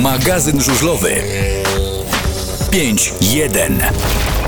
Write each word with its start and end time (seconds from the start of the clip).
Magazyn 0.00 0.60
żużlowy 0.60 1.22
5-1. 2.70 4.39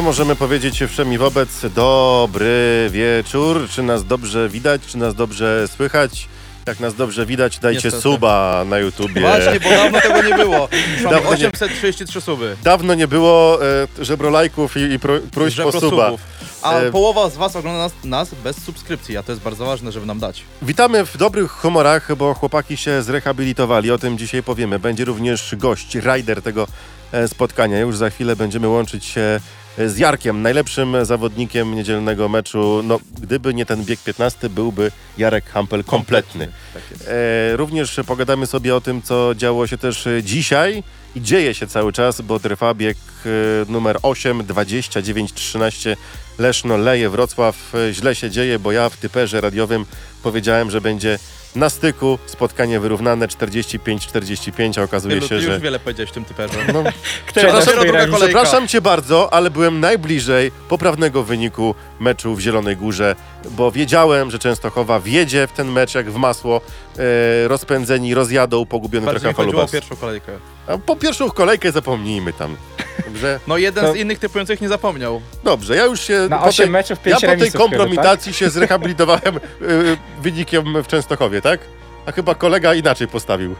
To 0.00 0.04
możemy 0.04 0.36
powiedzieć 0.36 0.82
wszemi 0.88 1.18
wobec 1.18 1.48
dobry 1.74 2.88
wieczór. 2.90 3.68
Czy 3.70 3.82
nas 3.82 4.04
dobrze 4.04 4.48
widać, 4.48 4.82
czy 4.86 4.98
nas 4.98 5.14
dobrze 5.14 5.68
słychać? 5.76 6.28
Jak 6.66 6.80
nas 6.80 6.94
dobrze 6.94 7.26
widać, 7.26 7.58
dajcie 7.58 7.80
Niestety. 7.84 8.02
suba 8.02 8.64
na 8.68 8.78
YouTubie. 8.78 9.20
Właśnie, 9.20 9.60
bo 9.60 9.70
dawno 9.70 10.00
tego 10.00 10.22
nie 10.22 10.34
było. 10.34 10.68
Już 10.92 11.02
mamy 11.04 11.16
Dawno 11.16 11.30
nie- 11.30 11.48
833 11.48 12.20
suby. 12.20 12.56
Dawno 12.62 12.94
nie 12.94 13.08
było 13.08 13.58
e, 13.64 14.04
żebrolajków 14.04 14.76
i, 14.76 14.80
i 14.80 14.98
pro, 14.98 15.18
próśb 15.32 15.58
o 15.60 15.62
Żebro 15.72 15.80
suba. 15.80 16.06
subów. 16.06 16.20
A 16.62 16.74
E, 16.78 16.90
połowa 16.90 17.30
z 17.30 17.36
was 17.36 17.56
ogląda 17.56 17.78
nas, 17.78 17.92
nas 18.04 18.34
bez 18.44 18.62
subskrypcji, 18.64 19.16
a 19.16 19.22
to 19.22 19.32
jest 19.32 19.42
bardzo 19.42 19.66
ważne, 19.66 19.92
żeby 19.92 20.06
nam 20.06 20.18
dać. 20.18 20.42
Witamy 20.62 21.06
w 21.06 21.16
dobrych 21.16 21.50
humorach, 21.50 22.16
bo 22.16 22.34
chłopaki 22.34 22.76
się 22.76 23.02
zrehabilitowali. 23.02 23.90
O 23.90 23.98
tym 23.98 24.18
dzisiaj 24.18 24.42
powiemy. 24.42 24.78
Będzie 24.78 25.04
również 25.04 25.54
gość, 25.58 25.94
rider 25.94 26.42
tego 26.42 26.66
e, 27.12 27.28
spotkania. 27.28 27.78
Już 27.78 27.96
za 27.96 28.10
chwilę 28.10 28.36
będziemy 28.36 28.68
łączyć 28.68 29.04
się 29.04 29.40
z 29.86 29.98
Jarkiem, 29.98 30.42
najlepszym 30.42 31.04
zawodnikiem 31.04 31.74
niedzielnego 31.74 32.28
meczu. 32.28 32.80
No, 32.84 33.00
gdyby 33.20 33.54
nie 33.54 33.66
ten 33.66 33.84
bieg 33.84 34.00
15, 34.00 34.48
byłby 34.48 34.90
Jarek 35.18 35.44
Hampel 35.44 35.84
kompletny. 35.84 36.48
Tak. 36.74 36.82
E, 37.08 37.56
również 37.56 38.00
pogadamy 38.06 38.46
sobie 38.46 38.74
o 38.74 38.80
tym, 38.80 39.02
co 39.02 39.34
działo 39.34 39.66
się 39.66 39.78
też 39.78 40.08
dzisiaj 40.22 40.82
i 41.16 41.22
dzieje 41.22 41.54
się 41.54 41.66
cały 41.66 41.92
czas, 41.92 42.20
bo 42.20 42.40
trwa 42.40 42.74
bieg 42.74 42.96
e, 43.26 43.72
numer 43.72 43.98
8, 44.02 44.44
29, 44.46 45.32
13 45.32 45.96
Leszno, 46.38 46.76
Leje, 46.76 47.10
Wrocław. 47.10 47.74
E, 47.74 47.94
Źle 47.94 48.14
się 48.14 48.30
dzieje, 48.30 48.58
bo 48.58 48.72
ja 48.72 48.88
w 48.88 48.96
typerze 48.96 49.40
radiowym 49.40 49.86
powiedziałem, 50.22 50.70
że 50.70 50.80
będzie 50.80 51.18
na 51.56 51.70
styku 51.70 52.18
spotkanie 52.26 52.80
wyrównane 52.80 53.26
45-45, 53.26 54.80
a 54.80 54.82
okazuje 54.82 55.14
Wielu, 55.14 55.28
się, 55.28 55.36
ty 55.36 55.40
że... 55.42 55.52
już 55.52 55.60
wiele 55.60 55.78
powiedziałeś 55.78 56.10
w 56.10 56.12
tym 56.12 56.24
typerze. 56.24 56.54
No, 56.72 56.82
Przepraszam, 57.34 57.74
przepraszam, 58.16 58.68
cię 58.68 58.80
bardzo, 58.80 59.32
ale 59.32 59.50
byłem 59.50 59.80
najbliżej 59.80 60.52
poprawnego 60.68 61.22
wyniku 61.22 61.74
meczu 62.00 62.34
w 62.34 62.40
Zielonej 62.40 62.76
Górze, 62.76 63.16
bo 63.50 63.70
wiedziałem, 63.70 64.30
że 64.30 64.38
Częstochowa 64.38 65.00
wjedzie 65.00 65.46
w 65.46 65.52
ten 65.52 65.68
mecz 65.72 65.94
jak 65.94 66.10
w 66.10 66.16
masło, 66.16 66.60
e, 66.98 67.48
rozpędzeni, 67.48 68.14
rozjadą, 68.14 68.66
pogubiony 68.66 69.06
trochę 69.06 69.20
chodziło 69.20 69.32
o 69.32 69.46
falubas. 69.46 69.70
pierwszą 69.70 69.96
kolejkę. 69.96 70.32
A 70.66 70.78
po 70.78 70.96
pierwszą 70.96 71.30
kolejkę 71.30 71.72
zapomnijmy 71.72 72.32
tam. 72.32 72.56
Dobrze? 73.06 73.40
No 73.46 73.56
jeden 73.58 73.84
To- 73.84 73.92
z 73.92 73.96
innych 73.96 74.18
typujących 74.18 74.60
nie 74.60 74.68
zapomniał. 74.68 75.20
Dobrze, 75.44 75.76
ja 75.76 75.84
już 75.84 76.00
się 76.00 76.26
Na 76.30 76.38
po 76.38 76.44
8 76.44 76.64
tej, 76.64 76.70
meczów, 76.72 76.98
ja 76.98 77.02
5 77.04 77.14
po 77.14 77.20
tej 77.20 77.30
remisów 77.30 77.52
chyba, 77.52 77.64
kompromitacji 77.64 78.32
się 78.34 78.50
zrehabilitowałem 78.50 79.36
y, 79.62 79.96
wynikiem 80.22 80.82
w 80.82 80.86
Częstochowie, 80.86 81.40
tak? 81.42 81.60
A 82.06 82.12
chyba 82.12 82.34
kolega 82.34 82.74
inaczej 82.74 83.08
postawił. 83.08 83.54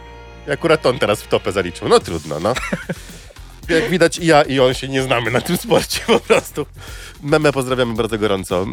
I 0.47 0.51
Akurat 0.51 0.85
on 0.85 0.99
teraz 0.99 1.21
w 1.21 1.27
topę 1.27 1.51
zaliczył. 1.51 1.89
No 1.89 1.99
trudno, 1.99 2.39
no. 2.39 2.53
Jak 3.75 3.89
widać 3.89 4.17
i 4.17 4.25
ja 4.25 4.41
i 4.41 4.59
on 4.59 4.73
się 4.73 4.87
nie 4.87 5.03
znamy 5.03 5.31
na 5.31 5.41
tym 5.41 5.57
sporcie 5.57 5.99
po 6.07 6.19
prostu. 6.19 6.65
Meme 7.23 7.51
pozdrawiamy 7.53 7.93
bardzo 7.93 8.17
gorąco. 8.17 8.65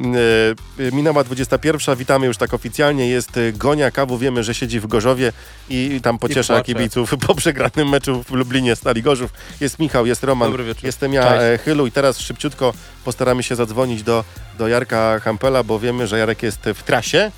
E, 0.89 0.93
Minęła 0.93 1.25
21, 1.25 1.97
witamy 1.97 2.27
już 2.27 2.37
tak 2.37 2.55
oficjalnie. 2.55 3.09
Jest 3.09 3.37
e, 3.37 3.53
Gonia 3.53 3.91
Kawu, 3.91 4.19
wiemy, 4.19 4.45
że 4.45 4.55
siedzi 4.55 4.81
w 4.81 4.87
Gorzowie 4.87 5.33
i, 5.71 5.93
i 5.95 6.01
tam 6.01 6.19
pociesza 6.19 6.55
płacze. 6.55 6.65
kibiców 6.65 7.15
po 7.27 7.35
przegranym 7.35 7.89
meczu 7.89 8.23
w 8.23 8.31
Lublinie 8.31 8.77
Stali 8.77 9.03
Gorzów. 9.03 9.31
Jest 9.61 9.79
Michał, 9.79 10.07
jest 10.07 10.25
Roman, 10.25 10.53
jestem 10.83 11.13
ja, 11.13 11.23
Cześć. 11.23 11.43
e, 11.43 11.59
Chylu 11.59 11.87
i 11.87 11.91
teraz 11.93 12.19
szybciutko 12.21 12.73
postaramy 13.05 13.43
się 13.43 13.57
zadzwonić 13.57 14.03
do, 14.03 14.25
do 14.59 14.69
Jarka 14.69 15.21
Hampela, 15.21 15.63
bo 15.63 15.79
wiemy, 15.79 16.07
że 16.07 16.19
Jarek 16.19 16.43
jest 16.43 16.61
w 16.75 16.83
trasie. 16.83 17.33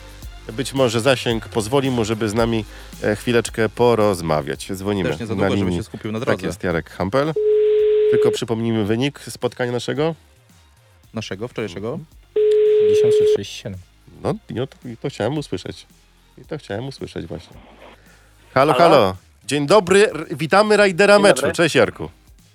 Być 0.52 0.72
może 0.72 1.00
zasięg 1.00 1.48
pozwoli 1.48 1.90
mu, 1.90 2.04
żeby 2.04 2.28
z 2.28 2.34
nami 2.34 2.58
e, 2.60 2.89
chwileczkę 3.16 3.68
porozmawiać. 3.68 4.68
Dzwonimy 4.72 5.10
Też 5.10 5.20
nie 5.20 5.26
za 5.26 5.34
na 5.34 5.38
długo, 5.40 5.50
żeby 5.56 5.64
linii. 5.64 5.76
się 5.78 5.84
skupił 5.84 6.12
na 6.12 6.20
drodze 6.20 6.36
Tak 6.36 6.44
jest, 6.46 6.64
Jarek 6.64 6.90
Hampel. 6.90 7.32
Tylko 8.10 8.30
przypomnijmy 8.30 8.84
wynik 8.84 9.20
spotkania 9.20 9.72
naszego. 9.72 10.14
naszego, 11.14 11.48
wczorajszego. 11.48 11.98
53-37. 13.38 13.74
No, 14.22 14.34
no 14.50 14.66
to, 14.66 14.88
i 14.88 14.96
to 14.96 15.08
chciałem 15.10 15.38
usłyszeć. 15.38 15.86
I 16.38 16.44
to 16.44 16.58
chciałem 16.58 16.88
usłyszeć 16.88 17.26
właśnie. 17.26 17.56
Halo, 18.54 18.72
Halo? 18.72 18.94
halo. 18.94 19.16
Dzień 19.46 19.66
dobry, 19.66 20.10
r- 20.10 20.26
witamy 20.36 20.76
rajdera 20.76 21.14
Dzień 21.14 21.22
meczu. 21.22 21.40
dobry. 21.40 21.52
Cześć 21.54 21.74
Jarku. 21.74 22.10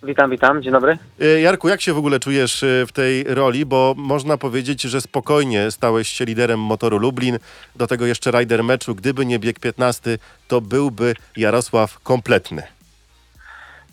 Witam, 0.06 0.30
witam, 0.32 0.62
dzień 0.62 0.72
dobry. 0.72 0.98
E, 1.22 1.42
Jarku, 1.42 1.68
jak 1.68 1.82
się 1.82 1.94
w 1.94 1.98
ogóle 1.98 2.20
czujesz 2.20 2.64
e, 2.64 2.86
w 2.88 2.92
tej 2.92 3.24
roli? 3.24 3.66
Bo 3.66 3.94
można 3.98 4.38
powiedzieć, 4.38 4.82
że 4.82 5.02
spokojnie 5.02 5.72
stałeś 5.72 6.08
się 6.08 6.26
liderem 6.26 6.60
motoru 6.60 6.98
Lublin, 6.98 7.38
do 7.76 7.88
tego 7.88 8.06
jeszcze 8.06 8.32
rider 8.32 8.64
meczu. 8.64 8.96
Gdyby 8.96 9.26
nie 9.26 9.40
bieg 9.40 9.60
15, 9.60 10.18
to 10.48 10.62
byłby 10.62 11.14
Jarosław 11.38 12.00
kompletny. 12.00 12.64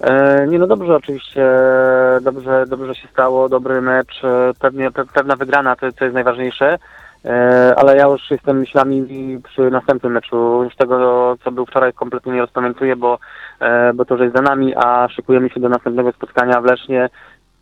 E, 0.01 0.47
nie 0.47 0.59
no 0.59 0.67
dobrze, 0.67 0.97
oczywiście, 0.97 1.47
dobrze, 2.23 2.65
dobrze 2.67 2.95
się 2.95 3.09
stało, 3.09 3.49
dobry 3.49 3.81
mecz, 3.81 4.23
pewnie, 4.59 4.91
pe, 4.91 5.05
pewna 5.05 5.37
wygrana, 5.37 5.77
to, 5.77 5.93
to 5.93 6.05
jest 6.05 6.15
najważniejsze, 6.15 6.79
e, 7.25 7.75
ale 7.77 7.97
ja 7.97 8.07
już 8.07 8.31
jestem 8.31 8.59
myślami 8.59 9.07
przy 9.45 9.71
następnym 9.71 10.13
meczu, 10.13 10.65
już 10.65 10.77
tego, 10.77 11.37
co 11.45 11.53
był 11.53 11.67
wczoraj 11.67 11.93
kompletnie 11.93 12.33
nie 12.33 12.41
rozpamiętuję, 12.41 12.97
bo, 12.97 13.19
bo 13.95 14.05
to 14.05 14.15
już 14.15 14.23
jest 14.23 14.37
za 14.37 14.43
nami, 14.43 14.75
a 14.77 15.09
szykujemy 15.09 15.51
się 15.51 15.61
do 15.61 15.69
następnego 15.69 16.13
spotkania 16.13 16.61
w 16.61 16.65
Lesznie, 16.65 17.09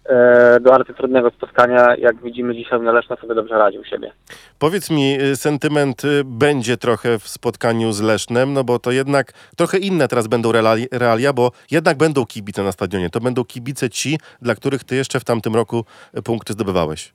e, 0.05 0.61
do 0.61 0.75
arcytrudnego 0.75 1.31
spotkania, 1.31 1.97
jak 1.97 2.23
widzimy 2.23 2.55
dzisiaj 2.55 2.81
Leszna 2.83 3.17
sobie 3.17 3.35
dobrze 3.35 3.59
radzi 3.59 3.79
u 3.79 3.85
siebie. 3.85 4.13
Powiedz 4.59 4.91
mi, 4.91 5.21
y, 5.23 5.37
sentyment 5.37 6.05
y, 6.05 6.23
będzie 6.25 6.77
trochę 6.77 7.19
w 7.19 7.29
spotkaniu 7.29 7.93
z 7.93 8.01
Lesznem, 8.01 8.53
no 8.53 8.65
bo 8.65 8.79
to 8.79 8.93
jednak 8.93 9.33
trochę 9.57 9.79
inne 9.79 10.09
teraz 10.09 10.27
będą 10.27 10.53
reali- 10.53 10.89
realia, 10.93 11.33
bo 11.33 11.51
jednak 11.71 11.97
będą 11.97 12.27
kibice 12.27 12.63
na 12.63 12.73
stadionie. 12.73 13.11
To 13.11 13.21
będą 13.21 13.45
kibice 13.45 13.91
ci, 13.91 14.19
dla 14.43 14.55
których 14.55 14.85
ty 14.85 14.97
jeszcze 14.97 15.21
w 15.21 15.25
tamtym 15.25 15.55
roku 15.55 15.85
y, 16.19 16.23
punkty 16.23 16.53
zdobywałeś. 16.53 17.13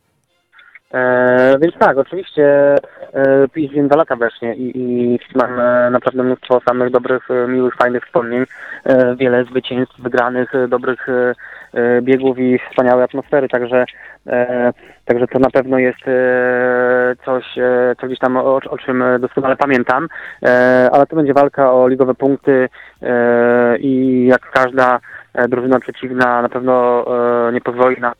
E, 0.95 1.57
więc 1.61 1.75
tak, 1.79 1.97
oczywiście 1.97 2.75
e, 3.13 3.47
PiS 3.53 3.72
lata 3.95 4.16
wesznie 4.16 4.56
i, 4.56 4.78
i 4.78 5.19
mam 5.35 5.59
e, 5.59 5.89
naprawdę 5.89 6.23
mnóstwo 6.23 6.61
samych 6.67 6.91
dobrych, 6.91 7.31
e, 7.31 7.47
miłych, 7.47 7.75
fajnych 7.75 8.06
wspomnień, 8.06 8.45
e, 8.83 9.16
wiele 9.16 9.44
zwycięstw, 9.44 10.00
wygranych, 10.00 10.55
e, 10.55 10.67
dobrych 10.67 11.09
e, 11.09 11.34
e, 11.73 12.01
biegów 12.01 12.39
i 12.39 12.59
wspaniałej 12.69 13.03
atmosfery, 13.03 13.50
także 13.50 13.85
e, 14.28 14.73
także 15.05 15.28
to 15.28 15.39
na 15.39 15.50
pewno 15.50 15.79
jest 15.79 16.07
e, 16.07 17.16
coś, 17.25 17.57
e, 17.57 17.95
co 18.01 18.07
gdzieś 18.07 18.19
tam 18.19 18.38
o, 18.38 18.55
o 18.55 18.78
czym 18.78 19.03
doskonale 19.19 19.55
pamiętam, 19.55 20.07
e, 20.44 20.89
ale 20.91 21.05
to 21.05 21.16
będzie 21.16 21.34
walka 21.34 21.73
o 21.73 21.88
ligowe 21.88 22.13
punkty 22.13 22.69
e, 23.01 23.78
i 23.78 24.25
jak 24.25 24.51
każda 24.51 25.00
e, 25.34 25.47
drużyna 25.47 25.79
przeciwna 25.79 26.41
na 26.41 26.50
pewno 26.50 27.05
e, 27.47 27.53
nie 27.53 27.61
pozwoli 27.61 28.01
na 28.01 28.13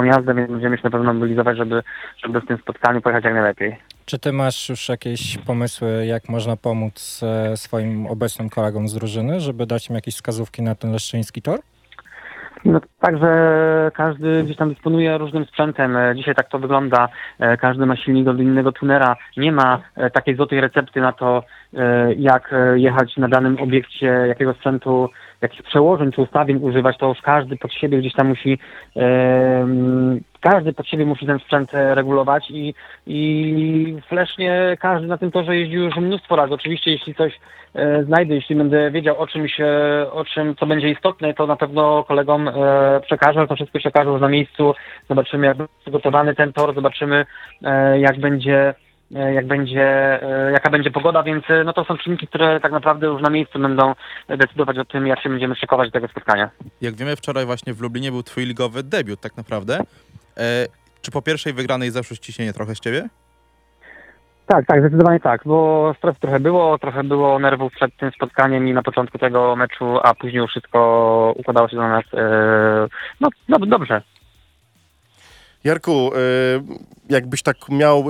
tą 0.00 0.04
jazdę, 0.04 0.34
więc 0.34 0.50
będziemy 0.50 0.76
się 0.76 0.82
na 0.84 0.90
pewno 0.90 1.14
mobilizować, 1.14 1.56
żeby, 1.56 1.82
żeby 2.24 2.40
w 2.40 2.46
tym 2.46 2.58
spotkaniu 2.58 3.00
pojechać 3.00 3.24
jak 3.24 3.34
najlepiej. 3.34 3.76
Czy 4.04 4.18
ty 4.18 4.32
masz 4.32 4.68
już 4.68 4.88
jakieś 4.88 5.38
pomysły, 5.38 6.06
jak 6.06 6.28
można 6.28 6.56
pomóc 6.56 7.20
e, 7.22 7.56
swoim 7.56 8.06
obecnym 8.06 8.50
kolegom 8.50 8.88
z 8.88 8.94
drużyny, 8.94 9.40
żeby 9.40 9.66
dać 9.66 9.88
im 9.88 9.94
jakieś 9.94 10.14
wskazówki 10.14 10.62
na 10.62 10.74
ten 10.74 10.92
leszczyński 10.92 11.42
tor? 11.42 11.58
No, 12.64 12.80
także 13.00 13.30
każdy 13.94 14.42
gdzieś 14.44 14.56
tam 14.56 14.74
dysponuje 14.74 15.18
różnym 15.18 15.44
sprzętem. 15.44 15.96
E, 15.96 16.14
Dzisiaj 16.16 16.34
tak 16.34 16.48
to 16.48 16.58
wygląda. 16.58 17.08
E, 17.38 17.56
Każdy 17.56 17.86
ma 17.86 17.96
silnik 17.96 18.24
do 18.24 18.32
innego 18.32 18.72
tunera. 18.72 19.16
Nie 19.36 19.52
ma 19.52 19.80
takiej 20.12 20.36
złotej 20.36 20.60
recepty 20.60 21.00
na 21.00 21.12
to, 21.12 21.42
jak 22.16 22.54
jechać 22.74 23.16
na 23.16 23.28
danym 23.28 23.58
obiekcie, 23.60 24.06
jakiego 24.06 24.54
sprzętu, 24.54 25.08
jakich 25.42 25.62
przełożeń 25.62 26.12
czy 26.12 26.22
ustawień 26.22 26.58
używać. 26.62 26.98
To 26.98 27.08
już 27.08 27.20
każdy 27.20 27.56
pod 27.56 27.72
siebie 27.72 27.98
gdzieś 27.98 28.14
tam 28.14 28.28
musi 28.28 28.58
każdy 30.40 30.72
pod 30.72 30.86
siebie 30.86 31.06
musi 31.06 31.26
ten 31.26 31.38
sprzęt 31.38 31.74
e, 31.74 31.94
regulować 31.94 32.50
i, 32.50 32.74
i 33.06 33.96
flesznie 34.08 34.76
każdy 34.80 35.06
na 35.06 35.18
tym 35.18 35.30
torze 35.30 35.56
jeździł 35.56 35.82
już 35.82 35.96
mnóstwo 35.96 36.36
razy. 36.36 36.54
Oczywiście 36.54 36.90
jeśli 36.90 37.14
coś 37.14 37.40
e, 37.74 38.04
znajdę, 38.04 38.34
jeśli 38.34 38.56
będę 38.56 38.90
wiedział 38.90 39.18
o 39.18 39.26
czymś, 39.26 39.60
e, 39.60 39.66
o 40.12 40.24
czym, 40.24 40.56
co 40.56 40.66
będzie 40.66 40.90
istotne, 40.90 41.34
to 41.34 41.46
na 41.46 41.56
pewno 41.56 42.04
kolegom 42.04 42.48
e, 42.48 42.52
przekażę, 43.00 43.46
to 43.46 43.54
wszystko 43.54 43.78
okaże 43.84 44.10
już 44.10 44.20
na 44.20 44.28
miejscu. 44.28 44.74
Zobaczymy, 45.08 45.46
jak 45.46 45.56
będzie 45.56 45.72
przygotowany 45.80 46.34
ten 46.34 46.52
tor, 46.52 46.74
zobaczymy, 46.74 47.26
e, 47.62 48.00
jak 48.00 48.20
będzie 48.20 48.74
jak 49.10 49.46
będzie, 49.46 49.82
e, 50.22 50.52
jaka 50.52 50.70
będzie 50.70 50.90
pogoda, 50.90 51.22
więc 51.22 51.44
e, 51.48 51.64
no 51.64 51.72
to 51.72 51.84
są 51.84 51.96
czynniki, 51.96 52.26
które 52.26 52.60
tak 52.60 52.72
naprawdę 52.72 53.06
już 53.06 53.22
na 53.22 53.30
miejscu 53.30 53.58
będą 53.58 53.94
decydować 54.28 54.78
o 54.78 54.84
tym, 54.84 55.06
jak 55.06 55.22
się 55.22 55.28
będziemy 55.28 55.56
szykować 55.56 55.88
do 55.88 55.92
tego 55.92 56.08
spotkania. 56.08 56.50
Jak 56.80 56.94
wiemy, 56.94 57.16
wczoraj 57.16 57.46
właśnie 57.46 57.74
w 57.74 57.80
Lublinie 57.80 58.10
był 58.10 58.22
twój 58.22 58.44
ligowy 58.44 58.82
debiut 58.82 59.20
tak 59.20 59.36
naprawdę. 59.36 59.80
E, 60.36 60.66
czy 61.02 61.10
po 61.10 61.22
pierwszej 61.22 61.52
wygranej 61.52 61.90
zeszło 61.90 62.16
ściśnienie 62.16 62.52
trochę 62.52 62.74
z 62.74 62.80
ciebie? 62.80 63.08
Tak, 64.46 64.66
tak, 64.66 64.80
zdecydowanie 64.80 65.20
tak, 65.20 65.40
bo 65.44 65.92
stresu 65.98 66.20
trochę 66.20 66.40
było, 66.40 66.78
trochę 66.78 67.04
było 67.04 67.38
nerwów 67.38 67.72
przed 67.72 67.96
tym 67.96 68.10
spotkaniem 68.10 68.68
i 68.68 68.72
na 68.72 68.82
początku 68.82 69.18
tego 69.18 69.56
meczu, 69.56 69.98
a 70.02 70.14
później 70.14 70.40
już 70.40 70.50
wszystko 70.50 71.34
układało 71.36 71.68
się 71.68 71.76
dla 71.76 71.88
nas 71.88 72.04
e, 72.14 72.88
no, 73.20 73.28
no 73.48 73.58
dobrze. 73.58 74.02
Jarku, 75.64 76.10
jakbyś 77.08 77.42
tak 77.42 77.56
miał 77.68 78.04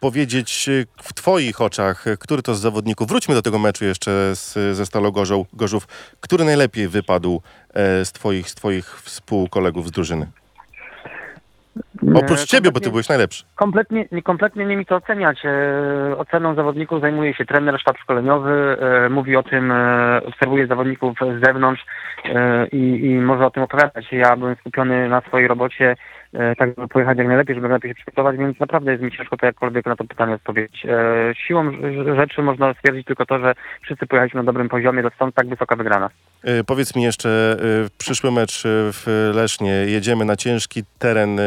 powiedzieć 0.00 0.68
y, 0.68 0.86
w 0.96 1.12
twoich 1.12 1.60
oczach, 1.60 2.06
y, 2.06 2.16
który 2.16 2.42
to 2.42 2.54
z 2.54 2.60
zawodników, 2.60 3.08
wróćmy 3.08 3.34
do 3.34 3.42
tego 3.42 3.58
meczu 3.58 3.84
jeszcze 3.84 4.10
z, 4.36 4.76
ze 4.76 4.86
Stalą 4.86 5.10
Gorzą, 5.10 5.44
Gorzów, 5.52 5.86
który 6.20 6.44
najlepiej 6.44 6.88
wypadł 6.88 7.42
e, 7.74 8.04
z 8.04 8.12
twoich, 8.12 8.50
z 8.50 8.54
twoich 8.54 9.00
współkolegów 9.00 9.88
z 9.88 9.90
drużyny? 9.90 10.26
Oprócz 12.14 12.44
ciebie, 12.44 12.72
bo 12.72 12.80
ty 12.80 12.90
byłeś 12.90 13.08
najlepszy. 13.08 13.44
Kompletnie, 13.54 14.08
nie, 14.12 14.22
kompletnie 14.22 14.66
nie 14.66 14.76
mi 14.76 14.86
to 14.86 14.96
oceniać. 14.96 15.38
E, 15.44 16.16
Oceną 16.18 16.54
zawodników 16.54 17.00
zajmuje 17.00 17.34
się 17.34 17.44
trener, 17.44 17.80
sztab 17.80 17.98
szkoleniowy, 17.98 18.76
e, 18.80 19.08
mówi 19.08 19.36
o 19.36 19.42
tym, 19.42 19.72
obserwuje 20.26 20.66
zawodników 20.66 21.18
z 21.18 21.44
zewnątrz 21.46 21.86
i, 22.72 23.00
i 23.04 23.14
może 23.14 23.46
o 23.46 23.50
tym 23.50 23.62
opowiadać. 23.62 24.06
Ja 24.12 24.36
byłem 24.36 24.56
skupiony 24.56 25.08
na 25.08 25.20
swojej 25.20 25.48
robocie, 25.48 25.96
tak 26.58 26.68
żeby 26.76 26.88
pojechać 26.88 27.18
jak 27.18 27.26
najlepiej, 27.26 27.54
żeby 27.54 27.68
lepiej 27.68 27.90
się 27.90 27.94
przygotować, 27.94 28.36
więc 28.36 28.60
naprawdę 28.60 28.90
jest 28.92 29.02
mi 29.02 29.10
ciężko 29.12 29.36
to 29.36 29.46
jakkolwiek 29.46 29.86
na 29.86 29.96
to 29.96 30.04
pytanie 30.04 30.34
odpowiedzieć. 30.34 30.86
E, 30.86 31.34
Siłą 31.46 31.70
rz- 31.70 32.16
rzeczy 32.16 32.42
można 32.42 32.74
stwierdzić 32.74 33.06
tylko 33.06 33.26
to, 33.26 33.38
że 33.38 33.54
wszyscy 33.82 34.06
pojechaliśmy 34.06 34.40
na 34.40 34.44
dobrym 34.44 34.68
poziomie, 34.68 35.02
to 35.02 35.10
stąd 35.16 35.34
tak 35.34 35.48
wysoka 35.48 35.76
wygrana. 35.76 36.10
E, 36.44 36.64
Powiedz 36.64 36.96
mi 36.96 37.02
jeszcze, 37.02 37.56
e, 37.86 37.88
przyszły 37.98 38.30
mecz 38.32 38.66
e, 38.66 38.68
w 38.92 39.30
Lesznie, 39.34 39.70
jedziemy 39.72 40.24
na 40.24 40.36
ciężki 40.36 40.82
teren. 40.98 41.38
e, 41.40 41.42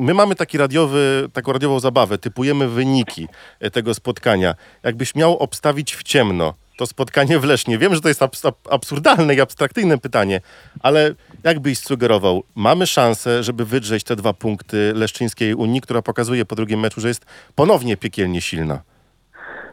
My 0.00 0.14
mamy 0.14 0.34
taki 0.34 0.58
radiowy, 0.58 1.28
taką 1.32 1.52
radiową 1.52 1.80
zabawę, 1.80 2.18
typujemy 2.18 2.68
wyniki 2.68 3.28
e, 3.60 3.70
tego 3.70 3.94
spotkania. 3.94 4.54
Jakbyś 4.82 5.14
miał 5.14 5.36
obstawić 5.38 5.94
w 5.96 6.02
ciemno 6.02 6.54
to 6.78 6.86
spotkanie 6.86 7.38
w 7.38 7.44
Lesznie. 7.44 7.78
Wiem, 7.78 7.94
że 7.94 8.00
to 8.00 8.08
jest 8.08 8.20
abs- 8.22 8.48
ab- 8.48 8.68
absurdalne 8.74 9.34
i 9.34 9.40
abstrakcyjne 9.40 9.98
pytanie, 9.98 10.40
ale 10.82 11.10
jakbyś 11.46 11.78
sugerował, 11.78 12.42
mamy 12.56 12.86
szansę, 12.86 13.42
żeby 13.42 13.64
wydrzeć 13.64 14.04
te 14.04 14.16
dwa 14.16 14.32
punkty 14.32 14.92
Leszczyńskiej 14.94 15.54
Unii, 15.54 15.80
która 15.80 16.02
pokazuje 16.02 16.44
po 16.44 16.54
drugim 16.54 16.80
meczu, 16.80 17.00
że 17.00 17.08
jest 17.08 17.52
ponownie 17.54 17.96
piekielnie 17.96 18.40
silna. 18.40 18.74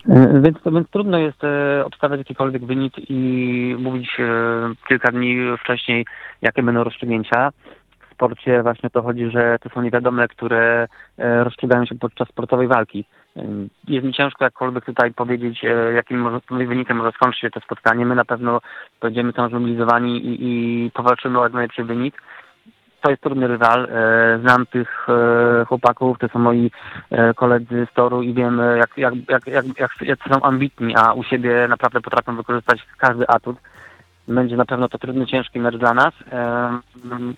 E, 0.09 0.41
Więc, 0.43 0.57
więc 0.73 0.89
trudno 0.89 1.17
jest 1.17 1.43
e, 1.43 1.85
obstawiać 1.85 2.19
jakikolwiek 2.19 2.65
wynik 2.65 2.93
i 3.09 3.19
mówić 3.79 4.09
e, 4.19 4.23
kilka 4.87 5.11
dni 5.11 5.37
wcześniej, 5.63 6.05
jakie 6.41 6.63
będą 6.63 6.83
rozstrzygnięcia. 6.83 7.51
W 8.09 8.13
sporcie 8.13 8.63
właśnie 8.63 8.89
to 8.89 9.01
chodzi, 9.01 9.31
że 9.31 9.57
to 9.61 9.69
są 9.69 9.81
niewiadome, 9.81 10.27
które 10.27 10.87
e, 11.17 11.43
rozstrzygają 11.43 11.85
się 11.85 11.95
podczas 11.95 12.27
sportowej 12.29 12.67
walki. 12.67 13.05
Jest 13.87 14.05
mi 14.05 14.13
ciężko 14.13 14.43
jakkolwiek 14.43 14.85
tutaj 14.85 15.13
powiedzieć, 15.13 15.65
e, 15.65 15.93
jakim 15.93 16.39
wynikiem 16.49 16.97
może 16.97 17.11
skończyć 17.11 17.41
się 17.41 17.49
to 17.49 17.59
spotkanie. 17.59 18.05
My 18.05 18.15
na 18.15 18.25
pewno 18.25 18.61
będziemy 19.01 19.33
tam 19.33 19.49
zmobilizowani 19.49 20.25
i, 20.25 20.37
i 20.41 20.91
powalczymy 20.91 21.39
o 21.39 21.43
jak 21.43 21.53
najlepszy 21.53 21.83
wynik. 21.83 22.21
To 23.01 23.09
jest 23.09 23.21
trudny 23.21 23.47
rywal. 23.47 23.85
E, 23.85 24.39
Znam 24.41 24.65
tych 24.65 25.07
e, 25.09 25.65
chłopaków, 25.65 26.19
to 26.19 26.27
są 26.27 26.39
moi 26.39 26.71
koledzy 27.35 27.87
z 27.91 27.93
toru 27.93 28.21
i 28.21 28.33
wiem, 28.33 28.61
jak, 28.77 28.97
jak, 28.97 29.13
jak, 29.29 29.47
jak, 29.47 29.65
jak, 29.79 29.91
jak 30.01 30.19
są 30.29 30.41
ambitni, 30.41 30.95
a 30.95 31.13
u 31.13 31.23
siebie 31.23 31.67
naprawdę 31.69 32.01
potrafią 32.01 32.35
wykorzystać 32.35 32.87
każdy 32.97 33.27
atut. 33.27 33.57
Będzie 34.27 34.57
na 34.57 34.65
pewno 34.65 34.89
to 34.89 34.97
trudny, 34.97 35.25
ciężki 35.25 35.59
mecz 35.59 35.77
dla 35.77 35.93
nas, 35.93 36.13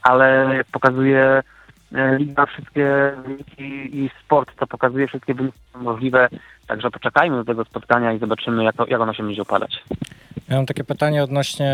ale 0.04 0.56
jak 0.56 0.68
pokazuje 0.72 1.44
liga 1.92 2.46
wszystkie 2.46 3.12
wyniki 3.26 3.98
i 3.98 4.10
sport, 4.26 4.56
to 4.60 4.68
pokazuje 4.68 5.08
wszystkie 5.08 5.34
wyniki 5.34 5.60
możliwe, 5.76 6.30
także 6.68 6.92
poczekajmy 6.92 7.38
do 7.38 7.46
tego 7.46 7.66
spotkania 7.66 8.14
i 8.14 8.20
zobaczymy, 8.20 8.64
jak, 8.64 8.76
jak 8.88 9.02
ono 9.02 9.14
się 9.14 9.24
będzie 9.24 9.42
układać. 9.42 9.84
Ja 10.50 10.56
mam 10.56 10.66
takie 10.66 10.84
pytanie 10.84 11.24
odnośnie 11.24 11.74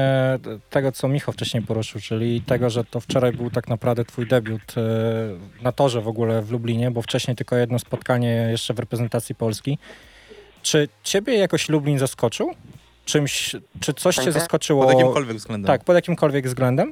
tego, 0.69 0.91
co 0.91 1.07
Michał 1.07 1.33
wcześniej 1.33 1.63
poruszył, 1.63 2.01
czyli 2.01 2.41
tego, 2.41 2.69
że 2.69 2.83
to 2.83 2.99
wczoraj 2.99 3.31
był 3.31 3.49
tak 3.49 3.67
naprawdę 3.67 4.05
twój 4.05 4.27
debiut 4.27 4.75
e, 4.77 4.81
na 5.63 5.71
torze 5.71 6.01
w 6.01 6.07
ogóle 6.07 6.41
w 6.41 6.51
Lublinie, 6.51 6.91
bo 6.91 7.01
wcześniej 7.01 7.35
tylko 7.35 7.55
jedno 7.55 7.79
spotkanie 7.79 8.47
jeszcze 8.51 8.73
w 8.73 8.79
reprezentacji 8.79 9.35
Polski. 9.35 9.77
Czy 10.61 10.87
ciebie 11.03 11.37
jakoś 11.37 11.69
Lublin 11.69 11.99
zaskoczył? 11.99 12.53
Czymś, 13.05 13.55
czy 13.79 13.93
coś 13.93 14.15
cię 14.15 14.31
zaskoczyło? 14.31 14.85
Pod 14.85 14.93
jakimkolwiek 14.93 15.37
względem. 15.37 15.67
Tak, 15.67 15.83
pod 15.83 15.95
jakimkolwiek 15.95 16.47
względem? 16.47 16.91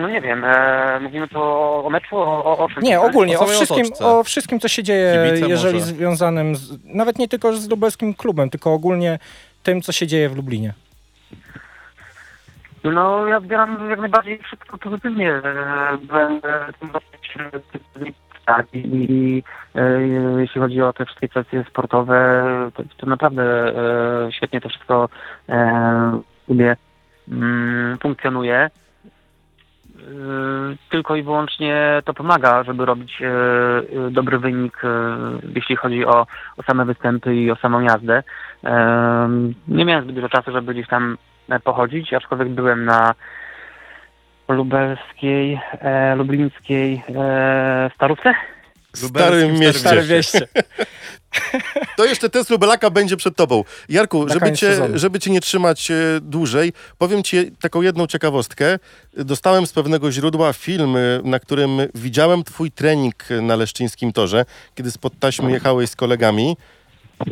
No 0.00 0.08
nie 0.08 0.20
wiem, 0.20 0.44
e, 0.44 1.00
mówimy 1.00 1.28
tu 1.28 1.38
o, 1.42 1.84
o 1.84 1.90
meczu, 1.90 2.16
o, 2.16 2.44
o, 2.44 2.58
o 2.58 2.68
czym? 2.68 2.82
Nie, 2.82 3.00
ogólnie, 3.00 3.38
O 3.38 3.42
o 3.42 3.46
wszystkim, 3.46 3.86
otoczce. 3.86 4.06
o 4.06 4.24
wszystkim, 4.24 4.60
co 4.60 4.68
się 4.68 4.82
dzieje, 4.82 5.24
Kibice 5.28 5.48
jeżeli 5.48 5.78
może. 5.78 5.86
związanym 5.86 6.56
z, 6.56 6.78
nawet 6.84 7.18
nie 7.18 7.28
tylko 7.28 7.52
z 7.52 7.68
lubelskim 7.70 8.14
klubem, 8.14 8.50
tylko 8.50 8.72
ogólnie 8.72 9.18
tym, 9.62 9.82
co 9.82 9.92
się 9.92 10.06
dzieje 10.06 10.28
w 10.28 10.36
Lublinie. 10.36 10.72
No, 12.84 13.26
ja 13.26 13.36
odbieram 13.36 13.90
jak 13.90 14.00
najbardziej 14.00 14.38
wszystko 14.38 14.78
pozytywnie. 14.78 15.32
e, 15.32 15.98
Będę 16.02 16.64
tym 16.80 16.90
dosyć 16.90 17.36
e, 17.38 18.12
tak, 18.46 18.66
i, 18.74 18.78
i 19.12 19.42
e, 19.74 20.02
jeśli 20.40 20.60
chodzi 20.60 20.82
o 20.82 20.92
te 20.92 21.04
wszystkie 21.04 21.28
kwestie 21.28 21.64
sportowe, 21.70 22.44
to, 22.74 22.82
to 22.96 23.06
naprawdę 23.06 23.42
e, 24.26 24.32
świetnie 24.32 24.60
to 24.60 24.68
wszystko 24.68 25.08
e, 25.48 26.20
sobie 26.48 26.76
mm, 27.28 27.98
funkcjonuje. 27.98 28.70
E, 30.02 30.76
Tylko 30.90 31.16
i 31.16 31.22
wyłącznie 31.22 32.02
to 32.04 32.14
pomaga, 32.14 32.62
żeby 32.62 32.84
robić 32.84 33.22
e, 33.22 33.26
e, 33.26 34.10
dobry 34.10 34.38
wynik, 34.38 34.82
jeśli 35.54 35.76
chodzi 35.76 36.06
o, 36.06 36.26
o 36.56 36.62
same 36.62 36.84
występy 36.84 37.34
i 37.34 37.50
o 37.50 37.56
samą 37.56 37.80
jazdę. 37.80 38.22
Nie 39.68 39.84
miałem 39.84 40.04
zbyt 40.04 40.14
dużo 40.14 40.28
czasu, 40.28 40.52
żeby 40.52 40.74
gdzieś 40.74 40.88
tam 40.88 41.18
e, 41.48 41.60
pochodzić, 41.60 42.14
aczkolwiek 42.14 42.48
byłem 42.48 42.84
na 42.84 43.14
lubelskiej, 44.48 45.60
e, 45.80 46.16
lublińskiej 46.16 47.02
e, 47.16 47.90
starówce. 47.94 48.34
Starym 48.94 49.58
mieście. 49.58 49.78
Stare 49.80 50.02
wieście. 50.02 50.48
To 51.96 52.04
jeszcze 52.04 52.30
test 52.30 52.50
Lubelaka 52.50 52.90
będzie 52.90 53.16
przed 53.16 53.36
tobą. 53.36 53.64
Jarku, 53.88 54.26
Na 54.26 54.34
żeby 54.34 54.52
cię, 54.52 54.66
sezonu. 54.66 54.98
żeby 54.98 55.18
cię 55.20 55.30
nie 55.30 55.40
trzymać 55.40 55.90
e, 55.90 55.94
dłużej, 56.22 56.72
powiem 56.98 57.22
ci 57.22 57.52
taką 57.60 57.82
jedną 57.82 58.06
ciekawostkę. 58.06 58.78
Dostałem 59.16 59.66
z 59.66 59.72
pewnego 59.72 60.12
źródła 60.12 60.52
film, 60.52 60.96
e, 60.96 61.00
na 61.24 61.38
którym 61.38 61.78
widziałem 61.94 62.44
twój 62.44 62.70
trening 62.70 63.14
na 63.42 63.56
Leszczyńskim 63.56 64.12
Torze, 64.12 64.44
kiedy 64.74 64.90
spod 64.90 65.12
taśmy 65.20 65.52
jechałeś 65.52 65.90
z 65.90 65.96
kolegami. 65.96 66.56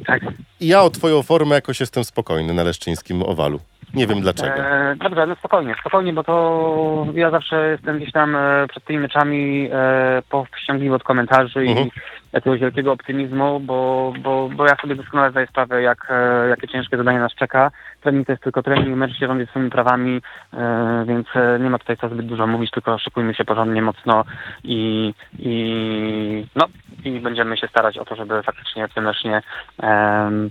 Tak. 0.07 0.23
I 0.61 0.67
ja 0.67 0.83
o 0.83 0.91
twoją 0.91 1.23
formę 1.23 1.55
jakoś 1.55 1.81
jestem 1.81 2.05
spokojny 2.05 2.55
na 2.55 2.63
Leszczyńskim 2.63 3.23
Owalu. 3.23 3.61
Nie 3.95 4.07
wiem 4.07 4.21
dlaczego. 4.21 4.57
E, 4.57 4.97
dobrze, 4.97 5.27
no 5.27 5.35
spokojnie, 5.35 5.75
spokojnie, 5.81 6.13
bo 6.13 6.25
to 6.25 7.07
ja 7.15 7.31
zawsze 7.31 7.71
jestem 7.71 7.97
gdzieś 7.97 8.13
tam 8.13 8.37
e, 8.37 8.67
przed 8.69 8.85
tymi 8.85 8.99
meczami 8.99 9.69
e, 9.73 10.23
powściągliwy 10.31 10.95
od 10.95 11.03
komentarzy 11.03 11.61
Mhm. 11.61 11.87
i 11.87 11.91
jakiegoś 12.33 12.61
wielkiego 12.61 12.93
optymizmu, 12.93 13.61
bo, 13.61 14.13
bo, 14.23 14.49
bo 14.57 14.67
ja 14.67 14.77
sobie 14.77 14.95
doskonale 14.95 15.31
zdaję 15.31 15.47
sprawę, 15.47 15.83
jak, 15.83 16.07
e, 16.11 16.49
jakie 16.49 16.69
ciężkie 16.69 16.97
zadanie 16.97 17.19
nas 17.19 17.35
czeka. 17.35 17.71
Trening 18.03 18.27
to 18.27 18.33
jest 18.33 18.43
tylko 18.43 18.63
trening, 18.63 18.97
mecz 18.97 19.19
się 19.19 19.27
rządzi 19.27 19.47
swoimi 19.47 19.71
prawami, 19.71 20.21
e, 20.55 21.05
więc 21.09 21.27
e, 21.35 21.59
nie 21.61 21.71
ma 21.71 21.79
tutaj 21.79 21.97
co 21.97 22.09
zbyt 22.09 22.27
dużo 22.27 22.47
mówić, 22.47 22.71
tylko 22.71 22.99
szykujmy 22.99 23.35
się 23.35 23.45
porządnie, 23.45 23.83
mocno 23.83 24.25
i, 24.65 25.15
i 25.39 26.47
no 26.57 26.67
i 27.05 27.21
będziemy 27.21 27.57
się 27.57 27.69
starać 27.69 27.99
o 27.99 28.05
to, 28.05 28.17
żeby 28.17 28.43
faktycznie 28.43 28.89
koniecznie 28.89 29.43
em, 29.83 30.51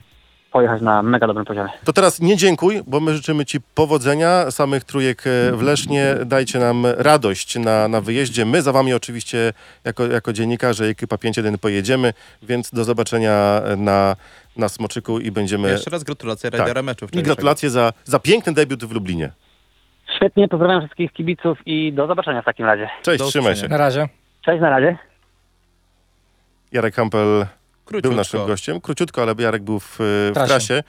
pojechać 0.52 0.82
na 0.82 1.04
mega 1.04 1.28
dobrym 1.28 1.46
poziomie. 1.46 1.70
To 1.84 1.94
teraz 1.94 2.22
nie 2.22 2.38
dziękuj, 2.38 2.82
bo 2.88 3.00
my 3.00 3.16
życzymy 3.16 3.46
Ci 3.46 3.62
powodzenia, 3.76 4.52
samych 4.52 4.84
trójek 4.84 5.24
e, 5.28 5.52
w 5.52 5.62
Lesznie. 5.62 6.16
Dajcie 6.26 6.60
nam 6.60 6.86
radość 6.98 7.60
na, 7.60 7.88
na 7.88 8.02
wyjeździe. 8.02 8.46
My 8.46 8.62
za 8.62 8.72
Wami 8.72 8.94
oczywiście 8.94 9.54
jako, 9.84 10.08
jako 10.08 10.34
dziennikarze 10.34 10.86
ekipa 10.86 11.16
5.1 11.16 11.58
pojedziemy, 11.58 12.14
więc 12.44 12.72
do 12.72 12.84
zobaczenia 12.84 13.62
na, 13.78 14.16
na 14.58 14.70
Smoczyku 14.70 15.20
i 15.20 15.32
będziemy... 15.32 15.70
Jeszcze 15.70 15.90
raz 15.90 16.04
gratulacje 16.04 16.50
rajdera 16.50 16.82
meczu 16.82 17.08
I 17.14 17.24
gratulacje 17.24 17.70
za, 17.70 17.94
za 18.04 18.20
piękny 18.20 18.54
debiut 18.54 18.86
w 18.86 18.92
Lublinie. 18.92 19.32
Świetnie, 20.16 20.48
pozdrawiam 20.48 20.82
wszystkich 20.82 21.14
kibiców 21.14 21.58
i 21.66 21.94
do 21.94 22.08
zobaczenia 22.08 22.42
w 22.42 22.46
takim 22.46 22.66
razie. 22.66 22.90
Cześć, 23.02 23.20
Do 23.20 23.28
trzymaj 23.28 23.56
się. 23.56 23.68
Na 23.68 23.78
razie. 23.78 24.08
Cześć, 24.42 24.62
na 24.62 24.70
razie. 24.70 24.98
Jarek 26.72 26.96
Hampel 26.96 27.46
Króciutko. 27.90 28.10
był 28.10 28.18
naszym 28.18 28.46
gościem. 28.48 28.82
Króciutko, 28.82 29.22
ale 29.22 29.36
Jarek 29.40 29.64
był 29.64 29.80
w, 29.80 29.86
w 29.98 30.32
Trasie. 30.34 30.48
trasie. 30.48 30.84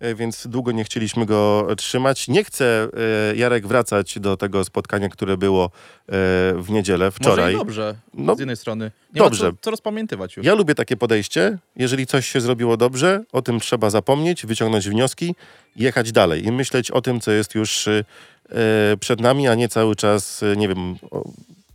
e, 0.00 0.14
Więc 0.14 0.46
długo 0.46 0.72
nie 0.72 0.84
chcieliśmy 0.84 1.26
go 1.26 1.66
trzymać. 1.76 2.28
Nie 2.28 2.44
chce 2.44 2.88
e, 3.32 3.36
Jarek 3.36 3.66
wracać 3.66 4.18
do 4.18 4.36
tego 4.36 4.64
spotkania, 4.64 5.08
które 5.08 5.36
było 5.36 5.64
e, 5.64 5.70
w 6.56 6.66
niedzielę, 6.70 7.04
Może 7.04 7.10
wczoraj. 7.16 7.54
i 7.54 7.56
dobrze, 7.56 7.94
No, 8.14 8.34
z 8.36 8.38
jednej 8.38 8.56
strony. 8.56 8.90
Nie 9.14 9.18
dobrze. 9.18 9.50
Co, 9.52 9.56
co 9.60 9.70
rozpamiętywać 9.70 10.36
już. 10.36 10.46
Ja 10.46 10.54
lubię 10.54 10.74
takie 10.74 10.96
podejście. 10.96 11.58
Jeżeli 11.76 12.06
coś 12.06 12.28
się 12.28 12.40
zrobiło 12.40 12.76
dobrze, 12.76 13.22
o 13.32 13.42
tym 13.42 13.60
trzeba 13.60 13.90
zapomnieć, 13.90 14.46
wyciągnąć 14.46 14.88
wnioski, 14.88 15.34
jechać 15.76 16.12
dalej 16.12 16.46
i 16.46 16.52
myśleć 16.52 16.90
o 16.90 17.00
tym, 17.00 17.20
co 17.20 17.30
jest 17.30 17.54
już 17.54 17.86
y, 17.86 18.04
przed 19.00 19.20
nami, 19.20 19.48
a 19.48 19.54
nie 19.54 19.68
cały 19.68 19.96
czas, 19.96 20.42
y, 20.42 20.56
nie 20.56 20.68
wiem, 20.68 20.96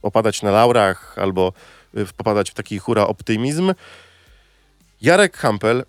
opadać 0.02 0.42
na 0.42 0.52
laurach 0.52 1.18
albo 1.20 1.54
y, 1.98 2.06
popadać 2.18 2.52
w 2.52 2.54
taki 2.54 2.80
hura 2.80 3.08
optymizm. 3.08 3.74
Jarek 5.02 5.38
Hampel, 5.38 5.84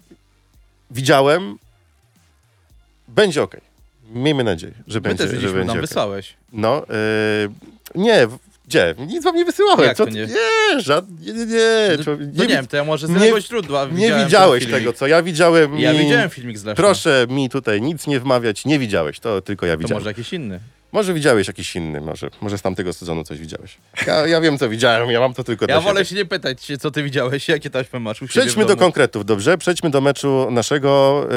widziałem, 0.91 1.59
będzie 3.09 3.43
ok. 3.43 3.57
Miejmy 4.11 4.45
nadzieję, 4.45 4.75
że 4.87 4.99
My 4.99 5.01
będzie, 5.01 5.25
też 5.25 5.33
że 5.39 5.41
będzie 5.41 5.59
nam 5.59 5.69
okej. 5.71 5.81
wysłałeś. 5.81 6.37
No, 6.53 6.83
yy, 6.89 8.03
nie, 8.03 8.29
gdzie? 8.71 8.95
Nic 9.07 9.25
wam 9.25 9.37
nie 9.37 9.45
wysyłałem. 9.45 9.85
Jak 9.87 9.97
Co 9.97 10.05
to 10.05 10.11
nie? 10.11 10.27
nie, 10.27 10.81
żad, 10.81 11.05
nie, 11.21 11.33
nie, 11.33 11.47
nie, 11.47 11.89
No, 11.99 12.05
człowiek- 12.05 12.31
to 12.37 12.43
nie, 12.43 12.47
wi- 12.49 12.53
wiem, 12.55 12.67
to 12.67 12.77
ja 12.77 12.85
może 12.85 13.07
z 13.07 13.11
nie- 13.11 13.17
innego 13.17 13.41
źródła 13.41 13.89
nie 13.93 14.15
widziałeś 14.25 14.67
tego, 14.67 14.93
co 14.93 15.07
ja 15.07 15.23
widziałem. 15.23 15.79
Ja 15.79 15.93
i- 15.93 15.99
widziałem 15.99 16.31
filmik 16.31 16.59
z 16.59 16.65
Leszna. 16.65 16.83
Proszę 16.83 17.27
mi 17.29 17.49
tutaj 17.49 17.83
nic 17.83 18.07
nie 18.07 18.21
wmawiać, 18.21 18.65
nie 18.65 18.79
widziałeś, 18.79 19.21
to 19.21 19.41
tylko 19.43 19.67
ja 19.67 19.73
To 19.75 19.79
widziałem. 19.79 20.01
może 20.01 20.11
jakiś 20.11 20.33
inny. 20.33 20.61
Może 20.93 21.15
widziałeś 21.15 21.47
jakiś 21.47 21.77
inny, 21.77 22.01
może, 22.01 22.31
może 22.41 22.59
z 22.59 22.63
tamtego 22.63 22.93
sezonu 22.93 23.25
coś 23.25 23.39
widziałeś. 23.39 23.77
Ja, 24.07 24.27
ja 24.27 24.41
wiem, 24.41 24.59
co 24.59 24.69
widziałem, 24.69 25.11
ja 25.11 25.21
mam 25.21 25.35
to 25.35 25.45
tylko 25.45 25.67
Ja 25.69 25.81
wolę 25.81 25.95
siebie. 26.01 26.05
się 26.05 26.15
nie 26.15 26.25
pytać, 26.25 26.69
co 26.81 26.91
ty 26.91 27.03
widziałeś, 27.03 27.49
jakie 27.49 27.71
taśmy 27.71 28.01
masz 28.01 28.23
u 28.23 28.27
Przejdźmy 28.27 28.65
do 28.67 28.77
konkretów, 28.77 29.25
dobrze? 29.25 29.59
Przejdźmy 29.59 29.91
do 29.91 30.01
meczu 30.01 30.49
naszego, 30.51 31.23
y, 31.25 31.29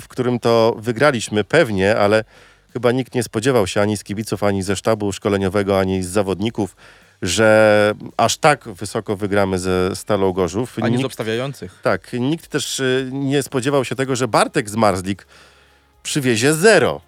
w 0.00 0.08
którym 0.08 0.38
to 0.38 0.76
wygraliśmy 0.78 1.44
pewnie, 1.44 1.96
ale 1.96 2.24
chyba 2.72 2.92
nikt 2.92 3.14
nie 3.14 3.22
spodziewał 3.22 3.66
się 3.66 3.80
ani 3.80 3.96
z 3.96 4.04
kibiców, 4.04 4.42
ani 4.42 4.62
ze 4.62 4.76
sztabu 4.76 5.12
szkoleniowego, 5.12 5.78
ani 5.80 6.02
z 6.02 6.08
zawodników, 6.08 6.76
że 7.22 7.92
aż 8.16 8.36
tak 8.38 8.64
wysoko 8.68 9.16
wygramy 9.16 9.58
ze 9.58 9.96
Stalą 9.96 10.32
Gorzów. 10.32 10.76
Ani 10.82 10.94
z 10.96 10.98
nikt, 10.98 11.06
obstawiających. 11.06 11.80
tak, 11.82 12.12
nikt 12.12 12.48
też 12.48 12.80
y, 12.80 13.08
nie 13.12 13.42
spodziewał 13.42 13.84
się 13.84 13.94
tego, 13.96 14.16
że 14.16 14.28
Bartek 14.28 14.70
z 14.70 14.76
Marzlik 14.76 15.26
przywiezie 16.02 16.54
zero. 16.54 17.00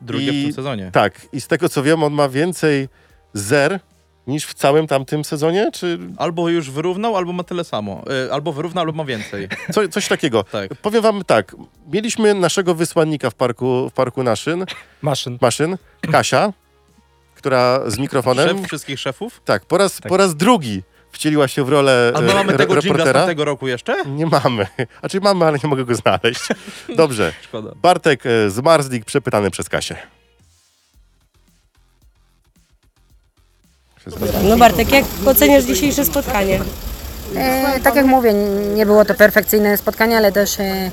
Drugie 0.00 0.32
I- 0.32 0.42
w 0.42 0.44
tym 0.44 0.52
sezonie. 0.54 0.90
Tak, 0.92 1.26
i 1.32 1.40
z 1.40 1.46
tego 1.46 1.68
co 1.68 1.82
wiem, 1.82 2.02
on 2.02 2.12
ma 2.12 2.28
więcej 2.28 2.88
zer 3.34 3.80
niż 4.26 4.46
w 4.46 4.54
całym 4.54 4.86
tamtym 4.86 5.24
sezonie, 5.24 5.70
czy 5.72 5.98
Albo 6.16 6.48
już 6.48 6.70
wyrównał, 6.70 7.16
albo 7.16 7.32
ma 7.32 7.44
tyle 7.44 7.64
samo. 7.64 8.02
Y, 8.26 8.32
albo 8.32 8.52
wyrównał, 8.52 8.82
albo 8.84 8.92
ma 8.96 9.04
więcej. 9.04 9.48
co, 9.74 9.88
coś 9.88 10.08
takiego. 10.08 10.44
Tak. 10.44 10.74
Powiem 10.74 11.02
wam 11.02 11.24
tak, 11.24 11.56
mieliśmy 11.92 12.34
naszego 12.34 12.74
wysłannika 12.74 13.30
w 13.30 13.34
parku, 13.34 13.88
w 13.90 13.92
parku 13.92 14.22
naszyn, 14.22 14.64
Maszyn. 15.02 15.38
maszyn, 15.40 15.76
Kasia, 16.12 16.52
która 17.34 17.80
z 17.90 17.98
mikrofonem, 17.98 18.58
Szef 18.58 18.66
wszystkich 18.66 19.00
szefów? 19.00 19.40
tak, 19.44 19.64
po 19.66 19.78
raz, 19.78 19.96
Tak. 20.00 20.08
po 20.10 20.16
raz 20.16 20.34
drugi 20.36 20.82
wcieliła 21.12 21.48
się 21.48 21.64
w 21.64 21.68
rolę 21.68 22.12
A 22.14 22.20
my 22.20 22.30
e, 22.32 22.34
mamy 22.34 22.48
re- 22.52 22.58
tego 22.58 22.74
reportera. 22.74 23.26
tego 23.26 23.44
roku 23.44 23.68
jeszcze? 23.68 24.04
Nie 24.06 24.26
mamy. 24.26 24.66
Znaczy 25.00 25.20
mamy, 25.20 25.44
ale 25.46 25.58
nie 25.64 25.68
mogę 25.70 25.84
go 25.84 25.94
znaleźć. 25.94 26.40
Dobrze. 26.96 27.32
Szkoda. 27.42 27.70
Bartek 27.82 28.26
e, 28.26 28.50
z 28.50 28.58
Marzlik 28.60 29.04
przepytany 29.04 29.50
przez 29.50 29.68
Kasię. 29.68 29.96
No 34.48 34.56
Bartek, 34.56 34.92
jak 34.92 35.04
oceniasz 35.26 35.64
dzisiejsze 35.64 36.04
spotkanie? 36.04 36.60
E, 37.36 37.80
tak 37.80 37.96
jak 37.96 38.06
mówię, 38.06 38.32
nie 38.74 38.86
było 38.86 39.04
to 39.04 39.14
perfekcyjne 39.14 39.76
spotkanie, 39.76 40.16
ale 40.16 40.32
też 40.32 40.60
e, 40.60 40.90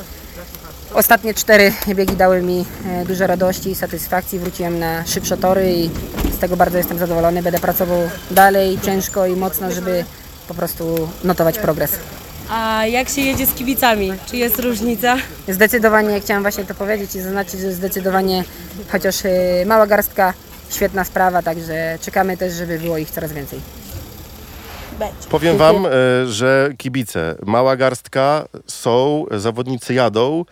ostatnie 0.94 1.34
cztery 1.34 1.74
biegi 1.96 2.16
dały 2.16 2.42
mi 2.42 2.66
e, 2.86 3.06
dużo 3.06 3.28
radości 3.28 3.70
i 3.70 3.76
satysfakcji. 3.76 4.40
Wróciłem 4.40 4.80
na 4.80 5.06
szybsze 5.06 5.38
tory 5.38 5.74
i 5.74 5.90
z 6.32 6.38
tego 6.40 6.58
bardzo 6.58 6.78
jestem 6.78 6.98
zadowolony. 6.98 7.44
Będę 7.44 7.60
pracował 7.60 8.10
dalej 8.32 8.80
ciężko 8.86 9.26
i 9.28 9.36
mocno, 9.36 9.72
żeby 9.72 10.06
po 10.48 10.54
prostu 10.54 11.10
notować 11.24 11.60
progres. 11.60 11.92
A 12.50 12.86
jak 12.86 13.10
się 13.10 13.22
jedzie 13.22 13.46
z 13.46 13.54
kibicami? 13.54 14.14
Czy 14.26 14.38
jest 14.38 14.60
różnica? 14.60 15.18
Zdecydowanie 15.48 16.22
chciałam 16.22 16.44
właśnie 16.44 16.66
to 16.66 16.76
powiedzieć 16.76 17.16
i 17.16 17.22
zaznaczyć, 17.22 17.60
że 17.60 17.74
zdecydowanie 17.74 18.44
chociaż 18.92 19.26
e, 19.26 19.66
mała 19.66 19.88
garstka, 19.88 20.34
świetna 20.70 21.04
sprawa, 21.04 21.42
także 21.42 22.00
czekamy 22.02 22.38
też, 22.38 22.54
żeby 22.54 22.80
było 22.80 22.98
ich 22.98 23.10
coraz 23.10 23.34
więcej. 23.34 23.60
Powiem 25.30 25.58
wam, 25.58 25.86
e, 25.86 25.90
że 26.28 26.70
kibice, 26.78 27.36
mała 27.46 27.76
garstka 27.78 28.48
są, 28.68 29.26
zawodnicy 29.32 29.94
jadą, 29.94 30.46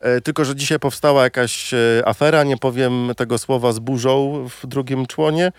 e, 0.00 0.20
tylko 0.20 0.44
że 0.44 0.56
dzisiaj 0.56 0.78
powstała 0.78 1.22
jakaś 1.22 1.74
e, 1.74 2.02
afera, 2.04 2.44
nie 2.44 2.56
powiem 2.56 3.12
tego 3.16 3.38
słowa 3.38 3.72
z 3.72 3.78
burzą 3.78 4.46
w 4.48 4.66
drugim 4.66 5.06
członie, 5.06 5.52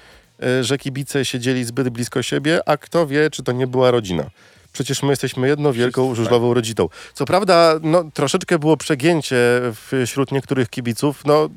e, 0.43 0.63
że 0.63 0.77
kibice 0.77 1.25
siedzieli 1.25 1.65
zbyt 1.65 1.89
blisko 1.89 2.23
siebie, 2.23 2.59
a 2.65 2.77
kto 2.77 3.07
wie, 3.07 3.29
czy 3.29 3.43
to 3.43 3.51
nie 3.51 3.67
była 3.67 3.91
rodzina. 3.91 4.29
Przecież 4.73 5.03
my 5.03 5.09
jesteśmy 5.09 5.47
jedną 5.47 5.71
wielką 5.71 6.15
żużlową 6.15 6.53
rodziną. 6.53 6.89
Co 7.13 7.25
prawda, 7.25 7.79
no, 7.81 8.03
troszeczkę 8.13 8.59
było 8.59 8.77
przegięcie 8.77 9.37
wśród 10.05 10.31
niektórych 10.31 10.69
kibiców. 10.69 11.25
No, 11.25 11.49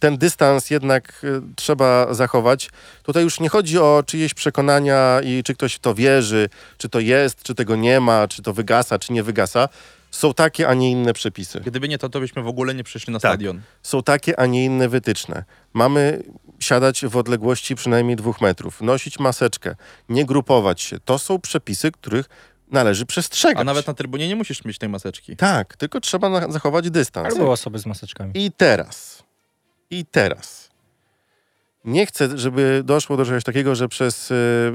ten 0.00 0.18
dystans 0.18 0.70
jednak 0.70 1.22
e, 1.24 1.40
trzeba 1.56 2.14
zachować. 2.14 2.70
Tutaj 3.02 3.22
już 3.22 3.40
nie 3.40 3.48
chodzi 3.48 3.78
o 3.78 4.02
czyjeś 4.06 4.34
przekonania 4.34 5.20
i 5.24 5.42
czy 5.42 5.54
ktoś 5.54 5.74
w 5.74 5.78
to 5.78 5.94
wierzy, 5.94 6.48
czy 6.78 6.88
to 6.88 7.00
jest, 7.00 7.42
czy 7.42 7.54
tego 7.54 7.76
nie 7.76 8.00
ma, 8.00 8.28
czy 8.28 8.42
to 8.42 8.52
wygasa, 8.52 8.98
czy 8.98 9.12
nie 9.12 9.22
wygasa. 9.22 9.68
Są 10.10 10.34
takie, 10.34 10.68
a 10.68 10.74
nie 10.74 10.90
inne 10.90 11.12
przepisy. 11.12 11.60
Gdyby 11.60 11.88
nie 11.88 11.98
to, 11.98 12.08
to 12.08 12.20
byśmy 12.20 12.42
w 12.42 12.46
ogóle 12.48 12.74
nie 12.74 12.84
przyszli 12.84 13.12
na 13.12 13.20
Tak. 13.20 13.30
stadion. 13.30 13.60
Są 13.82 14.02
takie, 14.02 14.40
a 14.40 14.46
nie 14.46 14.64
inne 14.64 14.88
wytyczne. 14.88 15.44
Mamy 15.72 16.22
siadać 16.60 17.06
w 17.06 17.16
odległości 17.16 17.74
przynajmniej 17.74 18.16
dwóch 18.16 18.40
metrów, 18.40 18.80
nosić 18.80 19.18
maseczkę, 19.18 19.76
nie 20.08 20.24
grupować 20.24 20.80
się. 20.80 21.00
To 21.04 21.18
są 21.18 21.38
przepisy, 21.38 21.92
których 21.92 22.26
należy 22.70 23.06
przestrzegać. 23.06 23.60
A 23.60 23.64
nawet 23.64 23.86
na 23.86 23.94
trybunie 23.94 24.28
nie 24.28 24.36
musisz 24.36 24.64
mieć 24.64 24.78
tej 24.78 24.88
maseczki. 24.88 25.36
Tak, 25.36 25.76
tylko 25.76 26.00
trzeba 26.00 26.52
zachować 26.52 26.90
dystans. 26.90 27.36
Były 27.36 27.50
osoby 27.50 27.78
z 27.78 27.86
maseczkami. 27.86 28.32
I 28.34 28.52
teraz, 28.52 29.22
i 29.90 30.04
teraz. 30.04 30.70
Nie 31.84 32.06
chcę, 32.06 32.38
żeby 32.38 32.82
doszło 32.84 33.16
do 33.16 33.24
czegoś 33.24 33.44
takiego, 33.44 33.74
że 33.74 33.88
przez 33.88 34.30
y, 34.30 34.72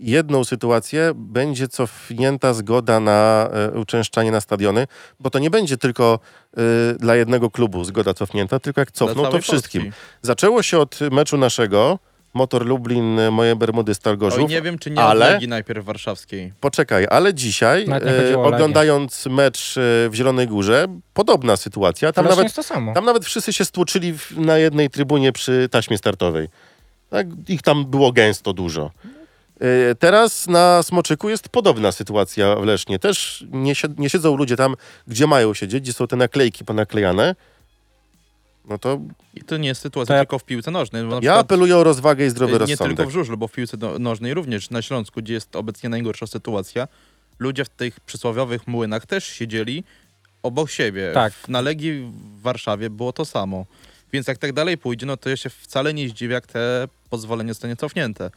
jedną 0.00 0.44
sytuację 0.44 1.12
będzie 1.14 1.68
cofnięta 1.68 2.54
zgoda 2.54 3.00
na 3.00 3.50
y, 3.74 3.78
uczęszczanie 3.78 4.30
na 4.30 4.40
stadiony, 4.40 4.86
bo 5.20 5.30
to 5.30 5.38
nie 5.38 5.50
będzie 5.50 5.76
tylko 5.76 6.18
y, 6.58 6.98
dla 6.98 7.16
jednego 7.16 7.50
klubu 7.50 7.84
zgoda 7.84 8.14
cofnięta, 8.14 8.60
tylko 8.60 8.80
jak 8.80 8.92
cofną, 8.92 9.26
to 9.26 9.40
wszystkim. 9.40 9.82
Polski. 9.82 10.00
Zaczęło 10.22 10.62
się 10.62 10.78
od 10.78 11.00
meczu 11.00 11.36
naszego, 11.36 11.98
Motor 12.34 12.66
Lublin, 12.66 13.18
y, 13.18 13.30
moje 13.30 13.56
Bermudy, 13.56 13.94
Stal 13.94 14.16
Gorzów. 14.16 14.44
Oj, 14.44 14.46
nie 14.46 14.62
wiem, 14.62 14.78
czy 14.78 14.90
nie 14.90 15.02
ale-. 15.02 15.30
Legii 15.32 15.48
najpierw 15.48 15.84
warszawskiej. 15.84 16.52
Poczekaj, 16.60 17.06
ale 17.10 17.34
dzisiaj, 17.34 17.86
e, 18.32 18.38
oglądając 18.38 19.26
mecz 19.26 19.76
e, 19.76 19.80
w 20.08 20.14
Zielonej 20.14 20.48
Górze, 20.48 20.86
podobna 21.14 21.56
sytuacja. 21.56 22.12
Tam 22.12 22.26
nawet 22.26 22.54
to 22.54 22.62
samo. 22.62 22.94
tam 22.94 23.04
nawet 23.04 23.24
wszyscy 23.24 23.52
się 23.52 23.64
stłoczyli 23.64 24.18
w, 24.18 24.38
na 24.38 24.58
jednej 24.58 24.90
trybunie 24.90 25.32
przy 25.32 25.68
taśmie 25.70 25.98
startowej. 25.98 26.48
Tak, 27.10 27.26
ich 27.48 27.62
tam 27.62 27.84
było 27.84 28.12
gęsto 28.12 28.52
dużo. 28.52 28.90
E, 29.60 29.94
Teraz 29.94 30.46
na 30.46 30.82
Smoczyku 30.82 31.28
jest 31.28 31.48
podobna 31.48 31.92
sytuacja 31.92 32.56
w 32.56 32.64
Lesznie. 32.64 32.98
Też 32.98 33.44
nie, 33.50 33.72
nie 33.98 34.10
siedzą 34.10 34.36
ludzie 34.36 34.56
tam, 34.56 34.74
gdzie 35.06 35.26
mają 35.26 35.54
siedzieć, 35.54 35.82
gdzie 35.82 35.92
są 35.92 36.06
te 36.06 36.16
naklejki 36.16 36.64
ponaklejane. 36.64 37.34
No 38.68 38.78
to 38.78 39.00
I 39.34 39.40
to 39.40 39.56
nie 39.56 39.68
jest 39.68 39.80
sytuacja 39.80 40.14
ja- 40.14 40.20
tylko 40.22 40.38
w 40.38 40.44
piłce 40.44 40.70
nożnej. 40.70 41.02
Ja 41.02 41.08
przykład, 41.20 41.38
apeluję 41.38 41.76
o 41.76 41.84
rozwagę 41.84 42.26
i 42.26 42.30
zdrowy 42.30 42.52
nie 42.52 42.58
rozsądek. 42.58 42.96
tylko 42.96 43.10
w 43.10 43.12
żużlu, 43.12 43.36
bo 43.36 43.48
w 43.48 43.52
piłce 43.52 43.76
no- 43.80 43.98
nożnej 43.98 44.34
również 44.34 44.70
na 44.70 44.82
Śląsku, 44.82 45.20
gdzie 45.22 45.34
jest 45.34 45.56
obecnie 45.56 45.88
najgorsza 45.88 46.26
sytuacja, 46.26 46.88
ludzie 47.38 47.64
w 47.64 47.68
tych 47.68 48.00
przysłowiowych 48.00 48.66
młynach 48.66 49.06
też 49.06 49.24
siedzieli 49.24 49.84
obok 50.42 50.70
siebie. 50.70 51.10
Tak. 51.14 51.32
W- 51.32 51.48
Na 51.48 51.60
Legii 51.60 51.92
w 52.36 52.40
Warszawie 52.42 52.90
było 52.90 53.12
to 53.12 53.24
samo. 53.24 53.66
Więc 54.12 54.28
jak 54.28 54.38
tak 54.38 54.52
dalej 54.52 54.78
pójdzie, 54.78 55.06
no 55.06 55.16
to 55.16 55.28
ja 55.30 55.36
się 55.36 55.50
wcale 55.50 55.94
nie 55.94 56.08
zdziwię, 56.08 56.34
jak 56.34 56.46
te 56.46 56.88
pozwolenie 57.10 57.50
zostanie 57.50 57.76
cofnięte. 57.76 58.30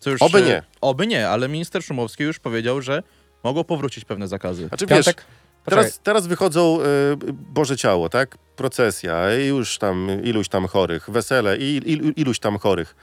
Co 0.00 0.10
już, 0.10 0.22
Oby 0.22 0.42
nie. 0.42 0.62
Oby 0.80 1.06
nie, 1.06 1.28
ale 1.28 1.48
minister 1.48 1.82
Szumowski 1.82 2.22
już 2.24 2.38
powiedział, 2.38 2.82
że 2.82 3.02
mogą 3.44 3.64
powrócić 3.64 4.04
pewne 4.04 4.28
zakazy. 4.28 4.68
Znaczy, 4.68 4.86
wiesz, 4.86 5.06
Piątek. 5.06 5.24
Poczekaj, 5.64 5.84
Teraz, 5.84 6.00
teraz 6.02 6.26
wychodzą 6.26 6.78
y, 6.80 6.84
Boże 7.32 7.76
Ciało, 7.76 8.08
tak? 8.08 8.38
Procesja, 8.60 9.34
już 9.34 9.78
tam 9.78 10.08
iluś 10.24 10.48
tam 10.48 10.66
chorych, 10.66 11.10
wesele 11.10 11.56
i 11.56 11.76
il, 11.76 12.12
iluś 12.16 12.38
tam 12.38 12.58
chorych. 12.58 12.96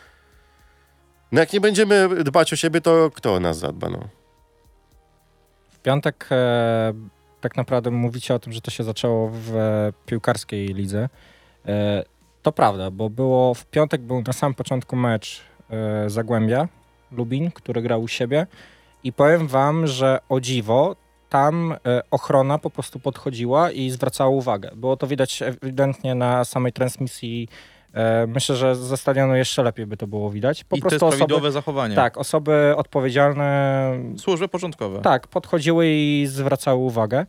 No 1.31 1.39
jak 1.39 1.53
nie 1.53 1.61
będziemy 1.61 2.23
dbać 2.23 2.53
o 2.53 2.55
siebie, 2.55 2.81
to 2.81 3.11
kto 3.13 3.33
o 3.33 3.39
nas 3.39 3.57
zadba, 3.57 3.89
no? 3.89 3.99
W 5.69 5.79
piątek 5.79 6.27
e, 6.31 6.93
tak 7.41 7.57
naprawdę 7.57 7.91
mówicie 7.91 8.35
o 8.35 8.39
tym, 8.39 8.53
że 8.53 8.61
to 8.61 8.71
się 8.71 8.83
zaczęło 8.83 9.29
w 9.33 9.55
e, 9.55 9.93
piłkarskiej 10.05 10.67
lidze. 10.67 11.09
E, 11.65 12.03
to 12.43 12.51
prawda, 12.51 12.91
bo 12.91 13.09
było 13.09 13.53
w 13.53 13.65
piątek 13.65 14.01
był 14.01 14.21
na 14.21 14.33
samym 14.33 14.55
początku 14.55 14.95
mecz 14.95 15.41
e, 15.69 16.09
Zagłębia 16.09 16.67
Lubin, 17.11 17.51
który 17.51 17.81
grał 17.81 18.01
u 18.01 18.07
siebie 18.07 18.47
i 19.03 19.13
powiem 19.13 19.47
wam, 19.47 19.87
że 19.87 20.19
o 20.29 20.39
dziwo 20.39 20.95
tam 21.29 21.75
e, 21.85 22.01
ochrona 22.11 22.57
po 22.57 22.69
prostu 22.69 22.99
podchodziła 22.99 23.71
i 23.71 23.89
zwracała 23.89 24.29
uwagę. 24.29 24.69
Było 24.75 24.97
to 24.97 25.07
widać 25.07 25.41
ewidentnie 25.41 26.15
na 26.15 26.45
samej 26.45 26.73
transmisji. 26.73 27.47
E, 27.93 28.27
myślę, 28.27 28.55
że 28.55 28.75
ze 28.75 28.97
stadionu 28.97 29.35
jeszcze 29.35 29.63
lepiej 29.63 29.85
by 29.85 29.97
to 29.97 30.07
było 30.07 30.29
widać. 30.29 30.63
Po 30.63 30.75
I 30.75 30.81
prostu 30.81 31.05
osoby, 31.05 31.17
prawidłowe 31.17 31.51
zachowanie. 31.51 31.95
tak, 31.95 32.17
osoby 32.17 32.73
odpowiedzialne 32.77 33.91
Służby 34.17 34.47
porządkowe. 34.47 34.99
tak, 35.01 35.27
podchodziły 35.27 35.87
i 35.87 36.25
zwracały 36.29 36.79
uwagę. 36.79 37.25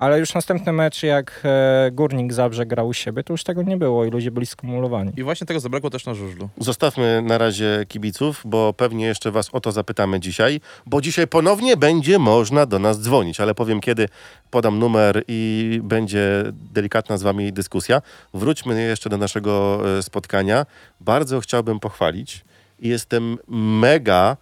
Ale 0.00 0.18
już 0.18 0.34
następny 0.34 0.72
mecz, 0.72 1.02
jak 1.02 1.40
e, 1.44 1.90
Górnik 1.90 2.32
Zabrze 2.32 2.66
grał 2.66 2.88
u 2.88 2.92
siebie, 2.92 3.24
to 3.24 3.32
już 3.32 3.44
tego 3.44 3.62
nie 3.62 3.76
było 3.76 4.04
i 4.04 4.10
ludzie 4.10 4.30
byli 4.30 4.46
skumulowani. 4.46 5.12
I 5.16 5.22
właśnie 5.22 5.46
tego 5.46 5.60
zabrakło 5.60 5.90
też 5.90 6.06
na 6.06 6.14
żużlu. 6.14 6.48
Zostawmy 6.58 7.22
na 7.22 7.38
razie 7.38 7.84
kibiców, 7.88 8.42
bo 8.44 8.72
pewnie 8.72 9.06
jeszcze 9.06 9.30
was 9.30 9.48
o 9.52 9.60
to 9.60 9.72
zapytamy 9.72 10.20
dzisiaj, 10.20 10.60
bo 10.86 11.00
dzisiaj 11.00 11.26
ponownie 11.26 11.76
będzie 11.76 12.18
można 12.18 12.66
do 12.66 12.78
nas 12.78 13.00
dzwonić, 13.00 13.40
ale 13.40 13.54
powiem 13.54 13.80
kiedy 13.80 14.08
podam 14.50 14.78
numer 14.78 15.24
i 15.28 15.80
będzie 15.82 16.44
delikatna 16.72 17.18
z 17.18 17.22
wami 17.22 17.52
dyskusja. 17.52 18.02
Wróćmy 18.34 18.82
jeszcze 18.82 19.10
do 19.10 19.18
naszego 19.18 19.82
e, 19.98 20.02
spotkania. 20.02 20.66
Bardzo 21.00 21.40
chciałbym 21.40 21.80
pochwalić 21.80 22.44
i 22.78 22.88
jestem 22.88 23.38
mega 23.48 24.36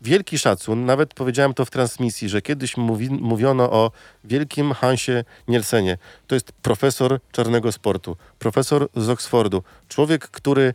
wielki 0.00 0.38
szacun, 0.38 0.84
nawet 0.84 1.14
powiedziałem 1.14 1.54
to 1.54 1.64
w 1.64 1.70
transmisji, 1.70 2.28
że 2.28 2.42
kiedyś 2.42 2.76
mówi, 2.76 3.10
mówiono 3.10 3.70
o 3.70 3.90
wielkim 4.24 4.72
Hansie 4.72 5.24
Nielsenie. 5.48 5.98
To 6.26 6.34
jest 6.34 6.52
profesor 6.52 7.20
czarnego 7.32 7.72
sportu, 7.72 8.16
profesor 8.38 8.88
z 8.96 9.08
Oksfordu, 9.08 9.62
człowiek, 9.88 10.28
który 10.28 10.74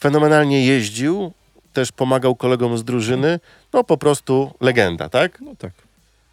fenomenalnie 0.00 0.66
jeździł, 0.66 1.32
też 1.72 1.92
pomagał 1.92 2.36
kolegom 2.36 2.78
z 2.78 2.84
drużyny, 2.84 3.40
no 3.72 3.84
po 3.84 3.96
prostu 3.96 4.54
legenda, 4.60 5.08
tak? 5.08 5.40
No 5.40 5.56
tak. 5.58 5.72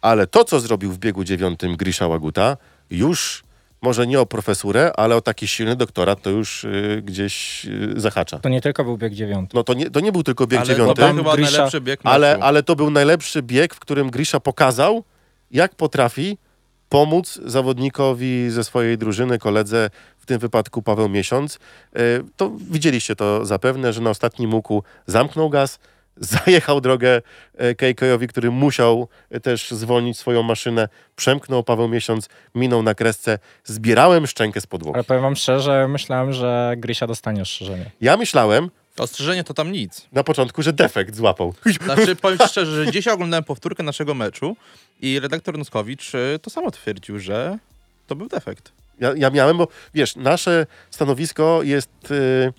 Ale 0.00 0.26
to, 0.26 0.44
co 0.44 0.60
zrobił 0.60 0.92
w 0.92 0.98
biegu 0.98 1.24
dziewiątym 1.24 1.76
Grisza 1.76 2.06
Łaguta, 2.06 2.56
już 2.90 3.45
może 3.82 4.06
nie 4.06 4.20
o 4.20 4.26
profesurę, 4.26 4.92
ale 4.96 5.16
o 5.16 5.20
taki 5.20 5.48
silny 5.48 5.76
doktorat, 5.76 6.22
to 6.22 6.30
już 6.30 6.64
y, 6.64 7.02
gdzieś 7.04 7.64
y, 7.66 7.92
zahacza. 7.96 8.38
To 8.38 8.48
nie 8.48 8.60
tylko 8.60 8.84
był 8.84 8.98
bieg 8.98 9.14
dziewiąty. 9.14 9.56
No 9.56 9.64
to 9.64 9.74
nie, 9.74 9.90
to 9.90 10.00
nie 10.00 10.12
był 10.12 10.22
tylko 10.22 10.46
bieg 10.46 10.60
Ale 10.60 10.68
dziewiąty, 10.68 10.94
to 11.02 11.06
był 11.14 11.16
chyba 11.24 11.36
najlepszy 11.36 11.80
bieg 11.80 12.04
meczu. 12.04 12.14
ale, 12.14 12.38
ale 12.40 12.62
to 12.62 12.76
był 12.76 12.90
najlepszy 12.90 13.42
bieg, 13.42 13.74
w 13.74 13.78
którym 13.80 14.10
Grisza 14.10 14.40
pokazał, 14.40 15.04
jak 15.50 15.74
potrafi 15.74 16.38
pomóc 16.88 17.40
zawodnikowi 17.44 18.50
ze 18.50 18.64
swojej 18.64 18.98
drużyny, 18.98 19.38
koledze, 19.38 19.90
w 20.18 20.26
tym 20.26 20.38
wypadku 20.38 20.82
Paweł 20.82 21.08
Miesiąc. 21.08 21.58
E, 21.94 21.98
To 22.36 22.52
widzieliście 22.70 23.16
to 23.16 23.46
zapewne, 23.46 23.92
że 23.92 24.00
na 24.00 24.10
ostatnim 24.10 24.54
łuku 24.54 24.82
zamknął 25.06 25.50
gaz, 25.50 25.78
zajechał 26.16 26.80
drogę 26.80 27.22
e, 27.54 27.74
KK-owi, 27.74 28.28
który 28.28 28.50
musiał 28.50 29.08
e, 29.30 29.40
też 29.40 29.70
zwolnić 29.70 30.18
swoją 30.18 30.42
maszynę, 30.42 30.88
przemknął 31.16 31.62
Paweł 31.62 31.88
Miesiąc, 31.88 32.28
minął 32.54 32.82
na 32.82 32.94
kresce, 32.94 33.38
zbierałem 33.64 34.26
szczękę 34.26 34.60
z 34.60 34.66
podłogi. 34.66 34.94
Ale 34.94 35.04
powiem 35.04 35.22
wam 35.22 35.36
szczerze, 35.36 35.88
myślałem, 35.88 36.32
że 36.32 36.74
Grysia 36.76 37.06
dostanie 37.06 37.42
ostrzeżenie. 37.42 37.90
Ja 38.00 38.16
myślałem 38.16 38.70
Ostrzeżenie 38.98 39.44
to 39.44 39.54
tam 39.54 39.72
nic. 39.72 40.06
na 40.12 40.24
początku, 40.24 40.62
że 40.62 40.72
defekt 40.72 41.16
złapał. 41.16 41.54
Znaczy, 41.84 42.16
powiem 42.16 42.38
szczerze, 42.48 42.84
że 42.84 42.92
dzisiaj 42.92 43.14
oglądałem 43.14 43.44
powtórkę 43.44 43.82
naszego 43.82 44.14
meczu 44.14 44.56
i 45.00 45.20
redaktor 45.20 45.58
Nuskowicz 45.58 46.14
y, 46.14 46.38
to 46.42 46.50
samo 46.50 46.70
twierdził, 46.70 47.18
że 47.18 47.58
to 48.06 48.14
był 48.16 48.28
defekt. 48.28 48.72
Ja, 49.00 49.12
ja 49.16 49.30
miałem, 49.30 49.56
bo 49.56 49.68
wiesz, 49.94 50.16
nasze 50.16 50.66
stanowisko 50.90 51.62
jest 51.62 52.10
y, 52.10 52.52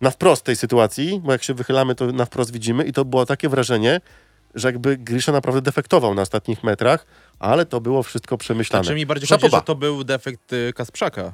na 0.00 0.10
wprost 0.10 0.42
tej 0.44 0.56
sytuacji, 0.56 1.20
bo 1.24 1.32
jak 1.32 1.42
się 1.42 1.54
wychylamy, 1.54 1.94
to 1.94 2.06
na 2.12 2.24
wprost 2.24 2.52
widzimy 2.52 2.84
i 2.84 2.92
to 2.92 3.04
było 3.04 3.26
takie 3.26 3.48
wrażenie, 3.48 4.00
że 4.54 4.68
jakby 4.68 4.96
Grisza 4.96 5.32
naprawdę 5.32 5.62
defektował 5.62 6.14
na 6.14 6.22
ostatnich 6.22 6.64
metrach, 6.64 7.06
ale 7.38 7.66
to 7.66 7.80
było 7.80 8.02
wszystko 8.02 8.38
przemyślane. 8.38 8.84
Znaczy 8.84 8.94
mi 8.94 9.06
bardziej 9.06 9.26
Szapoba. 9.28 9.48
chodzi, 9.48 9.60
że 9.60 9.66
to 9.66 9.74
był 9.74 10.04
defekt 10.04 10.52
y, 10.52 10.72
Kasprzaka. 10.76 11.32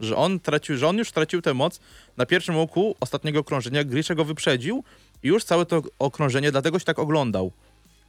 Że 0.00 0.16
on 0.16 0.40
tracił, 0.40 0.76
że 0.76 0.88
on 0.88 0.98
już 0.98 1.12
tracił 1.12 1.42
tę 1.42 1.54
moc 1.54 1.80
na 2.16 2.26
pierwszym 2.26 2.56
łuku 2.56 2.94
ostatniego 3.00 3.40
okrążenia. 3.40 3.84
Grisza 3.84 4.14
go 4.14 4.24
wyprzedził 4.24 4.84
i 5.22 5.28
już 5.28 5.44
całe 5.44 5.66
to 5.66 5.82
okrążenie 5.98 6.52
dlatego 6.52 6.78
się 6.78 6.84
tak 6.84 6.98
oglądał. 6.98 7.52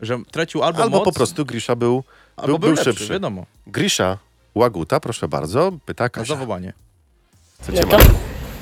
Że 0.02 0.20
tracił 0.32 0.64
albo, 0.64 0.84
Albo 0.84 0.98
moc, 0.98 1.06
po 1.06 1.12
prostu 1.12 1.46
Grisza 1.46 1.76
był, 1.76 2.04
albo 2.38 2.48
był, 2.48 2.60
był, 2.60 2.68
był 2.70 2.76
lepszy, 2.76 2.92
szybszy. 2.94 3.14
wiadomo. 3.14 3.46
Grisza 3.68 4.18
Łaguta, 4.56 5.00
proszę 5.00 5.28
bardzo, 5.28 5.72
pyta 5.86 6.04
Na 6.04 6.10
Kasia. 6.10 6.34
zawołanie. 6.34 6.74
Co 7.62 7.74
cię 7.74 7.86
ma? 7.86 7.98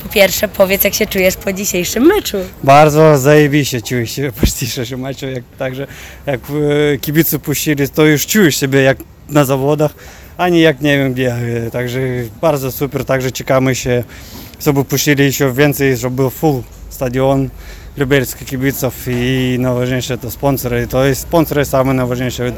Po 0.04 0.10
pierwsze 0.10 0.48
powiedz, 0.48 0.84
jak 0.84 0.94
się 0.94 1.06
czujesz 1.06 1.36
po 1.36 1.54
dzisiejszym 1.54 2.04
meczu. 2.04 2.38
Bardzo 2.64 3.18
zajebiście 3.18 3.82
czujesz 3.82 4.12
się 4.12 4.32
po 4.40 4.46
dzisiejszym 4.46 5.00
meczu, 5.00 5.26
jak, 5.30 5.44
także 5.58 5.88
jak 6.26 6.40
e, 6.94 6.98
kibice 6.98 7.40
puścili, 7.40 7.90
to 7.90 8.06
już 8.06 8.26
czujesz 8.26 8.56
siebie 8.56 8.82
jak 8.82 8.98
na 9.30 9.46
zawodach, 9.46 9.94
a 10.38 10.50
nie 10.50 10.62
jak 10.62 10.82
nie 10.82 10.98
wiem 10.98 11.14
gdzie, 11.14 11.34
E, 11.68 11.72
także 11.72 12.00
bardzo 12.42 12.72
super, 12.72 13.06
także 13.06 13.32
czekamy 13.32 13.76
się, 13.76 14.04
żeby 14.66 14.86
puścili 14.86 15.24
jeszcze 15.24 15.54
więcej, 15.54 15.98
żeby 15.98 16.16
był 16.16 16.30
full 16.30 16.62
stadion 16.90 17.50
lubelskich 17.98 18.48
kibiców 18.48 18.94
i 19.08 19.58
najważniejsze 19.60 20.18
to 20.18 20.32
sponsory, 20.32 20.88
to 20.88 21.06
jest 21.06 21.22
sponsory 21.22 21.66
same 21.66 21.94
najważniejsze 21.94 22.48
e, 22.48 22.54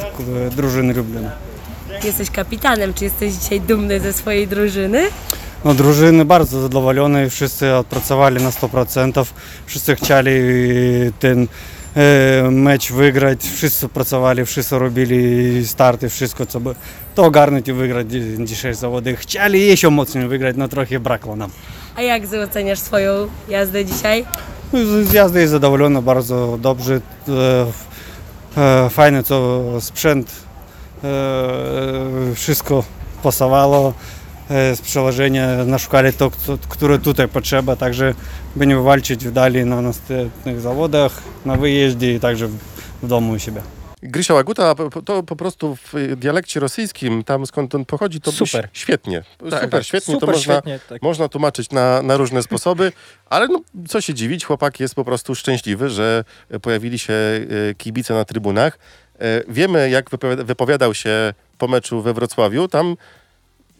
drużyny 0.56 0.94
Lublina. 0.94 1.49
Jesteś 2.04 2.30
kapitanem, 2.32 2.94
czy 2.94 3.04
jesteś 3.04 3.34
dzisiaj 3.34 3.62
dumny 3.62 4.00
ze 4.00 4.14
swojej 4.14 4.48
drużyny? 4.48 5.02
No, 5.66 5.74
drużyny 5.74 6.26
bardzo 6.26 6.62
zadowolone, 6.62 7.30
wszyscy 7.30 7.74
odpracowali 7.76 8.44
na 8.44 8.50
100%, 8.50 9.26
wszyscy 9.66 9.96
chcieli 9.96 10.32
ten 11.20 11.48
e, 11.96 12.52
mecz 12.52 12.92
wygrać, 12.92 13.40
wszyscy 13.56 13.90
pracowali, 13.90 14.46
wszyscy 14.46 14.80
robili 14.80 15.68
starty, 15.68 16.10
wszystko 16.10 16.46
co 16.46 16.60
by 16.60 16.76
to 17.16 17.24
ogarnąć 17.26 17.68
i 17.68 17.74
wygrać 17.74 18.08
dzi- 18.08 18.46
dzisiejsze 18.46 18.80
zawody. 18.80 19.16
Chcieli 19.16 19.68
jeszcze 19.68 19.90
mocniej 19.90 20.28
wygrać, 20.28 20.56
no 20.58 20.68
trochę 20.68 21.00
brakło 21.00 21.36
nam. 21.36 21.52
A 21.96 22.02
jak 22.02 22.24
oceniasz 22.44 22.80
swoją 22.80 23.28
jazdę 23.50 23.86
dzisiaj? 23.86 24.26
No, 24.74 24.80
Z 24.86 25.08
z 25.08 25.14
jazdy 25.14 25.40
jest 25.40 25.52
zadowolony, 25.52 26.02
bardzo 26.02 26.58
dobrze, 26.62 27.02
e, 27.28 27.66
e, 28.86 28.90
fajny 28.90 29.24
to 29.24 29.64
sprzęt, 29.80 30.32
wszystko 32.36 32.84
pasowało. 33.24 33.94
e, 34.50 34.76
Z 34.76 34.82
przełożenia 34.82 35.66
naszukali 35.66 36.14
to, 36.14 36.32
które 36.70 37.00
tutaj 37.00 37.28
potrzeba, 37.28 37.76
także 37.76 38.14
będziemy 38.56 38.82
walczyć 38.82 39.32
dalej 39.32 39.66
na 39.66 39.82
następnych 39.82 40.62
zawodach, 40.62 41.22
na 41.46 41.56
wyjeździe 41.56 42.16
i 42.16 42.20
także 42.20 42.48
w, 42.48 42.58
w 43.04 43.08
domu 43.08 43.34
u 43.34 43.40
siebie. 43.40 43.62
Grisza 44.04 44.34
Łaguta 44.34 44.76
to 45.06 45.24
po 45.24 45.36
prostu 45.36 45.76
w 45.76 46.16
dialekcie 46.16 46.60
rosyjskim, 46.60 47.24
tam 47.24 47.46
skąd 47.46 47.76
on 47.76 47.86
pochodzi, 47.86 48.22
to 48.22 48.32
Super. 48.32 48.70
świetnie. 48.74 49.24
super, 49.40 49.70
tak, 49.70 49.84
świetnie 49.84 50.14
Super, 50.14 50.30
to 50.30 50.36
można, 50.36 50.54
świetnie. 50.54 50.80
Tak. 50.90 51.02
Można 51.02 51.28
tłumaczyć 51.30 51.72
na, 51.72 52.02
na 52.02 52.18
różne 52.18 52.44
sposoby, 52.44 52.92
ale 53.30 53.48
no, 53.48 53.62
co 53.88 54.02
się 54.02 54.14
dziwić, 54.14 54.46
chłopak 54.46 54.80
jest 54.80 54.96
po 54.96 55.06
prostu 55.06 55.36
szczęśliwy, 55.36 55.90
że 55.90 56.24
pojawili 56.62 57.00
się 57.00 57.14
e, 57.14 57.46
kibice 57.78 58.14
na 58.14 58.26
trybunach. 58.26 58.80
E, 59.20 59.44
Wiemy, 59.48 59.90
jak 59.90 60.10
wypowiada- 60.10 60.44
wypowiadał 60.44 60.94
się 60.94 61.34
po 61.58 61.68
meczu 61.68 62.02
we 62.02 62.14
Wrocławiu, 62.14 62.68
tam 62.68 62.96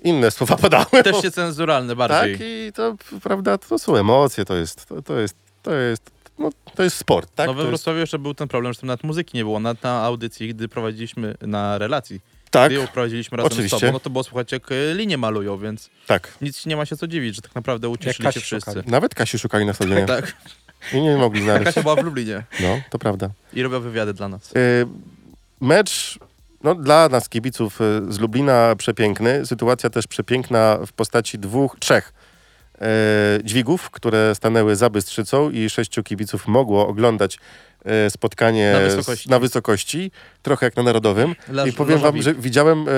inne 0.04 0.32
słowa 0.38 0.58
padały. 0.58 1.04
Też 1.04 1.22
się 1.22 1.32
cenzuralne 1.32 1.96
bardziej. 1.96 2.34
Tak, 2.38 2.48
i 2.48 2.72
to 2.76 2.96
prawda, 3.24 3.58
to 3.58 3.80
są 3.80 3.96
emocje, 3.96 4.46
to 4.46 4.56
jest, 4.56 4.86
to, 4.86 5.02
to 5.02 5.20
jest, 5.20 5.36
to 5.64 5.74
jest, 5.76 6.12
no, 6.40 6.50
to 6.76 6.84
jest 6.84 6.98
sport, 6.98 7.30
tak? 7.36 7.48
no 7.48 7.54
we 7.54 7.66
Wrocławiu 7.66 8.00
jeszcze 8.00 8.20
był 8.20 8.34
ten 8.34 8.48
problem, 8.48 8.74
że 8.74 8.80
tam 8.80 8.88
nawet 8.88 9.04
muzyki 9.04 9.38
nie 9.38 9.44
było. 9.44 9.60
Nawet 9.60 9.84
na 9.84 10.04
audycji, 10.04 10.50
gdy 10.50 10.68
prowadziliśmy 10.68 11.36
na 11.42 11.78
relacji, 11.78 12.22
tak, 12.52 12.72
gdy 12.72 12.82
ją 12.82 12.88
prowadziliśmy 12.88 13.38
razem 13.38 13.52
oczywiście. 13.52 13.78
z 13.78 13.80
tobą, 13.80 13.94
no 13.94 14.00
to 14.00 14.10
było 14.10 14.24
słuchać 14.24 14.52
jak 14.52 14.72
y, 14.72 14.94
linie 14.96 15.18
malują, 15.18 15.58
więc 15.58 15.90
tak. 16.08 16.34
nic 16.42 16.66
nie 16.66 16.76
ma 16.78 16.86
się 16.86 16.98
co 16.98 17.08
dziwić, 17.08 17.36
że 17.36 17.42
tak 17.42 17.56
naprawdę 17.56 17.90
ucieszyli 17.90 18.34
się 18.34 18.40
wszyscy. 18.40 18.72
szukali. 18.72 18.92
Nawet 18.92 19.16
Kasi 19.16 19.40
szukali 19.40 19.66
na 19.66 19.74
stadionie 19.74 20.06
Tak, 20.06 20.34
i 20.94 21.02
nie 21.02 21.18
mogli 21.18 21.42
znaleźć. 21.44 21.66
Kasia 21.66 21.82
była 21.82 21.96
w 21.96 22.04
Lublinie 22.06 22.44
No, 22.60 22.82
to 22.90 23.00
prawda. 23.00 23.30
i 23.54 23.64
robiła 23.64 23.80
wywiady 23.82 24.14
dla 24.14 24.28
nas. 24.28 24.52
Y, 24.56 24.88
Mecz 25.62 26.20
no, 26.64 26.76
dla 26.76 27.10
nas 27.10 27.30
kibiców 27.30 27.82
y, 27.82 28.14
z 28.14 28.20
Lublina 28.20 28.76
przepiękny. 28.78 29.46
Sytuacja 29.46 29.90
też 29.90 30.08
przepiękna 30.08 30.78
w 30.88 30.94
postaci 30.94 31.40
dwóch, 31.40 31.76
trzech 31.80 32.14
e, 32.82 32.88
dźwigów, 33.44 33.90
które 33.90 34.36
stanęły 34.36 34.76
za 34.76 34.90
Bystrzycą 34.90 35.50
i 35.50 35.70
sześciu 35.70 36.04
kibiców 36.04 36.48
mogło 36.48 36.88
oglądać 36.88 37.40
e, 37.86 38.10
spotkanie 38.10 38.72
Na 38.84 38.90
z- 38.90 38.96
wysokości. 38.96 39.30
na 39.30 39.40
wysokości, 39.40 40.12
trochę 40.42 40.66
jak 40.66 40.76
na 40.76 40.84
Narodowym. 40.84 41.36
I 41.70 41.74
powiem 41.74 42.00
wam, 42.00 42.22
że 42.22 42.34
widziałem 42.36 42.86
e, 42.90 42.92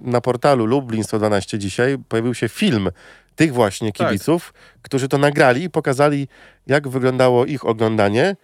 na 0.00 0.20
portalu 0.20 0.66
Lublin 0.66 1.04
112 1.04 1.58
dzisiaj, 1.58 1.96
pojawił 2.08 2.34
się 2.34 2.48
film 2.48 2.90
tych 3.36 3.52
właśnie 3.54 3.92
Tak. 3.92 4.06
kibiców, 4.08 4.54
którzy 4.82 5.08
to 5.08 5.18
nagrali 5.18 5.62
i 5.62 5.70
pokazali, 5.70 6.28
jak 6.66 6.88
wyglądało 6.88 7.44
ich 7.46 7.66
oglądanie. 7.66 8.36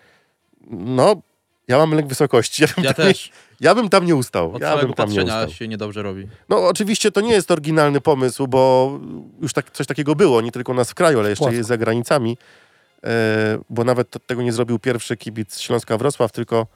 No, 0.70 1.22
ja 1.68 1.78
mam 1.78 1.92
lęk 1.94 2.06
wysokości. 2.08 2.62
Ja 2.62 2.68
bym, 2.76 2.84
Ja 2.84 2.94
tam, 2.94 3.06
nie, 3.06 3.12
też. 3.12 3.30
ja 3.60 3.74
bym 3.74 3.88
tam 3.88 4.06
nie 4.06 4.16
ustał. 4.16 4.54
Od 4.54 4.62
Ja 4.62 4.76
bym 4.76 4.92
tam 4.94 5.10
nie 5.10 5.22
ustał. 5.22 5.50
się 5.50 5.68
niedobrze 5.68 6.02
robi. 6.02 6.26
No 6.48 6.68
oczywiście 6.68 7.10
to 7.10 7.20
nie 7.20 7.32
jest 7.32 7.50
oryginalny 7.50 8.00
pomysł, 8.00 8.46
bo 8.48 8.92
już 9.42 9.52
tak, 9.52 9.70
coś 9.70 9.86
takiego 9.86 10.14
było, 10.14 10.40
nie 10.40 10.52
tylko 10.52 10.72
u 10.72 10.74
nas 10.74 10.90
w 10.90 10.94
kraju, 10.94 11.18
ale 11.20 11.28
jeszcze 11.28 11.42
Płasko. 11.44 11.56
jest 11.56 11.68
za 11.68 11.76
granicami. 11.76 12.36
E, 13.04 13.58
bo 13.70 13.84
nawet 13.84 14.10
to, 14.10 14.18
tego 14.18 14.42
nie 14.42 14.52
zrobił 14.52 14.78
pierwszy 14.78 15.16
kibic 15.16 15.58
Śląska 15.60 15.98
Wrocław, 15.98 16.32
tylko 16.32 16.66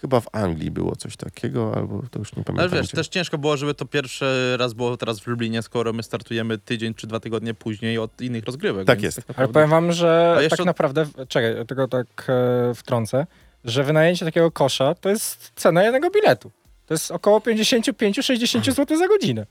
chyba 0.00 0.20
w 0.20 0.26
Anglii 0.32 0.70
było 0.70 0.96
coś 0.96 1.16
takiego, 1.16 1.72
albo 1.76 2.02
to 2.10 2.18
już 2.18 2.32
nie 2.32 2.36
Ale 2.36 2.44
pamiętam. 2.44 2.70
wiesz, 2.78 2.86
gdzie. 2.86 2.96
też 2.96 3.08
ciężko 3.08 3.38
było, 3.38 3.56
żeby 3.56 3.74
to 3.74 3.84
pierwszy 3.84 4.56
raz 4.58 4.72
było 4.74 4.96
teraz 4.96 5.20
w 5.20 5.26
Lublinie, 5.26 5.62
skoro 5.62 5.92
my 5.92 6.02
startujemy 6.02 6.58
tydzień 6.58 6.94
czy 6.94 7.06
dwa 7.06 7.20
tygodnie 7.20 7.54
później 7.54 7.98
od 7.98 8.20
innych 8.20 8.44
rozgrywek. 8.44 8.86
Tak 8.86 9.02
jest. 9.02 9.16
Tak 9.16 9.24
Ale 9.28 9.32
naprawdę... 9.32 9.52
powiem 9.52 9.70
wam, 9.70 9.92
że 9.92 10.34
A 10.38 10.42
jeszcze- 10.42 10.56
tak 10.56 10.66
naprawdę, 10.66 11.06
czekaj, 11.28 11.66
tylko 11.66 11.88
tak 11.88 12.06
e, 12.28 12.74
wtrącę, 12.74 13.26
że 13.64 13.84
wynajęcie 13.84 14.24
takiego 14.24 14.50
kosza 14.50 14.94
to 14.94 15.08
jest 15.08 15.52
cena 15.56 15.82
jednego 15.82 16.10
biletu. 16.10 16.50
To 16.86 16.94
jest 16.94 17.10
około 17.10 17.38
55-60 17.38 18.72
zł 18.72 18.98
za 18.98 19.08
godzinę. 19.08 19.46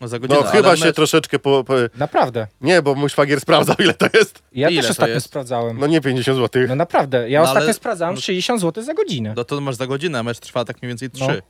No, 0.00 0.08
za 0.08 0.18
godzinę, 0.18 0.40
No 0.44 0.46
chyba 0.46 0.76
się 0.76 0.84
mecz, 0.84 0.96
troszeczkę 0.96 1.38
po, 1.38 1.64
po... 1.64 1.74
Naprawdę. 1.94 2.46
Nie, 2.60 2.82
bo 2.82 2.94
mój 2.94 3.08
szwagier 3.10 3.40
sprawdzał, 3.40 3.76
ile 3.84 3.94
to 3.94 4.06
jest. 4.14 4.42
Ja 4.52 4.68
Ile 4.70 4.82
też 4.82 4.90
ostatnio 4.90 5.14
jest? 5.14 5.26
sprawdzałem. 5.26 5.78
No 5.78 5.86
nie 5.86 6.00
50 6.00 6.38
zł. 6.38 6.62
No 6.68 6.74
naprawdę, 6.74 7.30
ja 7.30 7.38
No, 7.40 7.44
ostatnio 7.44 7.64
ale- 7.64 7.74
sprawdzałem 7.74 8.16
60 8.16 8.60
zł 8.60 8.84
za 8.84 8.94
godzinę. 8.94 9.32
No 9.36 9.44
to 9.44 9.60
masz 9.60 9.74
za 9.74 9.86
godzinę, 9.86 10.18
a 10.18 10.22
mecz 10.22 10.38
trwa 10.38 10.64
tak 10.64 10.82
mniej 10.82 10.88
więcej 10.88 11.08
No. 11.20 11.26
3. 11.28 11.42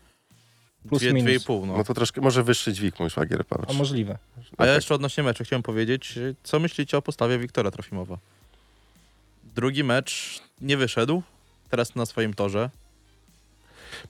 Plus 0.89 1.01
Dwie, 1.01 1.13
minus. 1.13 1.25
dwie 1.25 1.35
i 1.37 1.41
pół, 1.41 1.67
no. 1.67 1.77
No 1.77 1.85
to 1.85 1.95
troszkę, 1.95 2.21
może 2.21 2.43
wyższy 2.43 2.73
dźwig 2.73 3.01
mój 3.01 3.11
szwagier, 3.11 3.41
A 3.41 3.45
patrz. 3.45 3.75
możliwe. 3.79 4.19
A 4.59 4.67
ja 4.67 4.75
jeszcze 4.75 4.95
odnośnie 4.95 5.23
meczu 5.23 5.45
chciałem 5.45 5.63
powiedzieć, 5.63 6.19
co 6.43 6.59
myślicie 6.61 6.97
o 6.97 7.03
postawie 7.03 7.39
Wiktora 7.39 7.71
Trofimowa? 7.71 8.19
Drugi 9.55 9.85
mecz 9.85 10.41
nie 10.61 10.77
wyszedł, 10.77 11.23
teraz 11.71 11.95
na 11.95 12.07
swoim 12.07 12.35
torze. 12.35 12.71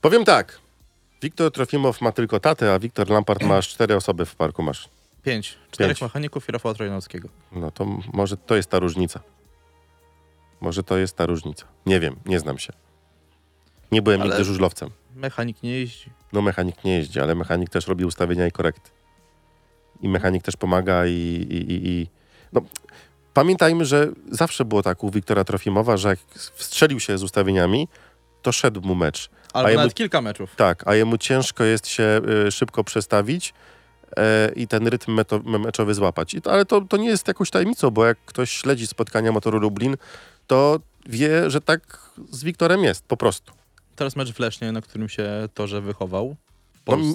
Powiem 0.01 0.25
tak. 0.25 0.59
Wiktor 1.23 1.53
Trofimow 1.53 2.01
ma 2.01 2.12
tylko 2.12 2.40
tatę, 2.40 2.75
a 2.75 2.79
Wiktor 2.79 3.11
Lampard 3.11 3.42
masz 3.42 3.68
cztery 3.75 3.97
osoby 3.97 4.27
w 4.27 4.37
parku 4.37 4.62
masz. 4.62 4.88
Pięć. 5.23 5.59
Czterech 5.71 5.90
Pięć. 5.97 6.03
mechaników 6.03 6.49
i 6.49 6.53
Rafała 6.53 6.75
Trojanowskiego. 6.75 7.29
No 7.53 7.71
to 7.71 7.87
może 8.12 8.37
to 8.37 8.57
jest 8.57 8.71
ta 8.71 8.79
różnica. 8.79 9.21
Może 10.61 10.83
to 10.83 10.99
jest 10.99 11.16
ta 11.16 11.27
różnica. 11.27 11.66
Nie 11.87 12.01
wiem, 12.01 12.16
nie 12.27 12.40
znam 12.40 12.59
się. 12.59 12.73
Nie 13.92 14.03
byłem 14.03 14.21
Ale- 14.21 14.31
nigdy 14.31 14.44
żużlowcem. 14.44 14.90
Mechanik 15.16 15.62
nie 15.62 15.71
jeździ. 15.71 16.11
No 16.33 16.42
mechanik 16.42 16.85
nie 16.85 16.97
jeździ, 16.97 17.21
ale 17.21 17.35
mechanik 17.35 17.71
też 17.71 17.87
robi 17.87 18.05
ustawienia 18.05 18.47
i 18.47 18.53
korekty. 18.53 18.90
I 20.01 20.09
mechanik 20.09 20.42
też 20.42 20.57
pomaga 20.57 21.07
i... 21.07 21.12
i, 21.51 21.73
i, 21.73 21.88
i 21.88 22.07
no, 22.53 22.61
pamiętajmy, 23.38 23.85
że 23.85 24.09
zawsze 24.31 24.64
było 24.64 24.83
tak 24.83 25.05
u 25.05 25.11
Wiktora 25.11 25.44
Trofimowa, 25.44 25.96
że 25.96 26.09
jak 26.09 26.18
wstrzelił 26.55 27.01
się 27.01 27.18
z 27.18 27.22
ustawieniami, 27.22 27.88
to 28.42 28.53
szedł 28.53 28.81
mu 28.81 28.94
mecz. 28.94 29.31
Albo 29.53 29.68
jemu- 29.68 29.77
nawet 29.77 29.94
kilka 29.94 30.20
meczów. 30.20 30.57
Tak, 30.57 30.88
a 30.88 30.94
jemu 30.94 31.18
ciężko 31.18 31.64
jest 31.64 31.87
się 31.87 32.20
y, 32.46 32.51
szybko 32.51 32.85
przestawić 32.85 33.55
e, 34.16 34.53
i 34.57 34.68
ten 34.68 34.87
rytm 34.87 35.12
meto, 35.12 35.38
meczowy 35.38 35.94
złapać. 35.94 36.35
I 36.35 36.42
to, 36.42 36.53
ale 36.53 36.64
to, 36.64 36.81
to 36.81 36.96
nie 36.96 37.09
jest 37.09 37.29
jakąś 37.29 37.51
tajemnicą, 37.51 37.90
bo 37.90 38.07
jak 38.07 38.18
ktoś 38.27 38.51
śledzi 38.51 38.87
spotkania 38.87 39.33
Motoru 39.33 39.59
Lublin, 39.59 39.96
to 40.46 40.81
wie, 41.07 41.51
że 41.51 41.61
tak 41.61 42.11
z 42.31 42.44
Wiktorem 42.44 42.85
jest, 42.85 43.05
po 43.05 43.16
prostu. 43.16 43.53
Teraz 43.96 44.16
mecz 44.16 44.33
w 44.33 44.38
Lesznie, 44.38 44.72
na 44.72 44.81
którym 44.81 45.09
się 45.09 45.48
torze 45.55 45.81
wychował 45.81 46.37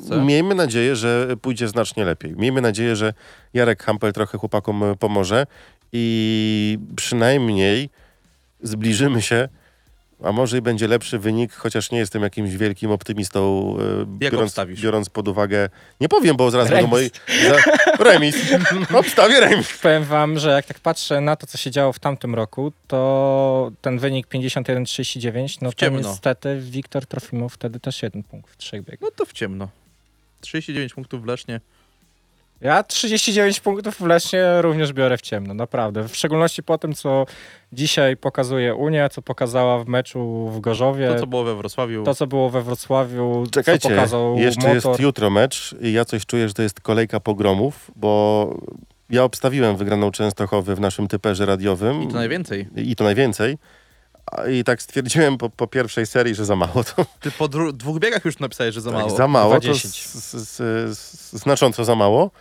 No, 0.09 0.25
miejmy 0.25 0.55
nadzieję, 0.55 0.95
że 0.95 1.27
pójdzie 1.41 1.67
znacznie 1.67 2.05
lepiej. 2.05 2.33
Miejmy 2.35 2.61
nadzieję, 2.61 2.95
że 2.95 3.13
Jarek 3.53 3.83
Hampel 3.83 4.13
trochę 4.13 4.37
chłopakom 4.37 4.83
e, 4.83 4.95
pomoże 4.95 5.45
i 5.93 6.77
przynajmniej 6.95 7.89
zbliżymy 8.63 9.21
się, 9.21 9.49
a 10.23 10.31
może 10.31 10.57
i 10.57 10.61
będzie 10.61 10.87
lepszy 10.87 11.19
wynik, 11.19 11.53
chociaż 11.53 11.91
nie 11.91 11.97
jestem 11.97 12.23
jakimś 12.23 12.55
wielkim 12.55 12.91
optymistą, 12.91 13.73
e, 14.01 14.05
biorąc, 14.05 14.43
obstawisz? 14.43 14.81
biorąc 14.81 15.09
pod 15.09 15.27
uwagę... 15.27 15.69
Nie 16.01 16.09
powiem, 16.09 16.37
bo 16.37 16.51
zaraz 16.51 16.69
będą 16.69 16.87
moi... 16.87 17.09
Remis. 17.27 17.63
Za, 17.97 18.03
remis. 18.03 18.35
Obstawię 18.99 19.39
remis. 19.39 19.77
Powiem 19.77 20.03
wam, 20.03 20.39
że 20.39 20.49
jak 20.49 20.65
tak 20.65 20.79
patrzę 20.79 21.21
na 21.21 21.35
to, 21.35 21.47
co 21.47 21.57
się 21.57 21.71
działo 21.71 21.93
w 21.93 21.99
tamtym 21.99 22.35
roku, 22.35 22.73
to 22.87 23.71
ten 23.81 23.99
wynik 23.99 24.27
51-39, 24.27 25.57
no 25.61 25.71
W 25.71 25.75
to 25.75 25.79
ciemno. 25.85 26.09
niestety 26.09 26.59
Wiktor 26.61 27.05
Trofimow 27.05 27.53
wtedy 27.53 27.79
też 27.79 28.03
jeden 28.03 28.23
punkt 28.23 28.51
w 28.51 28.57
trzech 28.57 28.81
biegach. 28.81 29.01
No 29.01 29.11
to 29.15 29.25
w 29.25 29.33
ciemno. 29.33 29.69
39 30.41 30.93
punktów 30.93 31.23
w 31.23 31.25
Lesznie. 31.25 31.61
Ja 32.63 32.83
39 32.83 33.59
punktów 33.59 33.95
w 33.95 34.05
Lesznie 34.05 34.61
również 34.61 34.93
biorę 34.93 35.17
w 35.17 35.21
ciemno, 35.21 35.53
naprawdę. 35.53 36.07
W 36.07 36.15
szczególności 36.15 36.63
po 36.63 36.77
tym, 36.77 36.93
co 36.93 37.25
dzisiaj 37.73 38.17
pokazuje 38.17 38.75
Unia, 38.75 39.09
co 39.09 39.21
pokazała 39.21 39.83
w 39.83 39.87
meczu 39.87 40.47
w 40.49 40.59
Gorzowie, 40.59 41.07
To, 41.07 41.19
co 41.19 41.27
było 41.27 41.43
we 41.43 41.55
Wrocławiu. 41.55 42.03
to, 42.03 42.15
co 42.15 42.27
było 42.27 42.49
we 42.49 42.61
Wrocławiu, 42.61 43.43
co 43.45 43.51
Czekajcie, 43.51 43.89
pokazał 43.89 44.37
jeszcze 44.37 44.73
motor. 44.73 44.91
jest 44.91 44.99
jutro 45.01 45.29
mecz 45.29 45.75
i 45.81 45.93
ja 45.93 46.05
coś 46.05 46.25
czuję, 46.25 46.47
że 46.47 46.53
to 46.53 46.61
jest 46.61 46.81
kolejka 46.81 47.19
pogromów, 47.19 47.91
bo 47.95 48.53
ja 49.09 49.23
obstawiłem 49.23 49.77
wygraną 49.77 50.11
Częstochowy 50.11 50.75
w 50.75 50.79
naszym 50.79 51.07
typerze 51.07 51.45
radiowym. 51.45 52.03
I 52.03 52.07
to 52.07 52.13
najwięcej. 52.13 52.67
I 52.75 52.95
to 52.95 53.03
najwięcej. 53.03 53.57
I 54.51 54.63
tak 54.63 54.81
stwierdziłem 54.81 55.37
po, 55.37 55.49
po 55.49 55.67
pierwszej 55.67 56.05
serii, 56.05 56.35
że 56.35 56.45
za 56.45 56.55
mało. 56.55 56.83
To, 56.83 57.05
Ty 57.19 57.31
po 57.31 57.47
dwóch 57.73 57.99
biegach 57.99 58.25
już 58.25 58.39
napisałeś, 58.39 58.75
że 58.75 58.81
za 58.81 58.91
tak, 58.91 58.99
mało. 58.99 59.17
za 59.17 59.27
mało, 59.27 59.53
to 59.53 59.59
20. 59.59 59.87
s, 59.87 60.35
s, 60.35 60.61
s, 60.61 61.33
znacząco 61.33 61.85
za 61.85 61.95
mało. 61.95 62.31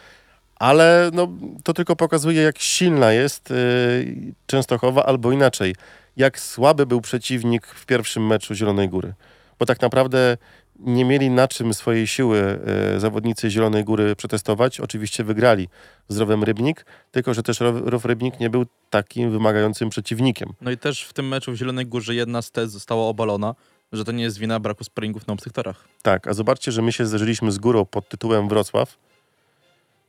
Ale 0.57 1.11
no, 1.13 1.29
to 1.65 1.73
tylko 1.75 1.97
pokazuje, 1.97 2.43
jak 2.43 2.59
silna 2.59 3.13
jest 3.13 3.51
y, 3.51 4.35
Częstochowa, 4.47 5.07
albo 5.07 5.33
inaczej, 5.33 5.75
jak 6.17 6.41
słaby 6.41 6.87
był 6.87 7.01
przeciwnik 7.01 7.67
w 7.67 7.87
pierwszym 7.87 8.27
meczu 8.27 8.55
Zielonej 8.55 8.89
Góry. 8.89 9.15
Bo 9.59 9.67
tak 9.67 9.81
naprawdę 9.81 10.37
nie 10.79 11.05
mieli 11.05 11.31
na 11.31 11.49
czym 11.49 11.75
swojej 11.75 12.07
siły 12.07 12.59
y, 12.97 13.01
zawodnicy 13.01 13.51
Zielonej 13.51 13.85
Góry 13.85 14.17
przetestować. 14.17 14.81
Oczywiście 14.81 15.25
wygrali 15.25 15.69
z 16.09 16.19
Rowem 16.19 16.45
Rybnik, 16.45 16.87
tylko 17.11 17.35
że 17.35 17.43
też 17.43 17.61
Row, 17.61 18.05
Rybnik 18.05 18.41
nie 18.41 18.51
był 18.51 18.67
takim 18.91 19.31
wymagającym 19.31 19.91
przeciwnikiem. 19.91 20.53
No 20.61 20.71
i 20.71 20.79
też 20.79 21.03
w 21.05 21.13
tym 21.13 21.29
meczu 21.29 21.53
w 21.53 21.57
Zielonej 21.57 21.87
Górze 21.87 22.15
jedna 22.15 22.43
z 22.43 22.51
tez 22.51 22.71
została 22.71 23.07
obalona, 23.07 23.55
że 23.93 24.05
to 24.05 24.13
nie 24.13 24.23
jest 24.23 24.39
wina 24.39 24.61
braku 24.61 24.85
sparingów 24.85 25.27
na 25.27 25.35
obcych 25.35 25.53
torach. 25.53 25.85
Tak, 26.03 26.27
a 26.27 26.33
zobaczcie, 26.35 26.73
że 26.73 26.83
my 26.83 26.93
się 26.93 27.07
zderzyliśmy 27.07 27.53
z 27.53 27.59
górą 27.59 27.85
pod 27.85 28.09
tytułem 28.09 28.49
Wrocław. 28.49 28.97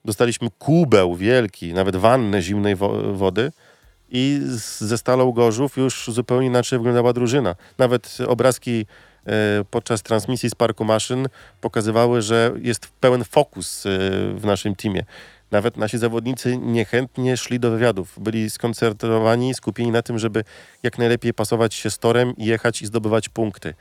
Dostaliśmy 0.06 0.48
kubeł 0.60 1.16
wielki, 1.16 1.74
nawet 1.74 1.96
wannę 1.96 2.42
zimnej 2.42 2.76
wo- 2.76 3.14
wody 3.14 3.52
i 4.10 4.40
ze 4.78 4.98
Stalą 4.98 5.32
Gorzów 5.32 5.78
już 5.78 6.06
zupełnie 6.08 6.48
inaczej 6.48 6.80
wyglądała 6.80 7.14
drużyna. 7.14 7.56
Nawet 7.78 8.18
obrazki 8.28 8.72
e, 8.82 8.86
podczas 9.72 10.02
transmisji 10.04 10.50
z 10.50 10.56
Parku 10.56 10.86
Maszyn 10.86 11.28
pokazywały, 11.62 12.22
że 12.22 12.52
jest 12.62 12.88
pełen 13.00 13.24
fokus 13.24 13.86
e, 13.86 13.90
w 14.36 14.46
naszym 14.46 14.76
teamie. 14.76 15.04
Nawet 15.52 15.78
nasi 15.78 15.98
zawodnicy 15.98 16.58
niechętnie 16.58 17.38
szli 17.38 17.60
do 17.60 17.72
wywiadów. 17.72 18.20
Byli 18.20 18.50
skoncentrowani, 18.50 19.54
skupieni 19.54 19.92
na 19.92 20.02
tym, 20.02 20.20
żeby 20.20 20.44
jak 20.84 20.98
najlepiej 20.98 21.34
pasować 21.34 21.74
się 21.74 21.90
z 21.90 22.00
torem 22.00 22.38
i 22.38 22.46
jechać 22.46 22.82
i 22.82 22.86
zdobywać 22.86 23.30
punkty. 23.30 23.74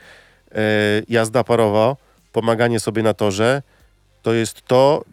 E, 0.55 0.61
jazda 1.09 1.45
parowa, 1.45 1.97
pomaganie 2.33 2.81
sobie 2.81 3.03
na 3.03 3.15
torze, 3.15 3.63
to 4.23 4.33
jest 4.33 4.63
to, 4.63 5.05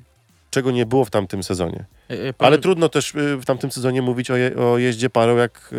czego 0.52 0.72
nie 0.72 0.86
było 0.86 1.06
w 1.06 1.10
tamtym 1.10 1.44
sezonie. 1.44 1.86
E, 2.10 2.14
e, 2.14 2.34
Ale 2.40 2.58
trudno 2.58 2.90
też 2.90 3.14
w 3.16 3.46
tamtym 3.46 3.72
sezonie 3.72 4.02
mówić 4.02 4.32
o, 4.32 4.36
je, 4.36 4.56
o 4.56 4.78
jeździe 4.78 5.10
parą, 5.10 5.38
jak 5.38 5.74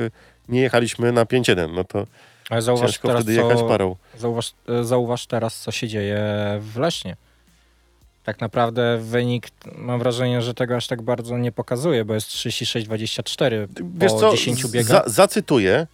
nie 0.49 0.61
jechaliśmy 0.61 1.13
na 1.13 1.25
5-1. 1.25 1.73
No 1.75 1.85
to 1.85 2.07
Ale 2.51 2.63
zauważ 2.63 2.91
ciężko 2.91 3.09
teraz, 3.09 3.23
wtedy 3.23 3.37
jechać 3.39 3.59
co, 3.59 3.69
parą. 3.69 3.97
zauważ, 4.19 4.53
e, 4.69 4.85
zauważ 4.85 5.27
teraz, 5.27 5.61
co 5.61 5.71
się 5.73 5.89
dzieje 5.89 6.21
w 6.61 6.77
Lesznie. 6.77 7.17
Tak 8.25 8.41
naprawdę 8.41 8.99
wynik, 8.99 9.49
mam 9.77 9.99
wrażenie, 9.99 10.43
że 10.43 10.55
tego 10.55 10.77
aż 10.77 10.87
tak 10.87 11.03
bardzo 11.03 11.39
nie 11.39 11.53
pokazuje, 11.53 12.05
bo 12.05 12.15
jest 12.15 12.29
36-24 12.29 13.67
Wiesz 13.95 14.13
po 14.13 14.19
co, 14.21 14.31
10 14.31 14.63
z- 14.67 14.71
biegach. 14.73 15.05
za, 15.05 15.13
zacytuję 15.13 15.87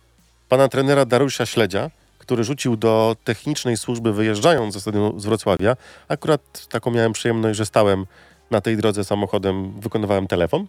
pana 0.49 0.69
trenera 0.69 1.05
Dariusza 1.05 1.47
Śledzia, 1.47 1.91
który 2.19 2.45
rzucił 2.45 2.77
do 2.77 3.17
technicznej 3.25 3.77
służby 3.77 4.13
wyjeżdżając 4.13 4.75
ze 4.75 4.81
stadionu 4.81 5.21
z 5.21 5.27
Wrocławia. 5.27 5.77
Akurat 6.09 6.67
taką 6.69 6.91
miałem 6.91 7.13
przyjemność, 7.13 7.57
że 7.59 7.67
stałem 7.67 8.07
na 8.51 8.61
tej 8.61 8.77
drodze 8.77 9.05
samochodem, 9.05 9.81
wykonywałem 9.81 10.27
telefon. 10.27 10.67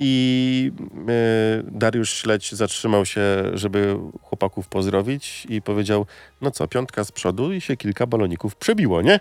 I 0.00 0.72
y, 1.08 1.70
Dariusz 1.70 2.10
Śledź 2.10 2.52
zatrzymał 2.52 3.06
się, 3.06 3.20
żeby 3.54 3.96
chłopaków 4.22 4.68
pozdrowić 4.68 5.46
i 5.48 5.62
powiedział, 5.62 6.06
no 6.40 6.50
co, 6.50 6.68
piątka 6.68 7.04
z 7.04 7.12
przodu 7.12 7.52
i 7.52 7.60
się 7.60 7.76
kilka 7.76 8.06
baloników 8.06 8.56
przebiło, 8.56 9.02
nie? 9.02 9.20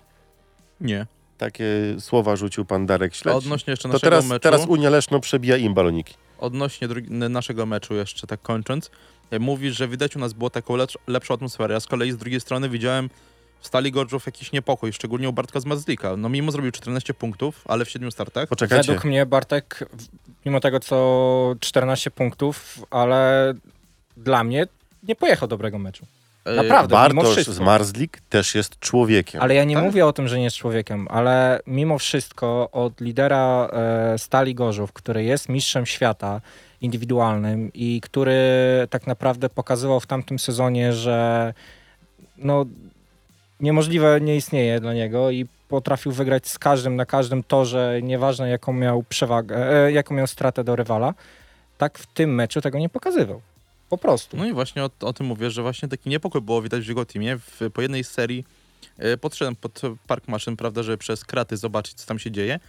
Nie. 0.82 1.06
Takie 1.38 1.66
słowa 2.00 2.36
rzucił 2.36 2.66
pan 2.66 2.86
Darek 2.86 3.12
A 3.12 3.16
Śledź. 3.16 3.36
odnośnie 3.36 3.72
jeszcze 3.72 3.90
To 3.90 3.94
naszego 3.94 4.10
teraz, 4.10 4.26
meczu, 4.26 4.40
teraz 4.40 4.66
Unia 4.66 4.90
Leszno 4.90 5.20
przebija 5.20 5.58
im 5.58 5.74
baloniki. 5.74 6.14
odnośnie 6.40 6.88
naszego 7.10 7.66
meczu 7.66 7.94
jeszcze 7.96 8.28
tak 8.28 8.42
kończąc, 8.42 8.92
e, 9.32 9.40
mówisz, 9.40 9.78
że 9.78 9.88
widać 9.88 10.16
u 10.16 10.20
nas 10.20 10.34
było 10.34 10.50
taką 10.50 10.76
lepsz, 10.76 10.98
lepszą 11.08 11.34
atmosferę. 11.34 11.74
Ja 11.74 11.80
z 11.80 11.88
kolei 11.88 12.12
z 12.12 12.18
drugiej 12.18 12.40
strony 12.40 12.70
widziałem 12.70 13.10
w 13.60 13.68
Stali 13.68 13.92
Gorczów 13.92 14.26
jakiś 14.26 14.52
niepokój, 14.52 14.94
szczególnie 14.94 15.30
u 15.30 15.34
Bartka 15.34 15.60
z 15.60 15.66
Mazdlika. 15.66 16.18
No 16.18 16.30
mimo 16.30 16.52
zrobił 16.52 16.72
14 16.72 17.14
punktów, 17.14 17.62
ale 17.66 17.86
w 17.86 17.90
7 17.90 18.12
startach. 18.12 18.50
Poczekajcie. 18.50 18.88
Według 18.88 19.06
mnie 19.06 19.26
Bartek, 19.26 19.90
mimo 20.46 20.60
tego 20.60 20.80
co 20.80 21.56
14 21.60 22.12
punktów, 22.12 22.86
ale 22.90 23.54
dla 24.18 24.44
mnie 24.44 24.68
nie 25.04 25.16
pojechał 25.16 25.48
dobrego 25.48 25.80
meczu. 25.80 26.06
E, 26.46 26.56
Naprawdę, 26.56 26.96
Bartosz 26.96 27.46
z 27.46 27.60
Marzlik 27.60 28.22
też 28.30 28.56
jest 28.56 28.80
człowiekiem. 28.80 29.42
Ale 29.42 29.56
ja 29.56 29.64
nie 29.64 29.76
Tak? 29.76 29.84
mówię 29.84 30.06
o 30.06 30.14
tym, 30.14 30.28
że 30.28 30.38
nie 30.38 30.44
jest 30.44 30.56
człowiekiem, 30.56 31.08
ale 31.10 31.60
mimo 31.68 31.98
wszystko 31.98 32.72
od 32.72 33.02
lidera 33.02 33.70
e, 33.74 34.18
Stali 34.18 34.56
Gorzów, 34.56 34.94
który 34.94 35.24
jest 35.24 35.50
mistrzem 35.50 35.86
świata 35.86 36.42
indywidualnym 36.82 37.72
i 37.74 38.02
który 38.02 38.38
tak 38.90 39.08
naprawdę 39.08 39.50
pokazywał 39.50 40.00
w 40.00 40.08
tamtym 40.08 40.40
sezonie, 40.40 40.94
że 40.94 41.54
no, 42.38 42.66
niemożliwe 43.60 44.22
nie 44.22 44.36
istnieje 44.36 44.80
dla 44.80 44.94
niego 44.94 45.32
i 45.32 45.46
potrafił 45.70 46.12
wygrać 46.12 46.48
z 46.48 46.60
każdym 46.60 46.96
na 46.96 47.06
każdym 47.06 47.44
torze, 47.44 48.00
nieważne 48.04 48.50
jaką 48.50 48.74
miał 48.74 49.04
przewagę, 49.04 49.86
e, 49.86 49.92
jaką 49.92 50.16
miał 50.16 50.28
stratę 50.28 50.64
do 50.64 50.76
rywala, 50.76 51.14
tak 51.78 51.98
w 51.98 52.06
tym 52.06 52.36
meczu 52.36 52.62
tego 52.62 52.80
nie 52.80 52.90
pokazywał. 52.90 53.42
Po 53.90 53.98
prostu. 53.98 54.38
No 54.38 54.46
i 54.46 54.54
właśnie 54.54 54.84
o, 54.84 54.90
o 55.02 55.14
tym 55.14 55.26
mówię, 55.26 55.52
że 55.52 55.62
właśnie 55.62 55.88
taki 55.88 56.10
niepokój 56.10 56.42
było 56.42 56.62
widać 56.62 56.86
w 56.86 56.88
jego 56.88 57.06
teamie. 57.06 57.38
W, 57.38 57.72
po 57.74 57.82
jednej 57.82 58.04
serii 58.04 58.44
E, 58.98 59.18
Podszedłem 59.18 59.56
pod 59.56 59.82
park 60.08 60.28
maszyn, 60.28 60.58
prawda, 60.58 60.84
żeby 60.84 60.98
przez 60.98 61.26
kraty 61.26 61.58
zobaczyć, 61.58 61.94
co 61.94 62.08
tam 62.08 62.20
się 62.20 62.32
dzieje. 62.32 62.60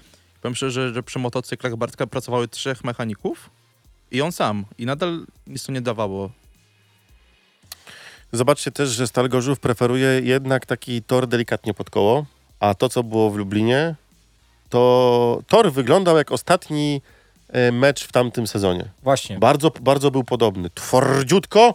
Powiem 0.43 0.55
szczerze, 0.55 0.95
że 0.95 1.03
przy 1.03 1.19
motocyklach 1.19 1.77
Bartka 1.77 2.07
pracowały 2.07 2.49
trzech 2.49 2.85
mechaników 2.85 3.51
i 4.11 4.23
on 4.23 4.33
sam. 4.33 4.65
I 4.79 4.87
nadal 4.87 5.27
nic 5.47 5.65
to 5.65 5.73
nie 5.73 5.81
dawało. 5.81 6.31
Zobaczcie 8.33 8.71
też, 8.71 8.89
że 8.89 9.07
Stal 9.07 9.29
Gorzów 9.29 9.61
preferuje 9.61 10.21
jednak 10.25 10.67
taki 10.67 11.03
tor 11.03 11.27
delikatnie 11.27 11.75
pod 11.75 11.91
koło, 11.91 12.25
a 12.61 12.75
to, 12.75 12.89
co 12.89 13.03
było 13.03 13.31
w 13.31 13.37
Lublinie, 13.37 13.95
to 14.69 15.43
tor 15.49 15.73
wyglądał 15.73 16.17
jak 16.17 16.33
ostatni 16.33 17.03
e, 17.49 17.73
mecz 17.73 18.05
w 18.05 18.13
tamtym 18.13 18.47
sezonie. 18.47 18.85
Właśnie, 19.03 19.39
Bardzo, 19.39 19.71
bardzo 19.81 20.11
był 20.11 20.25
podobny. 20.25 20.71
Twardziutko 20.75 21.75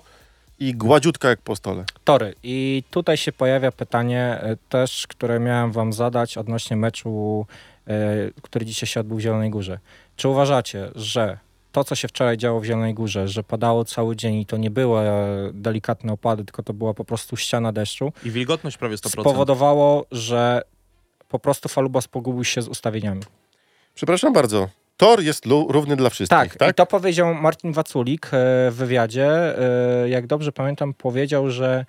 i 0.59 0.73
gładziutko 0.75 1.27
jak 1.27 1.41
po 1.41 1.55
stole. 1.55 1.85
tory. 2.03 2.35
I 2.43 2.83
tutaj 2.91 3.17
się 3.17 3.31
pojawia 3.31 3.71
pytanie 3.71 4.21
e, 4.41 4.57
też, 4.69 5.07
które 5.07 5.39
miałem 5.39 5.71
wam 5.71 5.93
zadać 5.93 6.37
odnośnie 6.37 6.77
meczu, 6.77 7.45
e, 7.87 7.93
który 8.41 8.65
dzisiaj 8.65 8.87
się 8.87 8.99
odbył 8.99 9.17
w 9.17 9.21
Zielonej 9.21 9.49
Górze. 9.49 9.79
Czy 10.15 10.27
uważacie, 10.29 10.89
że 10.95 11.37
to, 11.73 11.83
co 11.83 11.95
się 11.95 12.07
wczoraj 12.07 12.37
działo 12.37 12.59
w 12.59 12.65
Zielonej 12.65 12.93
Górze, 12.93 13.27
że 13.27 13.43
padało 13.43 13.85
cały 13.85 14.15
dzień 14.15 14.35
i 14.35 14.45
to 14.45 14.57
nie 14.57 14.71
były 14.71 14.99
e, 14.99 15.49
delikatne 15.53 16.13
opady, 16.13 16.45
tylko 16.45 16.63
to 16.63 16.73
była 16.73 16.93
po 16.93 17.05
prostu 17.05 17.37
ściana 17.37 17.71
deszczu, 17.71 18.13
I 18.25 18.31
wilgotność 18.31 18.77
prawie 18.77 18.95
100%. 18.95 19.09
spowodowało, 19.09 20.05
że 20.11 20.61
po 21.29 21.39
prostu 21.39 21.69
Falubas 21.69 22.07
pogubił 22.07 22.43
się 22.43 22.61
z 22.61 22.67
ustawieniami. 22.67 23.21
Przepraszam 23.95 24.33
bardzo. 24.33 24.69
Tor 24.97 25.21
jest 25.23 25.45
równy 25.69 25.95
dla 25.95 26.09
wszystkich, 26.09 26.39
Tak, 26.39 26.55
tak? 26.55 26.71
i 26.71 26.73
to 26.73 26.85
powiedział 26.85 27.33
Martin 27.35 27.71
Waculik 27.73 28.25
e, 28.25 28.29
w 28.71 28.75
wywiadzie. 28.75 29.27
E, 30.03 30.09
Jak 30.09 30.27
dobrze 30.27 30.51
pamiętam, 30.51 30.93
powiedział, 30.93 31.49
że 31.49 31.85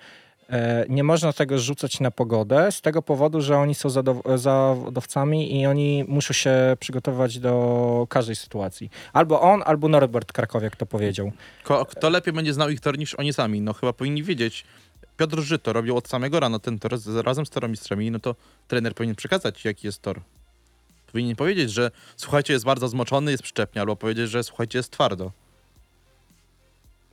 nie 0.89 1.03
można 1.03 1.33
tego 1.33 1.59
rzucać 1.59 1.99
na 1.99 2.11
pogodę 2.11 2.71
z 2.71 2.81
tego 2.81 3.01
powodu, 3.01 3.41
że 3.41 3.57
oni 3.57 3.75
są 3.75 3.89
zadow- 3.89 4.37
zawodowcami 4.37 5.59
i 5.61 5.65
oni 5.65 6.05
muszą 6.07 6.33
się 6.33 6.77
przygotowywać 6.79 7.39
do 7.39 8.07
każdej 8.09 8.35
sytuacji. 8.35 8.89
Albo 9.13 9.41
on, 9.41 9.61
albo 9.65 9.87
Norbert 9.87 10.31
Krakowiak 10.33 10.75
to 10.75 10.85
powiedział. 10.85 11.31
Ko- 11.63 11.85
Kto 11.85 12.09
lepiej 12.09 12.33
będzie 12.33 12.53
znał 12.53 12.69
ich 12.69 12.79
tor 12.79 12.97
niż 12.97 13.13
oni 13.15 13.33
sami? 13.33 13.61
No 13.61 13.73
chyba 13.73 13.93
powinni 13.93 14.23
wiedzieć. 14.23 14.65
Piotr 15.17 15.39
Żyto 15.39 15.73
robił 15.73 15.97
od 15.97 16.07
samego 16.07 16.39
rana 16.39 16.59
ten 16.59 16.79
tor 16.79 16.91
razem 17.23 17.45
z 17.45 17.49
tormistrzami, 17.49 18.11
no 18.11 18.19
to 18.19 18.35
trener 18.67 18.93
powinien 18.95 19.15
przekazać, 19.15 19.65
jaki 19.65 19.87
jest 19.87 20.01
tor. 20.01 20.21
Powinien 21.11 21.35
powiedzieć, 21.35 21.71
że 21.71 21.91
słuchajcie, 22.17 22.53
jest 22.53 22.65
bardzo 22.65 22.87
zmoczony, 22.87 23.31
jest 23.31 23.43
przyczepnie, 23.43 23.81
albo 23.81 23.95
powiedzieć, 23.95 24.29
że 24.29 24.43
słuchajcie, 24.43 24.79
jest 24.79 24.91
twardo. 24.91 25.31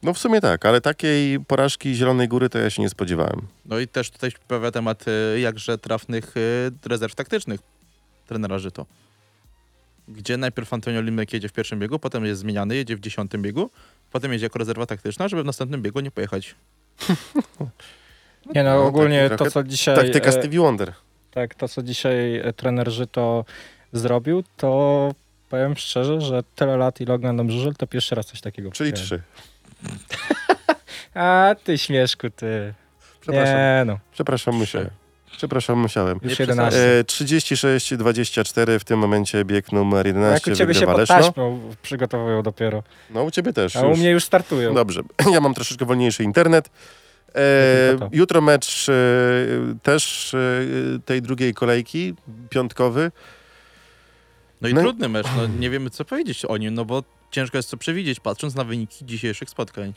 No 0.02 0.14
w 0.14 0.18
sumie 0.18 0.40
tak, 0.40 0.66
ale 0.66 0.80
takiej 0.80 1.40
porażki 1.40 1.94
Zielonej 1.94 2.28
Góry 2.28 2.48
to 2.48 2.58
ja 2.58 2.70
się 2.70 2.82
nie 2.82 2.88
spodziewałem. 2.88 3.40
No 3.66 3.78
i 3.78 3.88
też 3.88 4.10
tutaj 4.10 4.30
pojawia 4.48 4.70
temat 4.70 5.04
y, 5.08 5.40
jakże 5.40 5.78
trafnych 5.78 6.36
y, 6.36 6.88
rezerw 6.88 7.14
taktycznych 7.14 7.60
trenera 8.26 8.58
Żyto. 8.58 8.86
Gdzie 10.08 10.36
najpierw 10.36 10.72
Antonio 10.72 11.00
Limek 11.00 11.32
jedzie 11.32 11.48
w 11.48 11.52
pierwszym 11.52 11.78
biegu, 11.78 11.98
potem 11.98 12.24
jest 12.24 12.40
zmieniany, 12.40 12.76
jedzie 12.76 12.96
w 12.96 13.00
dziesiątym 13.00 13.42
biegu, 13.42 13.70
potem 14.12 14.32
jedzie 14.32 14.46
jako 14.46 14.58
rezerwa 14.58 14.86
taktyczna, 14.86 15.28
żeby 15.28 15.42
w 15.42 15.46
następnym 15.46 15.82
biegu 15.82 16.00
nie 16.00 16.10
pojechać. 16.10 16.54
Nie 18.54 18.62
no, 18.62 18.74
No, 18.74 18.86
ogólnie 18.86 19.28
taki 19.28 19.44
to, 19.44 19.50
co 19.50 19.62
dzisiaj... 19.62 19.96
Taktyka 19.96 20.28
e, 20.28 20.32
Stevie 20.32 20.60
Wonder. 20.60 20.92
Tak, 21.30 21.54
to 21.54 21.68
co 21.68 21.82
dzisiaj 21.82 22.36
e, 22.36 22.52
trener 22.52 22.90
Żyto 22.90 23.44
zrobił, 23.92 24.44
to 24.56 25.10
powiem 25.48 25.76
szczerze, 25.76 26.20
że 26.20 26.42
tyle 26.56 26.76
lat 26.76 27.00
ile 27.00 27.14
oglądam 27.14 27.50
żużel, 27.50 27.74
to 27.74 27.86
pierwszy 27.86 28.14
raz 28.14 28.26
coś 28.26 28.40
takiego 28.40 28.70
Czyli 28.70 28.92
trzy. 28.92 29.22
A 31.14 31.54
ty 31.64 31.78
śmieszku, 31.78 32.30
ty. 32.30 32.74
Przepraszam, 33.20 33.54
Nie 33.56 33.82
no, 33.86 33.98
przepraszam 34.12 34.54
musiałem. 34.54 34.90
Przepraszam, 35.36 35.78
musiałem. 35.78 36.18
już 36.22 36.38
Nie 36.38 36.42
11. 36.42 36.98
E, 36.98 37.04
36-24 37.04 38.78
w 38.78 38.84
tym 38.84 38.98
momencie 38.98 39.44
bieg 39.44 39.72
numer 39.72 40.06
Jak 40.06 40.16
11 40.16 40.52
u 40.52 40.54
ciebie 40.54 40.74
się 40.74 40.80
wygrywa 40.80 40.92
pod 40.92 41.00
Leszno. 41.00 41.16
taśmą 41.16 41.60
przygotowują 41.82 42.42
dopiero. 42.42 42.82
No 43.10 43.22
u 43.24 43.30
ciebie 43.30 43.52
też. 43.52 43.76
A 43.76 43.86
u 43.86 43.88
już. 43.90 43.98
mnie 43.98 44.10
już 44.10 44.24
startują. 44.24 44.74
Dobrze, 44.74 45.02
ja 45.32 45.40
mam 45.40 45.54
troszeczkę 45.54 45.84
wolniejszy 45.84 46.24
internet. 46.24 46.70
E, 47.34 47.88
tylko 47.90 48.08
to. 48.10 48.16
jutro 48.16 48.40
mecz 48.40 48.88
e, 48.88 48.92
też 49.82 50.34
e, 50.34 50.38
tej 51.04 51.22
drugiej 51.22 51.54
kolejki, 51.54 52.14
piątkowy. 52.50 53.10
No 54.60 54.68
i 54.68 54.74
No 54.74 54.80
i- 54.80 54.84
trudny 54.84 55.08
mecz, 55.08 55.26
no 55.36 55.46
nie 55.46 55.70
wiemy 55.70 55.90
co 55.90 56.04
powiedzieć 56.04 56.44
o 56.44 56.56
nim, 56.56 56.74
no 56.74 56.84
bo 56.84 57.02
ciężko 57.32 57.58
jest 57.58 57.70
to 57.70 57.76
przewidzieć, 57.76 58.20
patrząc 58.20 58.54
na 58.54 58.64
wyniki 58.64 59.06
dzisiejszych 59.06 59.50
spotkań. 59.50 59.92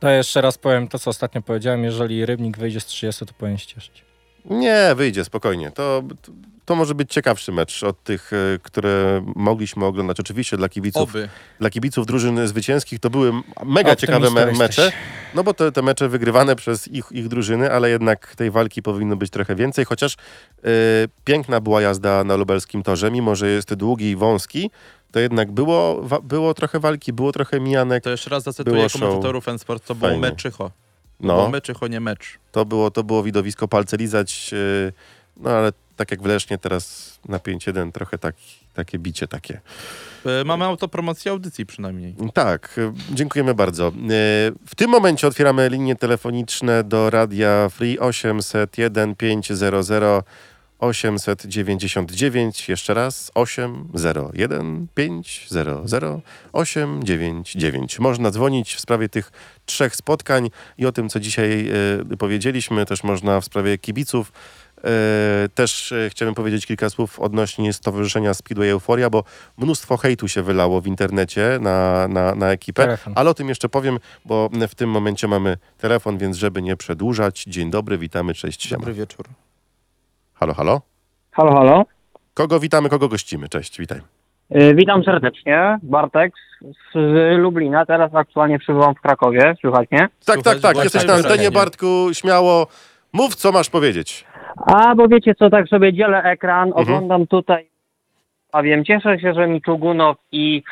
To 0.00 0.10
jeszcze 0.10 0.40
raz 0.40 0.58
powiem 0.58 0.88
to, 0.88 0.98
co 0.98 1.10
ostatnio 1.10 1.42
powiedziałem. 1.42 1.84
Jeżeli 1.84 2.26
Rybnik 2.26 2.58
wyjdzie 2.58 2.80
z 2.80 2.86
30, 2.86 3.26
to 3.26 3.34
powinien 3.34 3.58
cieszyć. 3.58 4.04
Nie, 4.44 4.92
wyjdzie 4.96 5.24
spokojnie. 5.24 5.70
To, 5.70 6.02
to 6.64 6.74
może 6.74 6.94
być 6.94 7.12
ciekawszy 7.12 7.52
mecz 7.52 7.82
od 7.82 8.04
tych, 8.04 8.32
e, 8.32 8.58
które 8.62 9.24
mogliśmy 9.36 9.84
oglądać. 9.84 10.20
Oczywiście 10.20 10.56
dla 10.56 10.68
kibiców, 10.68 11.10
Oby. 11.10 11.28
dla 11.60 11.70
kibiców 11.70 12.06
drużyn 12.06 12.48
zwycięskich 12.48 12.98
to 12.98 13.10
były 13.10 13.32
mega 13.64 13.96
ciekawe 13.96 14.30
me 14.30 14.40
jesteś. 14.40 14.58
mecze. 14.58 14.92
No 15.34 15.44
bo 15.44 15.54
te, 15.54 15.72
te 15.72 15.82
mecze 15.82 16.08
wygrywane 16.08 16.56
przez 16.56 16.88
ich, 16.88 17.04
ich 17.10 17.28
drużyny, 17.28 17.72
ale 17.72 17.90
jednak 17.90 18.36
tej 18.36 18.50
walki 18.50 18.82
powinno 18.82 19.16
być 19.16 19.30
trochę 19.30 19.54
więcej, 19.54 19.84
chociaż 19.84 20.14
e, 20.14 20.68
piękna 21.24 21.60
była 21.60 21.82
jazda 21.82 22.24
na 22.24 22.36
lubelskim 22.36 22.82
torze, 22.82 23.10
mimo 23.10 23.34
że 23.34 23.48
jest 23.48 23.74
długi 23.74 24.10
i 24.10 24.16
wąski, 24.16 24.70
to 25.16 25.20
jednak 25.20 25.52
było, 25.52 26.02
wa- 26.02 26.20
było 26.20 26.54
trochę 26.54 26.80
walki, 26.80 27.12
było 27.12 27.32
trochę 27.32 27.60
mijanek. 27.60 28.04
To 28.04 28.10
jeszcze 28.10 28.30
raz 28.30 28.42
zacytuję 28.42 28.76
Było 28.76 28.88
komentatorów 28.90 29.48
N-Sport, 29.48 29.86
to 29.86 29.94
było 29.94 30.08
Fajnie. 30.10 30.20
meczycho. 30.22 30.64
To 31.18 31.26
było 31.26 31.36
No, 31.42 31.48
meczycho, 31.48 31.86
nie 31.88 32.00
mecz. 32.00 32.38
to 32.52 32.64
było, 32.64 32.90
to 32.90 33.04
było 33.04 33.22
widowisko 33.22 33.68
palce 33.68 33.96
lizać, 33.96 34.50
e, 34.88 34.92
no 35.36 35.50
ale 35.50 35.72
tak 35.96 36.10
jak 36.10 36.22
w 36.22 36.26
Lesznie 36.26 36.58
teraz 36.58 37.18
na 37.28 37.38
5-1 37.38 37.92
trochę 37.92 38.18
tak, 38.18 38.34
takie 38.74 38.98
bicie 38.98 39.28
takie. 39.28 39.60
E, 40.26 40.44
Mamy 40.44 40.64
autopromocję 40.64 41.32
audycji 41.32 41.66
przynajmniej. 41.66 42.14
Tak, 42.34 42.74
e, 42.78 42.92
dziękujemy 43.14 43.54
bardzo. 43.54 43.86
E, 43.88 43.92
W 44.66 44.74
tym 44.76 44.90
momencie 44.90 45.26
otwieramy 45.26 45.68
linie 45.68 45.96
telefoniczne 45.96 46.84
do 46.84 47.10
Radia 47.10 47.68
Free 47.68 47.98
801 47.98 49.14
500 49.14 50.24
899. 50.78 52.68
Jeszcze 52.68 52.94
raz 52.94 53.30
801 53.34 54.86
500 54.94 55.68
899. 56.52 57.98
Można 57.98 58.30
dzwonić 58.30 58.74
w 58.74 58.80
sprawie 58.80 59.08
tych 59.08 59.32
trzech 59.66 59.96
spotkań 59.96 60.50
i 60.78 60.86
o 60.86 60.92
tym, 60.92 61.08
co 61.08 61.20
dzisiaj 61.20 61.68
e, 62.12 62.16
powiedzieliśmy. 62.16 62.86
Też 62.86 63.04
można 63.04 63.40
w 63.40 63.44
sprawie 63.44 63.78
kibiców. 63.78 64.32
E, 64.84 65.48
Też 65.54 65.92
e, 65.92 66.10
chciałbym 66.10 66.34
powiedzieć 66.34 66.66
kilka 66.66 66.90
słów 66.90 67.20
odnośnie 67.20 67.72
Stowarzyszenia 67.72 68.34
Speedway 68.34 68.68
Euforia, 68.68 69.10
bo 69.10 69.24
mnóstwo 69.56 69.96
hejtu 69.96 70.28
się 70.28 70.42
wylało 70.42 70.80
w 70.80 70.86
internecie 70.86 71.58
na, 71.60 72.08
na, 72.08 72.34
na 72.34 72.52
ekipę. 72.52 72.82
Telefon. 72.82 73.12
Ale 73.16 73.30
o 73.30 73.34
tym 73.34 73.48
jeszcze 73.48 73.68
powiem, 73.68 73.98
bo 74.24 74.50
w 74.68 74.74
tym 74.74 74.90
momencie 74.90 75.28
mamy 75.28 75.56
telefon, 75.78 76.18
więc 76.18 76.36
żeby 76.36 76.62
nie 76.62 76.76
przedłużać. 76.76 77.44
Dzień 77.44 77.70
dobry, 77.70 77.98
witamy, 77.98 78.34
cześć, 78.34 78.62
siema. 78.62 78.78
Dobry 78.78 78.94
wieczór. 78.94 79.26
Halo, 80.40 80.54
halo. 80.54 80.80
Halo, 81.32 81.52
halo. 81.52 81.84
Kogo 82.34 82.60
witamy, 82.60 82.88
kogo 82.88 83.08
gościmy? 83.08 83.48
Cześć, 83.48 83.78
witaj. 83.78 84.00
Y, 84.56 84.74
Witam 84.74 85.04
serdecznie. 85.04 85.78
Bartek 85.82 86.32
z, 86.60 86.66
z 86.94 87.38
Lublina. 87.38 87.86
Teraz 87.86 88.14
aktualnie 88.14 88.58
przybywam 88.58 88.94
w 88.94 89.00
Krakowie. 89.00 89.54
Słychać 89.60 89.90
mnie? 89.90 90.00
Tak, 90.00 90.10
Słuchaj, 90.36 90.42
tak, 90.42 90.60
tak, 90.74 90.84
jesteś 90.84 91.06
na 91.06 91.14
antenie. 91.14 91.50
Bartku, 91.50 91.86
śmiało. 92.12 92.66
Mów, 93.12 93.34
co 93.34 93.52
masz 93.52 93.70
powiedzieć. 93.70 94.24
A, 94.66 94.94
bo 94.94 95.08
wiecie 95.08 95.34
co, 95.34 95.50
tak 95.50 95.68
sobie 95.68 95.92
dzielę 95.92 96.22
ekran, 96.22 96.68
Mhm. 96.68 96.82
oglądam 96.86 97.26
tutaj, 97.26 97.68
a 98.52 98.62
wiem, 98.62 98.84
cieszę 98.84 99.18
się, 99.18 99.34
że 99.34 99.46
mi 99.46 99.62
Czugunow 99.62 100.16
i 100.32 100.62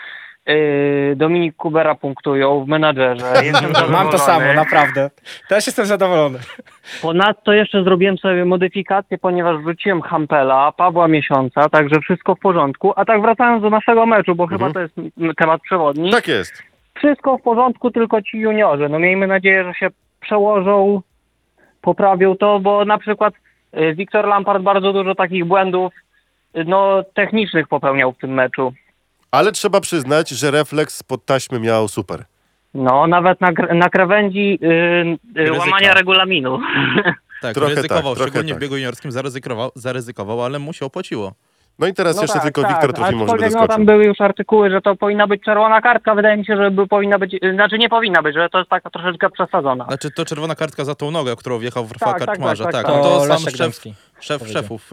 y, 0.48 1.14
Dominik 1.16 1.56
Kubera 1.56 1.94
punktują 1.94 2.64
w 2.64 2.68
menadżerze. 2.68 3.24
Jestem 3.44 3.72
Mam 3.92 4.10
to 4.10 4.18
samo, 4.18 4.52
naprawdę. 4.52 5.10
Też 5.48 5.66
jestem 5.66 5.86
zadowolony. 5.86 6.38
Ponadto 7.02 7.52
jeszcze 7.52 7.84
zrobiłem 7.84 8.18
sobie 8.18 8.44
modyfikację, 8.44 9.18
ponieważ 9.18 9.58
wrzuciłem 9.58 10.02
Hampela, 10.02 10.72
Pawła 10.72 11.08
Miesiąca, 11.08 11.68
także 11.68 12.00
wszystko 12.00 12.34
w 12.34 12.40
porządku. 12.40 12.92
A 12.96 13.04
tak 13.04 13.22
wracając 13.22 13.62
do 13.62 13.70
naszego 13.70 14.06
meczu, 14.06 14.34
bo 14.34 14.46
chyba 14.46 14.72
to 14.72 14.80
jest 14.80 14.94
temat 15.36 15.62
przewodni. 15.62 16.10
Tak 16.10 16.28
jest. 16.28 16.62
Wszystko 16.94 17.38
w 17.38 17.42
porządku, 17.42 17.90
tylko 17.90 18.22
ci 18.22 18.38
juniorzy. 18.38 18.88
No 18.88 18.98
miejmy 18.98 19.26
nadzieję, 19.26 19.64
że 19.64 19.74
się 19.74 19.88
przełożą, 20.20 21.02
poprawią 21.82 22.36
to, 22.36 22.60
bo 22.60 22.84
na 22.84 22.98
przykład 22.98 23.34
y, 23.78 23.94
Wiktor 23.94 24.26
Lampard 24.26 24.62
bardzo 24.62 24.92
dużo 24.92 25.14
takich 25.14 25.44
błędów 25.44 25.92
y, 26.56 26.64
no, 26.64 27.02
technicznych 27.14 27.68
popełniał 27.68 28.12
w 28.12 28.18
tym 28.18 28.34
meczu. 28.34 28.72
Ale 29.34 29.52
trzeba 29.52 29.80
przyznać, 29.80 30.28
że 30.28 30.50
refleks 30.50 31.02
pod 31.02 31.26
taśmy 31.26 31.60
miał 31.60 31.88
super. 31.88 32.24
No, 32.74 33.06
nawet 33.06 33.40
na, 33.40 33.50
na 33.74 33.88
krawędzi 33.88 34.58
y, 34.62 34.66
y, 34.66 35.18
Ryzyka. 35.34 35.58
łamania 35.58 35.94
regulaminu. 35.94 36.58
Tak, 37.42 37.54
Trochę 37.54 37.74
ryzykował, 37.74 38.14
tak, 38.14 38.22
szczególnie 38.22 38.48
tak. 38.52 38.58
w 38.58 38.62
biegu 38.62 38.76
juniorskim 38.76 39.12
zaryzykował, 39.12 39.70
zaryzykował, 39.74 40.42
ale 40.42 40.58
mu 40.58 40.72
się 40.72 40.86
opłaciło. 40.86 41.32
No 41.78 41.86
i 41.86 41.94
teraz 41.94 42.16
No 42.16 42.22
jeszcze 42.22 42.34
tak, 42.34 42.42
tylko 42.42 42.62
tak, 42.62 42.70
Wiktor 42.70 42.92
Trofimow, 42.92 43.28
żeby 43.28 43.42
no, 43.42 43.46
doskoczył. 43.46 43.68
tam 43.68 43.86
były 43.86 44.04
już 44.04 44.20
artykuły, 44.20 44.70
że 44.70 44.80
to 44.80 44.96
powinna 44.96 45.26
być 45.26 45.42
czerwona 45.42 45.80
kartka. 45.80 46.14
Wydaje 46.14 46.36
mi 46.36 46.46
się, 46.46 46.56
że 46.56 46.70
by 46.70 46.86
powinna 46.86 47.18
być, 47.18 47.36
znaczy 47.54 47.78
nie 47.78 47.88
powinna 47.88 48.22
być, 48.22 48.34
że 48.34 48.48
to 48.48 48.58
jest 48.58 48.70
taka 48.70 48.90
troszeczkę 48.90 49.30
przesadzona. 49.30 49.84
Znaczy 49.84 50.10
to 50.10 50.24
czerwona 50.24 50.54
kartka 50.54 50.84
za 50.84 50.94
tą 50.94 51.10
nogę, 51.10 51.36
którą 51.36 51.58
wjechał 51.58 51.84
w 51.84 51.92
Rafała 51.92 52.12
Tak, 52.12 52.20
tak, 52.20 52.28
Karczmarza. 52.28 52.64
tak, 52.64 52.72
Tak, 52.72 52.86
tak, 52.86 52.94
no 52.94 53.02
To 53.02 53.18
to 53.18 53.38
sam 53.38 53.52
szef, 53.54 53.80
szef 54.20 54.48
szefów 54.48 54.90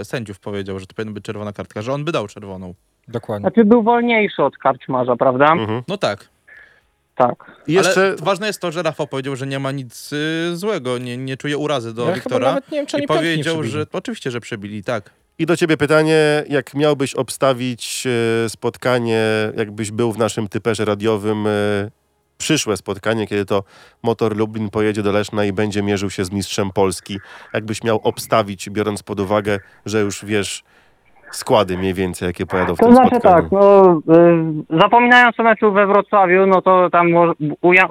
e, 0.00 0.04
sędziów 0.04 0.40
powiedział, 0.40 0.78
że 0.78 0.86
to 0.86 0.94
powinna 0.94 1.14
być 1.14 1.24
czerwona 1.24 1.52
kartka, 1.52 1.82
że 1.82 1.92
on 1.92 2.04
by 2.04 2.12
dał 2.12 2.28
czerwoną. 2.28 2.74
Dokładnie. 3.08 3.42
Znaczy 3.48 3.64
był 3.64 3.82
wolniejszy 3.82 4.42
od 4.42 4.58
karczmarza, 4.58 5.16
prawda? 5.16 5.52
Mhm. 5.52 5.82
No 5.88 5.98
tak. 5.98 6.28
Tak. 7.14 7.50
I 7.66 7.72
jeszcze 7.72 8.00
Ale 8.00 8.16
ważne 8.16 8.46
jest 8.46 8.60
to, 8.60 8.72
że 8.72 8.82
Rafał 8.82 9.06
powiedział, 9.06 9.36
że 9.36 9.46
nie 9.46 9.58
ma 9.58 9.72
nic 9.72 10.12
y, 10.12 10.56
złego, 10.56 10.98
nie, 10.98 11.16
nie 11.16 11.36
czuje 11.36 11.58
urazy 11.58 11.94
do 11.94 12.02
Ja 12.02 12.06
chyba 12.06 12.14
Wiktora. 12.14 12.46
nawet 12.46 12.70
nie 12.70 12.78
wiem, 12.78 12.86
czy 12.86 12.96
I 12.96 13.00
oni 13.00 13.06
piątki 13.06 13.26
nie 13.26 13.30
powiedział, 13.30 13.64
że 13.64 13.86
oczywiście, 13.92 14.30
że 14.30 14.40
przebili, 14.40 14.84
tak. 14.84 15.10
I 15.38 15.46
do 15.46 15.56
ciebie 15.56 15.76
pytanie, 15.76 16.44
jak 16.48 16.74
miałbyś 16.74 17.14
obstawić 17.14 18.06
e, 18.06 18.48
spotkanie, 18.48 19.24
jakbyś 19.56 19.90
był 19.90 20.12
w 20.12 20.18
naszym 20.18 20.48
typerze 20.48 20.84
radiowym, 20.84 21.46
e, 21.46 21.50
przyszłe 22.38 22.76
spotkanie, 22.76 23.26
kiedy 23.26 23.44
to 23.44 23.64
Motor 24.02 24.36
Lublin 24.36 24.70
pojedzie 24.70 25.02
do 25.02 25.12
Leszna 25.12 25.44
i 25.44 25.52
będzie 25.52 25.82
mierzył 25.82 26.10
się 26.10 26.24
z 26.24 26.30
mistrzem 26.30 26.70
Polski, 26.70 27.18
jakbyś 27.54 27.84
miał 27.84 28.00
obstawić, 28.02 28.70
biorąc 28.70 29.02
pod 29.02 29.20
uwagę, 29.20 29.58
że 29.86 30.00
już 30.00 30.24
wiesz 30.24 30.64
składy 31.30 31.78
mniej 31.78 31.94
więcej, 31.94 32.26
jakie 32.26 32.46
pojadą 32.46 32.74
w 32.74 32.78
To 32.78 32.86
tym 32.86 32.94
znaczy 32.94 33.10
spotkaniu. 33.16 33.42
tak, 33.42 33.52
no 33.52 33.92
y, 34.74 34.80
zapominając 34.80 35.40
o 35.40 35.42
meczu 35.42 35.72
we 35.72 35.86
Wrocławiu, 35.86 36.46
no 36.46 36.62
to 36.62 36.90
tam 36.90 37.06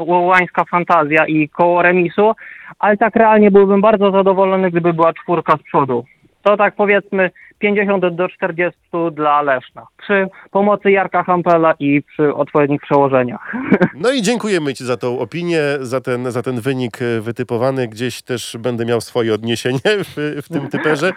ułańska 0.07 0.65
fantazja 0.65 1.25
i 1.27 1.49
koło 1.49 1.81
remisu, 1.81 2.31
ale 2.79 2.97
tak 2.97 3.15
realnie 3.15 3.51
byłbym 3.51 3.81
bardzo 3.81 4.11
zadowolony, 4.11 4.71
gdyby 4.71 4.93
była 4.93 5.13
czwórka 5.13 5.57
z 5.57 5.63
przodu. 5.63 6.03
To 6.49 6.57
tak 6.57 6.75
powiedzmy 6.75 7.31
50 7.59 8.15
do 8.15 8.29
40 8.29 8.79
dla 9.11 9.41
Leszna. 9.41 9.87
Przy 9.97 10.27
pomocy 10.51 10.91
Jarka 10.91 11.23
Hampela 11.23 11.73
i 11.79 12.01
przy 12.01 12.35
odpowiednich 12.35 12.81
przełożeniach. 12.81 13.53
No 13.95 14.11
i 14.11 14.21
dziękujemy 14.21 14.73
Ci 14.73 14.85
za 14.85 14.97
tą 14.97 15.19
opinię, 15.19 15.61
za 15.79 16.01
ten, 16.01 16.31
za 16.31 16.41
ten 16.41 16.61
wynik 16.61 17.01
e, 17.01 17.21
wytypowany. 17.21 17.87
Gdzieś 17.87 18.21
też 18.21 18.57
będę 18.59 18.85
miał 18.85 19.01
swoje 19.01 19.33
odniesienie 19.33 19.79
w, 20.09 20.41
w 20.45 20.49
tym 20.53 20.67
typerze. 20.67 21.11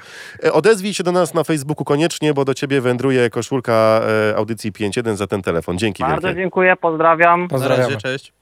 E, 0.44 0.52
Odezwij 0.52 0.94
się 0.94 1.04
do 1.04 1.12
nas 1.12 1.34
na 1.34 1.44
Facebooku 1.44 1.84
koniecznie, 1.84 2.34
bo 2.34 2.44
do 2.44 2.54
Ciebie 2.54 2.80
wędruje 2.80 3.30
koszulka 3.30 4.00
e, 4.32 4.36
audycji 4.36 4.72
5.1 4.72 5.14
za 5.14 5.26
ten 5.26 5.42
telefon. 5.42 5.78
Dzięki 5.78 6.02
Bardzo 6.02 6.28
wielkie. 6.28 6.40
dziękuję, 6.42 6.76
pozdrawiam. 6.76 7.48
Razie, 7.52 7.96
cześć. 7.96 8.41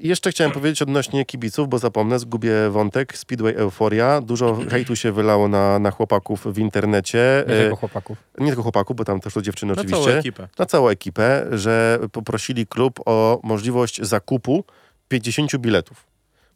I 0.00 0.08
Jeszcze 0.08 0.30
chciałem 0.30 0.52
powiedzieć 0.52 0.82
odnośnie 0.82 1.24
kibiców, 1.24 1.68
bo 1.68 1.78
zapomnę, 1.78 2.18
zgubię 2.18 2.52
wątek. 2.70 3.16
Speedway 3.18 3.54
Euforia. 3.54 4.20
Dużo 4.20 4.58
hejtu 4.70 4.96
się 4.96 5.12
wylało 5.12 5.48
na, 5.48 5.78
na 5.78 5.90
chłopaków 5.90 6.46
w 6.54 6.58
internecie. 6.58 7.44
Nie 7.48 7.54
E, 7.54 7.60
tylko 7.60 7.76
chłopaków. 7.76 8.18
nie 8.38 8.46
tylko 8.46 8.62
chłopaków, 8.62 8.96
bo 8.96 9.04
tam 9.04 9.20
też 9.20 9.34
to 9.34 9.42
dziewczyny 9.42 9.72
Na 9.74 9.80
oczywiście. 9.82 10.04
całą 10.04 10.16
ekipę. 10.18 10.48
na 10.58 10.66
całą 10.66 10.88
ekipę, 10.88 11.46
że 11.50 11.98
poprosili 12.12 12.66
klub 12.66 13.00
o 13.06 13.40
możliwość 13.42 14.02
zakupu 14.02 14.64
50 15.08 15.56
biletów. 15.56 16.06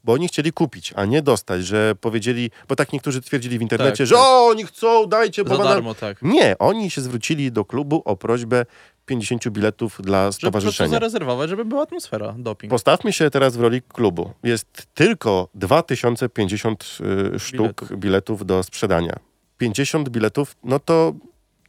Bo 0.03 0.13
oni 0.13 0.27
chcieli 0.27 0.51
kupić, 0.53 0.93
a 0.95 1.05
nie 1.05 1.21
dostać, 1.21 1.65
że 1.65 1.95
powiedzieli, 2.01 2.51
bo 2.69 2.75
tak 2.75 2.93
niektórzy 2.93 3.21
twierdzili 3.21 3.59
w 3.59 3.61
internecie, 3.61 3.97
Tak, 3.97 4.07
że 4.07 4.15
tak. 4.15 4.23
o, 4.23 4.47
oni 4.47 4.65
chcą, 4.65 5.05
dajcie, 5.05 5.43
bo 5.43 5.49
Za 5.49 5.55
będą-" 5.55 5.69
darmo, 5.73 5.93
tak. 5.95 6.21
Nie, 6.21 6.55
oni 6.59 6.89
się 6.91 7.01
zwrócili 7.01 7.51
do 7.51 7.65
klubu 7.65 8.01
o 8.05 8.15
prośbę 8.15 8.65
50 9.05 9.49
biletów 9.49 10.01
dla 10.03 10.31
stowarzyszenia. 10.31 10.89
zarezerwować, 10.89 11.49
żeby 11.49 11.65
była 11.65 11.81
atmosfera, 11.83 12.35
doping. 12.37 12.71
Postawmy 12.71 13.13
się 13.13 13.29
teraz 13.29 13.57
w 13.57 13.61
roli 13.61 13.81
klubu. 13.81 14.33
Jest 14.43 14.87
tylko 14.93 15.47
2050 15.55 16.97
y, 17.35 17.39
sztuk 17.39 17.59
Biletów. 17.61 17.99
biletów 17.99 18.45
do 18.45 18.63
sprzedania. 18.63 19.15
50 19.57 20.09
biletów, 20.09 20.55
no 20.63 20.79
to 20.79 21.13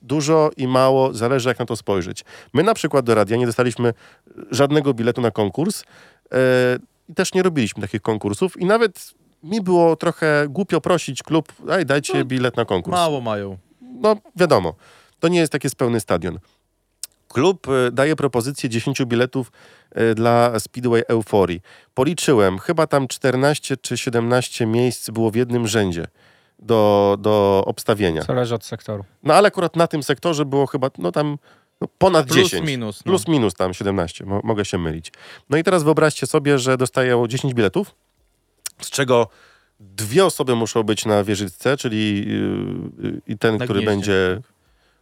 dużo 0.02 0.50
i 0.56 0.66
mało, 0.68 1.14
zależy 1.14 1.48
jak 1.48 1.58
na 1.58 1.66
to 1.66 1.76
spojrzeć. 1.76 2.24
My 2.52 2.62
na 2.62 2.74
przykład 2.74 3.04
do 3.04 3.14
radia 3.14 3.36
nie 3.36 3.46
dostaliśmy 3.46 3.94
żadnego 4.50 4.94
biletu 4.94 5.20
na 5.20 5.30
konkurs 5.30 5.82
e, 6.32 6.36
i 7.08 7.14
też 7.14 7.34
nie 7.34 7.42
robiliśmy 7.42 7.82
takich 7.82 8.02
konkursów 8.02 8.60
i 8.60 8.64
nawet 8.64 9.14
mi 9.42 9.60
było 9.60 9.96
trochę 9.96 10.46
głupio 10.48 10.80
prosić 10.80 11.22
klub, 11.22 11.52
daj, 11.66 11.86
dajcie 11.86 12.18
No, 12.18 12.24
bilet 12.24 12.56
na 12.56 12.64
konkurs 12.64 12.96
Mało 12.96 13.20
mają. 13.20 13.58
no 13.80 14.16
wiadomo, 14.36 14.74
to 15.20 15.28
nie 15.28 15.38
jest 15.38 15.52
taki 15.52 15.68
pełny 15.76 16.00
stadion. 16.00 16.38
Klub 17.28 17.66
e, 17.68 17.90
daje 17.92 18.16
propozycję 18.16 18.68
10 18.68 19.04
biletów 19.04 19.52
e, 19.90 20.14
dla 20.14 20.60
Speedway 20.60 21.02
Euforii. 21.08 21.60
Policzyłem, 21.94 22.58
chyba 22.58 22.86
tam 22.86 23.08
14 23.08 23.76
czy 23.76 23.98
17 23.98 24.66
miejsc 24.66 25.10
było 25.10 25.30
w 25.30 25.34
jednym 25.34 25.66
rzędzie 25.66 26.06
do, 26.58 27.16
do 27.20 27.62
obstawienia. 27.66 28.22
Zależy 28.22 28.54
od 28.54 28.64
sektoru. 28.64 29.04
No 29.22 29.34
ale 29.34 29.48
akurat 29.48 29.76
na 29.76 29.86
tym 29.86 30.02
sektorze 30.02 30.44
było 30.44 30.66
chyba 30.66 30.90
no 30.98 31.12
tam 31.12 31.38
no, 31.80 31.88
ponad 31.98 32.26
Plus 32.26 32.50
10. 32.50 32.66
minus. 32.66 33.04
No. 33.04 33.10
Plus 33.10 33.28
minus 33.28 33.54
tam 33.54 33.74
17, 33.74 34.24
mo 34.26 34.40
mogę 34.44 34.64
się 34.64 34.78
mylić. 34.78 35.12
No 35.50 35.56
i 35.56 35.64
teraz 35.64 35.82
wyobraźcie 35.82 36.26
sobie, 36.26 36.58
że 36.58 36.76
dostają 36.76 37.26
10 37.26 37.54
biletów, 37.54 37.94
z 38.82 38.90
czego 38.90 39.28
dwie 39.80 40.24
osoby 40.24 40.54
muszą 40.54 40.82
być 40.82 41.04
na 41.04 41.24
wieżyczce, 41.24 41.76
czyli 41.76 42.28
yy, 42.98 43.20
i 43.26 43.38
ten, 43.38 43.56
Na 43.56 43.64
który 43.64 43.80
gnieździe. 43.80 43.96
będzie 43.96 44.40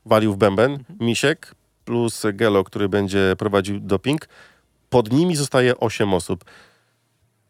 walił 0.07 0.33
w 0.33 0.37
bęben, 0.37 0.85
Misiek, 1.01 1.55
plus 1.85 2.23
Gelo, 2.33 2.65
który 2.65 2.89
będzie 2.89 3.35
prowadził 3.39 3.81
doping. 3.81 4.29
Pod 4.91 5.13
nimi 5.13 5.37
zostaje 5.37 5.77
8 5.77 6.15
osób. 6.15 6.45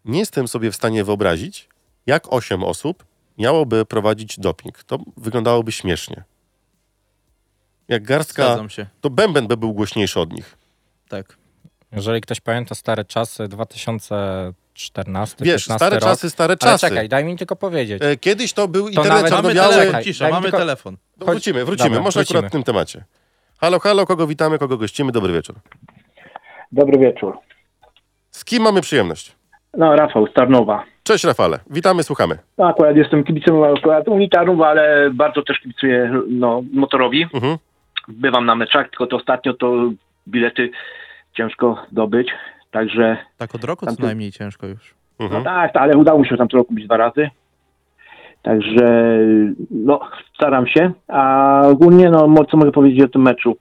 Nie 0.04 0.18
jestem 0.18 0.48
sobie 0.48 0.70
w 0.70 0.76
stanie 0.76 1.04
wyobrazić, 1.04 1.68
jak 2.06 2.32
8 2.32 2.64
osób 2.64 3.04
miałoby 3.38 3.84
prowadzić 3.86 4.38
doping. 4.40 4.82
To 4.84 4.98
wyglądałoby 5.16 5.72
śmiesznie. 5.72 6.24
Jak 7.88 8.02
garstka, 8.02 8.56
to 9.00 9.10
bęben 9.10 9.46
by 9.46 9.56
był 9.56 9.74
głośniejszy 9.74 10.20
od 10.20 10.32
nich. 10.32 10.56
Tak. 11.08 11.36
Jeżeli 11.92 12.20
ktoś 12.20 12.40
pamięta 12.40 12.74
stare 12.74 13.04
czasy, 13.04 13.48
2014, 13.48 15.44
Wiesz, 15.44 15.64
15 15.64 15.74
stare 15.74 15.96
rok. 15.96 16.04
czasy, 16.04 16.30
stare 16.30 16.50
Ale 16.52 16.56
czasy. 16.72 16.88
czekaj, 16.88 17.08
daj 17.08 17.24
mi 17.24 17.36
tylko 17.36 17.56
powiedzieć. 17.56 18.02
E, 18.02 18.16
Kiedyś 18.16 18.52
to 18.52 18.68
był 18.68 18.84
To 18.84 18.88
internet 18.90 19.10
nawet- 19.12 19.30
Mamy 19.32 19.36
czarno-biały. 19.54 19.68
telefon, 19.74 19.86
Czekaj, 19.92 20.04
cisza, 20.04 20.28
mamy 20.30 20.42
tylko- 20.42 20.58
telefon. 20.58 20.96
No, 21.16 21.26
wrócimy, 21.26 21.64
wrócimy. 21.64 21.88
Dobra, 21.88 22.02
Może 22.02 22.20
wrócimy. 22.20 22.38
akurat 22.38 22.50
w 22.50 22.52
tym 22.52 22.62
temacie. 22.62 23.04
Halo, 23.64 23.78
halo, 23.78 24.06
kogo 24.06 24.26
witamy, 24.26 24.58
kogo 24.58 24.76
gościmy? 24.76 25.12
Dobry 25.12 25.32
wieczór. 25.32 25.56
Dobry 26.72 26.98
wieczór. 26.98 27.38
Z 28.30 28.44
kim 28.44 28.62
mamy 28.62 28.80
przyjemność? 28.80 29.36
No, 29.76 29.96
Rafał 29.96 30.26
Starnowa. 30.26 30.84
Cześć 31.02 31.24
Rafale, 31.24 31.58
witamy, 31.70 32.02
słuchamy. 32.02 32.38
No, 32.58 32.66
akurat 32.68 32.96
jestem 32.96 33.24
kibicem 33.24 33.62
akurat 33.62 34.08
Unitarów, 34.08 34.60
ale 34.60 35.10
bardzo 35.14 35.42
też 35.42 35.58
kibicuję 35.58 36.12
no, 36.28 36.62
motorowi. 36.72 37.26
Mhm. 37.34 37.56
Bywam 38.08 38.46
na 38.46 38.54
meczach, 38.54 38.90
tylko 38.90 39.06
to 39.06 39.16
ostatnio 39.16 39.54
to 39.54 39.90
bilety 40.28 40.70
ciężko 41.36 41.76
zdobyć. 41.92 42.28
Także, 42.70 43.16
Tak 43.38 43.54
od 43.54 43.64
roku 43.64 43.86
Tam 43.86 43.96
co 43.96 44.02
najmniej 44.02 44.32
ciężko 44.32 44.66
już. 44.66 44.94
no 45.18 45.24
Mhm. 45.26 45.44
tak, 45.44 45.76
ale 45.76 45.96
udało 45.96 46.18
mi 46.20 46.26
się 46.28 46.36
tam 46.36 46.48
to 46.48 46.64
kupić 46.64 46.84
dwa 46.86 46.96
razy. 46.96 47.30
Także, 48.44 49.18
no, 49.70 50.00
staram 50.34 50.66
się. 50.66 50.92
A 51.08 51.60
ogólnie, 51.64 52.10
no, 52.10 52.44
co 52.50 52.56
mogę 52.56 52.72
powiedzieć 52.72 53.04
o 53.04 53.08
tym 53.08 53.22
meczu? 53.22 53.56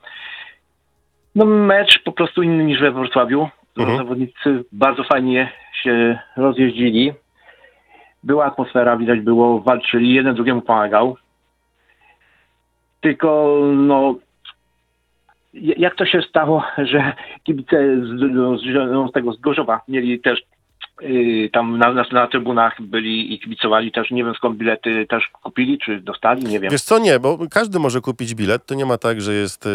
No, 1.35 1.45
mecz 1.45 2.03
po 2.03 2.11
prostu 2.11 2.43
inny 2.43 2.63
niż 2.63 2.81
we 2.81 2.91
Wrocławiu. 2.91 3.49
Mhm. 3.77 3.97
Zawodnicy 3.97 4.63
bardzo 4.71 5.03
fajnie 5.03 5.51
się 5.83 6.19
rozjeździli. 6.37 7.13
Była 8.23 8.45
atmosfera, 8.45 8.97
widać 8.97 9.19
było, 9.19 9.59
walczyli, 9.59 10.13
jeden 10.13 10.35
drugiemu 10.35 10.61
pomagał. 10.61 11.17
Tylko, 13.01 13.59
no, 13.75 14.15
jak 15.53 15.95
to 15.95 16.05
się 16.05 16.21
stało, 16.21 16.63
że 16.91 17.13
kibice 17.43 17.97
z, 17.97 18.19
z, 18.19 19.09
z 19.09 19.13
tego 19.13 19.33
z 19.33 19.39
Gorzowa 19.39 19.81
mieli 19.87 20.19
też 20.19 20.41
tam 21.53 21.77
na, 21.77 21.93
na, 21.93 22.05
na 22.11 22.27
trybunach 22.27 22.81
byli 22.81 23.33
i 23.33 23.39
kibicowali 23.39 23.91
też, 23.91 24.11
nie 24.11 24.23
wiem 24.23 24.33
skąd 24.35 24.57
bilety 24.57 25.05
też 25.09 25.27
kupili, 25.43 25.77
czy 25.77 26.01
dostali, 26.01 26.43
nie 26.43 26.59
wiem. 26.59 26.71
Wiesz 26.71 26.81
co, 26.81 26.99
nie, 26.99 27.19
bo 27.19 27.39
każdy 27.51 27.79
może 27.79 28.01
kupić 28.01 28.35
bilet. 28.35 28.65
To 28.65 28.75
nie 28.75 28.85
ma 28.85 28.97
tak, 28.97 29.21
że 29.21 29.33
jest 29.33 29.65
e, 29.65 29.69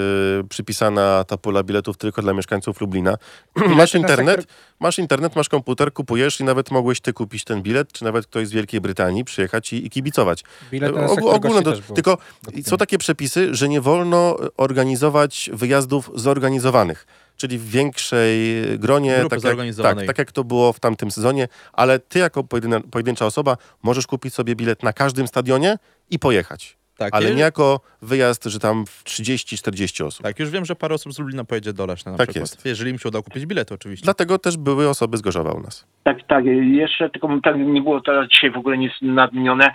przypisana 0.49 1.25
ta 1.25 1.37
pula 1.37 1.63
biletów 1.63 1.97
tylko 1.97 2.23
dla 2.23 2.33
mieszkańców 2.33 2.81
Lublina. 2.81 3.15
masz 3.77 3.95
internet, 3.95 4.41
sektor- 4.41 4.55
masz 4.81 4.99
internet, 4.99 5.37
masz 5.37 5.49
komputer, 5.49 5.93
kupujesz 5.93 6.41
i 6.41 6.45
nawet 6.45 6.71
mogłeś 6.71 7.01
ty 7.01 7.13
kupić 7.13 7.45
ten 7.45 7.63
bilet, 7.63 7.93
czy 7.93 8.05
nawet 8.05 8.27
ktoś 8.27 8.49
z 8.49 8.53
Wielkiej 8.53 8.81
Brytanii 8.81 9.25
przyjechać 9.25 9.73
i, 9.73 9.87
i 9.87 9.91
kibicować. 9.91 10.45
Bilety 10.71 10.99
na 10.99 11.09
sektor 11.09 11.35
ogólne 11.35 11.63
do, 11.63 11.73
tylko 11.73 12.19
są 12.63 12.77
takie 12.77 12.99
przepisy, 12.99 13.55
że 13.55 13.69
nie 13.69 13.81
wolno 13.81 14.37
organizować 14.57 15.51
wyjazdów 15.53 16.11
zorganizowanych. 16.15 17.07
Czyli 17.41 17.59
w 17.59 17.71
większej 17.71 18.39
gronie, 18.79 19.17
tak 19.31 19.45
jak, 19.45 19.57
tak, 19.83 20.07
tak 20.07 20.19
jak 20.19 20.33
to 20.33 20.45
było 20.45 20.73
w 20.73 20.81
tamtym 20.81 21.11
sezonie, 21.11 21.49
ale 21.73 21.99
ty 21.99 22.19
jako 22.19 22.45
pojedyna, 22.45 22.81
pojedyncza 22.91 23.27
osoba 23.27 23.57
możesz 23.83 24.07
kupić 24.07 24.35
sobie 24.35 24.57
bilet 24.57 24.83
na 24.83 24.93
każdym 24.93 25.27
stadionie 25.27 25.77
i 26.11 26.19
pojechać. 26.19 26.79
Tak, 26.99 27.15
Ale 27.15 27.35
nie 27.35 27.41
jako 27.41 27.81
wyjazd, 28.03 28.45
że 28.45 28.59
tam 28.59 28.87
w 28.87 29.05
30-40 29.05 30.05
osób. 30.05 30.23
Tak, 30.23 30.39
już 30.39 30.51
wiem, 30.51 30.65
że 30.65 30.77
parę 30.77 30.95
osób 30.95 31.13
z 31.13 31.19
Lublina 31.19 31.45
pojedzie 31.45 31.73
do 31.73 31.87
Leszna 31.87 32.13
na 32.13 32.19
Tak 32.19 32.29
przykład. 32.29 32.51
jest. 32.51 32.67
Jeżeli 32.67 32.91
im 32.91 32.99
się 32.99 33.09
uda 33.09 33.23
kupić 33.23 33.47
bilet 33.47 33.73
oczywiście. 33.73 34.05
Dlatego 34.05 34.39
też 34.39 34.57
były 34.57 34.89
osoby 34.89 35.17
z 35.17 35.21
Gorzowa 35.21 35.53
u 35.53 35.61
nas. 35.61 35.87
Tak, 36.05 36.17
tak, 36.29 36.45
jeszcze 36.73 37.11
tylko 37.11 37.29
tak 37.45 37.57
nie 37.59 37.83
było 37.83 38.01
teraz 38.01 38.29
dzisiaj 38.29 38.51
w 38.51 38.57
ogóle 38.57 38.79
nic 38.79 38.93
nadmienione. 39.03 39.71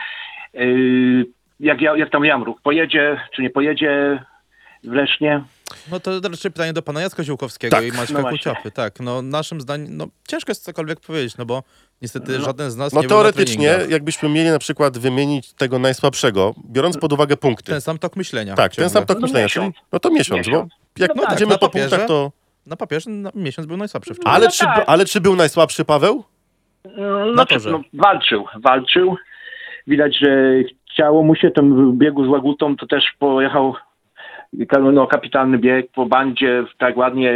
Yy, 0.54 1.26
jak, 1.60 1.82
ja, 1.82 1.98
jak 1.98 2.10
tam 2.10 2.26
Jamruk, 2.26 2.62
pojedzie 2.62 3.20
czy 3.36 3.42
nie 3.42 3.50
pojedzie 3.50 4.24
w 4.84 4.92
Lesznie? 4.92 5.44
No 5.92 6.00
to 6.00 6.12
raczej 6.30 6.52
pytanie 6.52 6.74
do 6.74 6.82
pana 6.82 7.02
Jacka 7.02 7.24
Ziółkowskiego 7.24 7.76
Tak. 7.76 7.86
i 7.86 7.92
Maćka 7.92 8.22
No. 8.22 8.30
Kuciapy. 8.30 8.72
Tak, 8.72 9.00
no 9.00 9.22
naszym 9.22 9.62
zdaniem, 9.62 9.98
no 9.98 10.08
ciężko 10.28 10.52
jest 10.52 10.64
cokolwiek 10.64 11.00
powiedzieć, 11.00 11.38
no 11.38 11.46
bo 11.46 11.64
niestety 12.02 12.32
No. 12.40 12.46
żaden 12.46 12.72
z 12.72 12.78
nas 12.78 12.94
No 12.94 13.02
nie 13.02 13.08
na 13.08 13.10
teoretycznie, 13.10 13.78
jakbyśmy 13.90 14.30
mieli 14.30 14.50
na 14.50 14.60
przykład 14.60 14.98
wymienić 14.98 15.54
tego 15.54 15.80
najsłabszego, 15.80 16.54
biorąc 16.66 16.98
pod 16.98 17.14
uwagę 17.14 17.38
punkty. 17.38 17.72
Ten 17.72 17.82
sam 17.82 17.98
tok 17.98 18.16
myślenia. 18.16 18.56
tak, 18.56 18.72
ten 18.72 18.76
ciągle. 18.76 18.90
sam 18.90 19.06
tok 19.06 19.18
No 19.18 19.22
myślenia, 19.22 19.46
miesiąc. 19.46 19.76
no 19.92 20.00
to 20.00 20.10
miesiąc, 20.10 20.48
Miesiąc. 20.48 20.70
bo 20.70 21.04
jak 21.04 21.16
No 21.16 21.24
tak, 21.24 21.36
idziemy 21.36 21.52
na 21.52 21.58
po 21.58 21.68
papierze. 21.68 21.90
punktach, 21.90 22.08
to... 22.08 22.32
Na 22.66 22.76
papierze 22.76 23.10
na 23.10 23.32
miesiąc 23.36 23.68
był 23.68 23.78
najsłabszy 23.78 24.14
w 24.14 24.18
No 24.26 24.32
Ale, 24.32 24.46
tak. 24.46 24.54
czy, 24.56 24.66
ale 24.66 25.06
czy 25.06 25.22
był 25.22 25.36
najsłabszy 25.36 25.86
Paweł? 25.86 26.24
No, 27.36 27.46
czy- 27.46 27.72
no, 27.72 27.82
walczył, 27.94 28.46
walczył. 28.64 29.16
Widać, 29.88 30.18
że 30.22 30.54
chciało 30.94 31.24
mu 31.24 31.36
się, 31.36 31.52
ten 31.52 31.92
w 31.92 31.98
biegu 31.98 32.26
z 32.26 32.28
Łagutą 32.28 32.76
to 32.78 32.88
też 32.88 33.04
pojechał 33.20 33.74
no, 34.94 35.08
kapitalny 35.08 35.58
bieg 35.58 35.92
po 35.92 36.06
bandzie, 36.06 36.64
tak 36.78 36.98
ładnie 36.98 37.34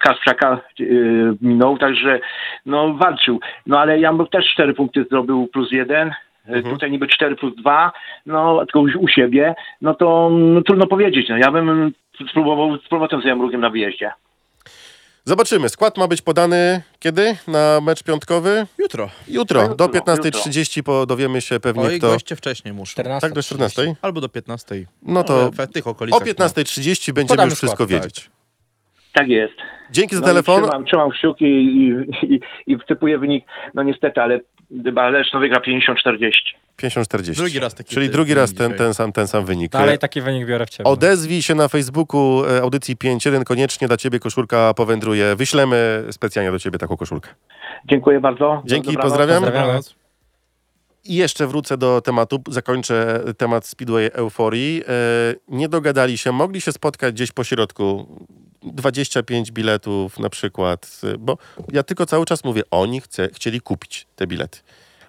Kasprzaka 0.00 0.60
y, 0.80 1.34
minął, 1.42 1.78
także 1.78 2.20
no 2.66 2.94
walczył. 2.94 3.40
No 3.66 3.80
ale 3.80 4.00
Jamruk 4.00 4.30
też 4.30 4.52
4 4.52 4.74
punkty 4.74 5.04
zrobił 5.04 5.48
plus 5.52 5.72
jeden. 5.72 6.10
y, 6.56 6.62
Tutaj 6.62 6.90
niby 6.90 7.06
4 7.06 7.36
plus 7.36 7.54
2, 7.56 7.92
no 8.26 8.58
tylko 8.58 8.80
już 8.80 8.96
u 8.96 9.08
siebie, 9.08 9.54
no 9.80 9.94
to 9.94 10.30
no, 10.32 10.62
trudno 10.62 10.86
powiedzieć. 10.86 11.28
No, 11.28 11.36
ja 11.36 11.50
bym 11.52 11.92
spróbował 12.30 12.76
z 12.76 12.88
powrotem 12.88 13.22
z 13.22 13.24
Jamrukiem 13.24 13.60
na 13.60 13.70
wyjeździe. 13.70 14.10
Zobaczymy. 15.28 15.68
Skład 15.68 15.98
ma 15.98 16.08
być 16.08 16.22
podany 16.22 16.82
kiedy 17.00 17.36
na 17.48 17.80
mecz 17.80 18.02
piątkowy? 18.02 18.66
Jutro. 18.78 19.10
Jutro, 19.28 19.74
do 19.74 19.84
Jutro, 19.84 20.00
15.30 20.00 20.82
po- 20.82 21.06
dowiemy 21.06 21.40
się 21.40 21.60
pewnie 21.60 21.82
Oj, 21.82 21.98
kto. 21.98 22.08
goście 22.08 22.36
wcześniej 22.36 22.74
muszą. 22.74 22.90
14. 22.90 23.20
Tak, 23.28 23.34
do 23.34 23.40
14.00? 23.40 23.94
Albo 24.02 24.20
do 24.20 24.28
15. 24.28 24.74
No 25.02 25.24
to 25.24 25.50
w, 25.50 25.66
tych 25.72 25.86
o 25.86 25.90
okolicach. 25.90 26.22
15.30 26.22 27.12
będziemy 27.12 27.28
Podamy 27.28 27.50
już 27.50 27.58
wszystko 27.58 27.84
skład, 27.84 27.88
tak. 27.88 28.02
wiedzieć. 28.02 28.30
Tak 29.12 29.28
jest. 29.28 29.54
Dzięki 29.90 30.14
za 30.16 30.20
No 30.20 30.26
i 30.26 30.30
telefon. 30.30 30.62
Trzymam, 30.62 30.84
trzymam 30.84 31.10
kciuki 31.10 31.44
i, 31.44 31.88
i, 32.34 32.40
i 32.66 32.78
wtypuję 32.78 33.18
wynik. 33.18 33.44
No 33.74 33.82
niestety, 33.82 34.20
ale 34.20 34.40
chyba 34.84 35.08
Leszno 35.10 35.40
wygra 35.40 35.60
50-40. 35.60 36.30
50-40. 36.82 37.36
Drugi 37.36 37.58
raz 37.58 37.74
taki 37.74 37.94
Czyli 37.94 38.06
ty- 38.06 38.12
drugi 38.12 38.34
raz 38.34 38.54
ten, 38.54 38.74
ten, 38.74 38.94
sam, 38.94 39.12
ten 39.12 39.26
sam 39.26 39.44
wynik. 39.44 39.72
Dalej 39.72 39.98
taki 39.98 40.20
wynik 40.20 40.46
biorę 40.46 40.66
w 40.66 40.70
ciebie. 40.70 40.90
Odezwij 40.90 41.42
się 41.42 41.54
na 41.54 41.68
Facebooku 41.68 42.44
e, 42.44 42.62
audycji 42.62 42.96
5.1. 42.96 43.44
Koniecznie 43.44 43.88
dla 43.88 43.96
ciebie 43.96 44.18
koszulka 44.18 44.74
powędruje. 44.74 45.36
Wyślemy 45.36 46.04
specjalnie 46.10 46.50
do 46.52 46.58
ciebie 46.58 46.78
taką 46.78 46.96
koszulkę. 46.96 47.28
Dziękuję 47.84 48.20
bardzo. 48.20 48.62
Dzięki, 48.64 48.86
Dobranoc. 48.92 49.10
pozdrawiam. 49.10 49.42
Pozdrawiam. 49.42 49.80
I 51.04 51.14
jeszcze 51.14 51.46
wrócę 51.46 51.78
do 51.78 52.00
tematu, 52.00 52.42
zakończę 52.48 53.20
temat 53.38 53.66
Speedway 53.66 54.10
Euforii. 54.12 54.82
E, 54.88 55.34
Nie 55.48 55.68
dogadali 55.68 56.18
się, 56.18 56.32
mogli 56.32 56.60
się 56.60 56.72
spotkać 56.72 57.14
gdzieś 57.14 57.32
po 57.32 57.44
środku. 57.44 58.06
25 58.62 59.52
biletów 59.52 60.18
na 60.18 60.30
przykład, 60.30 61.00
bo 61.18 61.38
ja 61.72 61.82
tylko 61.82 62.06
cały 62.06 62.26
czas 62.26 62.44
mówię, 62.44 62.62
oni 62.70 63.00
chce, 63.00 63.28
chcieli 63.32 63.60
kupić 63.60 64.06
te 64.16 64.26
bilety, 64.26 64.58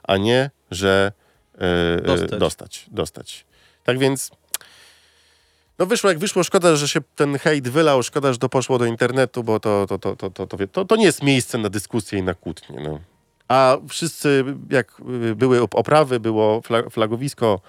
a 0.03 0.17
nie, 0.17 0.51
że 0.71 1.11
e, 1.57 2.01
Dostać. 2.01 2.39
dostać, 2.39 2.85
dostać. 2.91 3.45
Tak 3.83 3.99
więc 3.99 4.31
no 5.79 5.85
wyszło 5.85 6.09
jak 6.09 6.19
wyszło, 6.19 6.43
szkoda, 6.43 6.75
że 6.75 6.87
się 6.87 6.99
ten 7.15 7.37
hejt 7.37 7.67
wylał, 7.69 8.03
szkoda, 8.03 8.33
że 8.33 8.39
to 8.39 8.49
poszło 8.49 8.77
do 8.77 8.85
internetu, 8.85 9.43
bo 9.43 9.59
to, 9.59 9.85
to, 9.89 9.99
to, 9.99 10.15
to, 10.15 10.29
to, 10.29 10.47
to, 10.47 10.67
to, 10.67 10.85
to 10.85 10.95
nie 10.95 11.05
jest 11.05 11.23
miejsce 11.23 11.57
na 11.57 11.69
dyskusję 11.69 12.19
i 12.19 12.23
na 12.23 12.33
kłótnię. 12.33 12.79
No. 12.79 12.99
A 13.47 13.77
wszyscy, 13.89 14.45
jak 14.69 15.01
były 15.35 15.59
op- 15.59 15.75
oprawy, 15.75 16.19
było 16.19 16.59
fla- 16.61 16.89
flagowisko, 16.89 17.61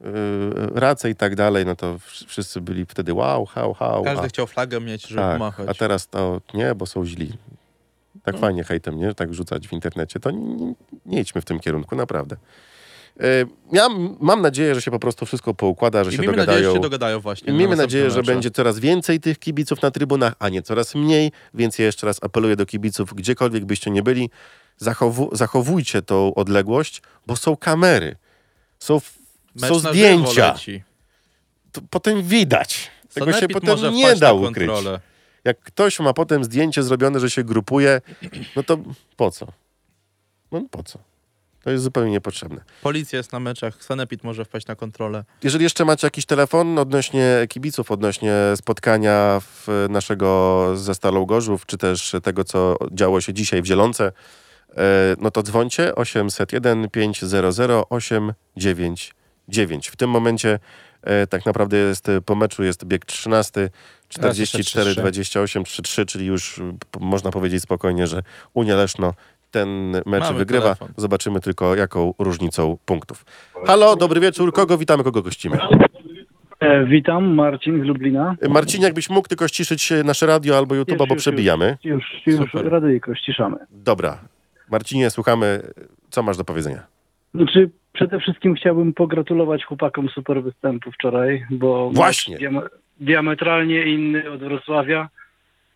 y, 0.00 0.80
race 0.80 1.10
i 1.10 1.14
tak 1.14 1.36
dalej, 1.36 1.66
no 1.66 1.76
to 1.76 1.94
wsz- 1.94 2.26
wszyscy 2.26 2.60
byli 2.60 2.86
wtedy 2.86 3.14
wow, 3.14 3.46
hał, 3.46 3.74
hał. 3.74 4.04
Każdy 4.04 4.24
a, 4.24 4.28
chciał 4.28 4.46
flagę 4.46 4.80
mieć, 4.80 5.06
żeby 5.08 5.20
tak, 5.20 5.38
machać. 5.38 5.68
a 5.68 5.74
teraz 5.74 6.08
to 6.08 6.40
nie, 6.54 6.74
bo 6.74 6.86
są 6.86 7.06
źli. 7.06 7.32
Tak 8.22 8.34
No. 8.34 8.40
fajnie 8.40 8.64
hejtem, 8.64 8.98
nie? 8.98 9.14
Tak 9.14 9.34
rzucać 9.34 9.68
w 9.68 9.72
internecie. 9.72 10.20
To 10.20 10.30
nie, 10.30 10.74
nie 11.06 11.20
idźmy 11.20 11.40
w 11.40 11.44
tym 11.44 11.60
kierunku, 11.60 11.96
naprawdę. 11.96 12.36
Y, 13.20 13.46
Ja 13.72 13.88
mam 14.20 14.42
nadzieję, 14.42 14.74
że 14.74 14.82
się 14.82 14.90
po 14.90 14.98
prostu 14.98 15.26
wszystko 15.26 15.54
poukłada, 15.54 16.04
że 16.04 16.10
I 16.10 16.12
się 16.12 16.18
miejmy 16.18 16.36
dogadają. 16.36 16.56
nadzieję, 16.58 16.70
że 16.70 16.76
się 16.76 16.82
dogadają 16.82 17.20
właśnie. 17.20 17.52
Na 17.52 17.58
miejmy 17.58 17.76
następne 17.76 17.84
nadzieję, 18.00 18.10
że 18.10 18.32
będzie 18.32 18.50
coraz 18.50 18.78
więcej 18.78 19.20
tych 19.20 19.38
kibiców 19.38 19.82
na 19.82 19.90
trybunach, 19.90 20.34
a 20.38 20.48
nie 20.48 20.62
coraz 20.62 20.94
mniej, 20.94 21.32
więc 21.54 21.78
ja 21.78 21.84
jeszcze 21.86 22.06
raz 22.06 22.18
apeluję 22.22 22.56
do 22.56 22.66
kibiców, 22.66 23.14
gdziekolwiek 23.14 23.64
byście 23.64 23.90
nie 23.90 24.02
byli, 24.02 24.30
zachowu, 24.76 25.28
zachowujcie 25.32 26.02
tą 26.02 26.34
odległość, 26.34 27.02
bo 27.26 27.36
są 27.36 27.56
kamery, 27.56 28.16
są, 28.78 29.00
Mecz 29.60 29.70
są 29.70 29.78
zdjęcia, 29.78 30.54
to 31.72 31.80
potem 31.90 32.22
widać. 32.22 32.90
Tego 33.14 33.32
się 33.32 33.48
potem 33.48 33.94
nie 33.94 34.16
da 34.16 34.32
ukryć. 34.32 34.68
kontrolę. 34.68 35.00
Jak 35.44 35.60
ktoś 35.60 36.00
ma 36.00 36.12
potem 36.12 36.44
zdjęcie 36.44 36.82
zrobione, 36.82 37.20
że 37.20 37.30
się 37.30 37.44
grupuje, 37.44 38.00
no 38.56 38.62
to 38.62 38.78
po 39.16 39.30
co? 39.30 39.46
No 40.52 40.62
po 40.70 40.82
co? 40.82 40.98
To 41.64 41.70
jest 41.70 41.84
zupełnie 41.84 42.10
niepotrzebne. 42.10 42.60
Policja 42.82 43.16
jest 43.16 43.32
na 43.32 43.40
meczach, 43.40 43.84
Sanepid 43.84 44.24
może 44.24 44.44
wpaść 44.44 44.66
na 44.66 44.74
kontrolę. 44.74 45.24
Jeżeli 45.42 45.64
jeszcze 45.64 45.84
macie 45.84 46.06
jakiś 46.06 46.26
telefon 46.26 46.78
odnośnie 46.78 47.46
kibiców, 47.48 47.90
odnośnie 47.90 48.34
spotkania 48.56 49.40
w 49.40 49.86
naszego 49.90 50.70
ze 50.76 50.94
Stalą 50.94 51.24
Gorzów, 51.26 51.66
czy 51.66 51.78
też 51.78 52.16
tego, 52.22 52.44
co 52.44 52.76
działo 52.92 53.20
się 53.20 53.34
dzisiaj 53.34 53.62
w 53.62 53.66
Zielonce, 53.66 54.12
e, 54.76 54.82
no 55.18 55.30
to 55.30 55.42
dzwońcie 55.42 55.94
801 55.94 56.90
500 56.90 57.44
899. 57.90 59.14
W 59.90 59.96
tym 59.96 60.10
momencie 60.10 60.58
e, 61.02 61.26
tak 61.26 61.46
naprawdę 61.46 61.76
jest 61.76 62.08
e, 62.08 62.20
po 62.20 62.34
meczu 62.34 62.62
jest 62.64 62.84
bieg 62.84 63.04
13, 63.04 63.70
44, 64.08 64.94
28, 64.94 65.64
33, 65.64 66.06
czyli 66.06 66.26
już 66.26 66.58
e, 66.58 66.62
p- 66.90 67.00
można 67.00 67.30
powiedzieć 67.30 67.62
spokojnie, 67.62 68.06
że 68.06 68.22
Unia 68.54 68.76
Leszno 68.76 69.14
ten 69.50 69.90
mecz 70.06 70.22
Mamy 70.24 70.38
wygrywa. 70.38 70.62
telefon. 70.74 70.88
Zobaczymy 70.96 71.40
tylko 71.40 71.74
jaką 71.76 72.14
różnicą 72.18 72.78
punktów. 72.84 73.24
Halo, 73.66 73.96
dobry 73.96 74.20
wieczór. 74.20 74.52
Kogo 74.52 74.78
witamy, 74.78 75.04
kogo 75.04 75.22
gościmy? 75.22 75.58
E, 76.60 76.84
witam, 76.86 77.34
Marcin 77.34 77.82
z 77.84 77.86
Lublina. 77.86 78.36
Marcin, 78.48 78.82
jakbyś 78.82 79.10
mógł 79.10 79.28
tylko 79.28 79.48
ściszyć 79.48 79.92
nasze 80.04 80.26
radio 80.26 80.58
albo 80.58 80.74
YouTube, 80.74 80.88
Już, 80.92 80.98
bo 80.98 81.04
już, 81.04 81.10
już. 81.14 81.22
przebijamy. 81.22 81.78
Już, 81.84 82.04
już 82.26 82.50
Super. 82.50 82.68
radyjko 82.70 83.14
ściszamy. 83.14 83.56
Dobra. 83.70 84.18
Marcinie, 84.70 85.10
słuchamy. 85.10 85.62
Co 86.10 86.22
masz 86.22 86.36
do 86.36 86.44
powiedzenia? 86.44 86.86
Znaczy, 87.34 87.70
przede 87.92 88.20
wszystkim 88.20 88.54
chciałbym 88.54 88.92
pogratulować 88.94 89.64
chłopakom 89.64 90.08
super 90.08 90.42
występu 90.42 90.92
wczoraj, 90.92 91.46
bo 91.50 91.90
Właśnie. 91.90 92.36
diam- 92.38 92.68
diametralnie 93.00 93.82
inny 93.82 94.30
od 94.30 94.40
Wrocławia. 94.40 95.08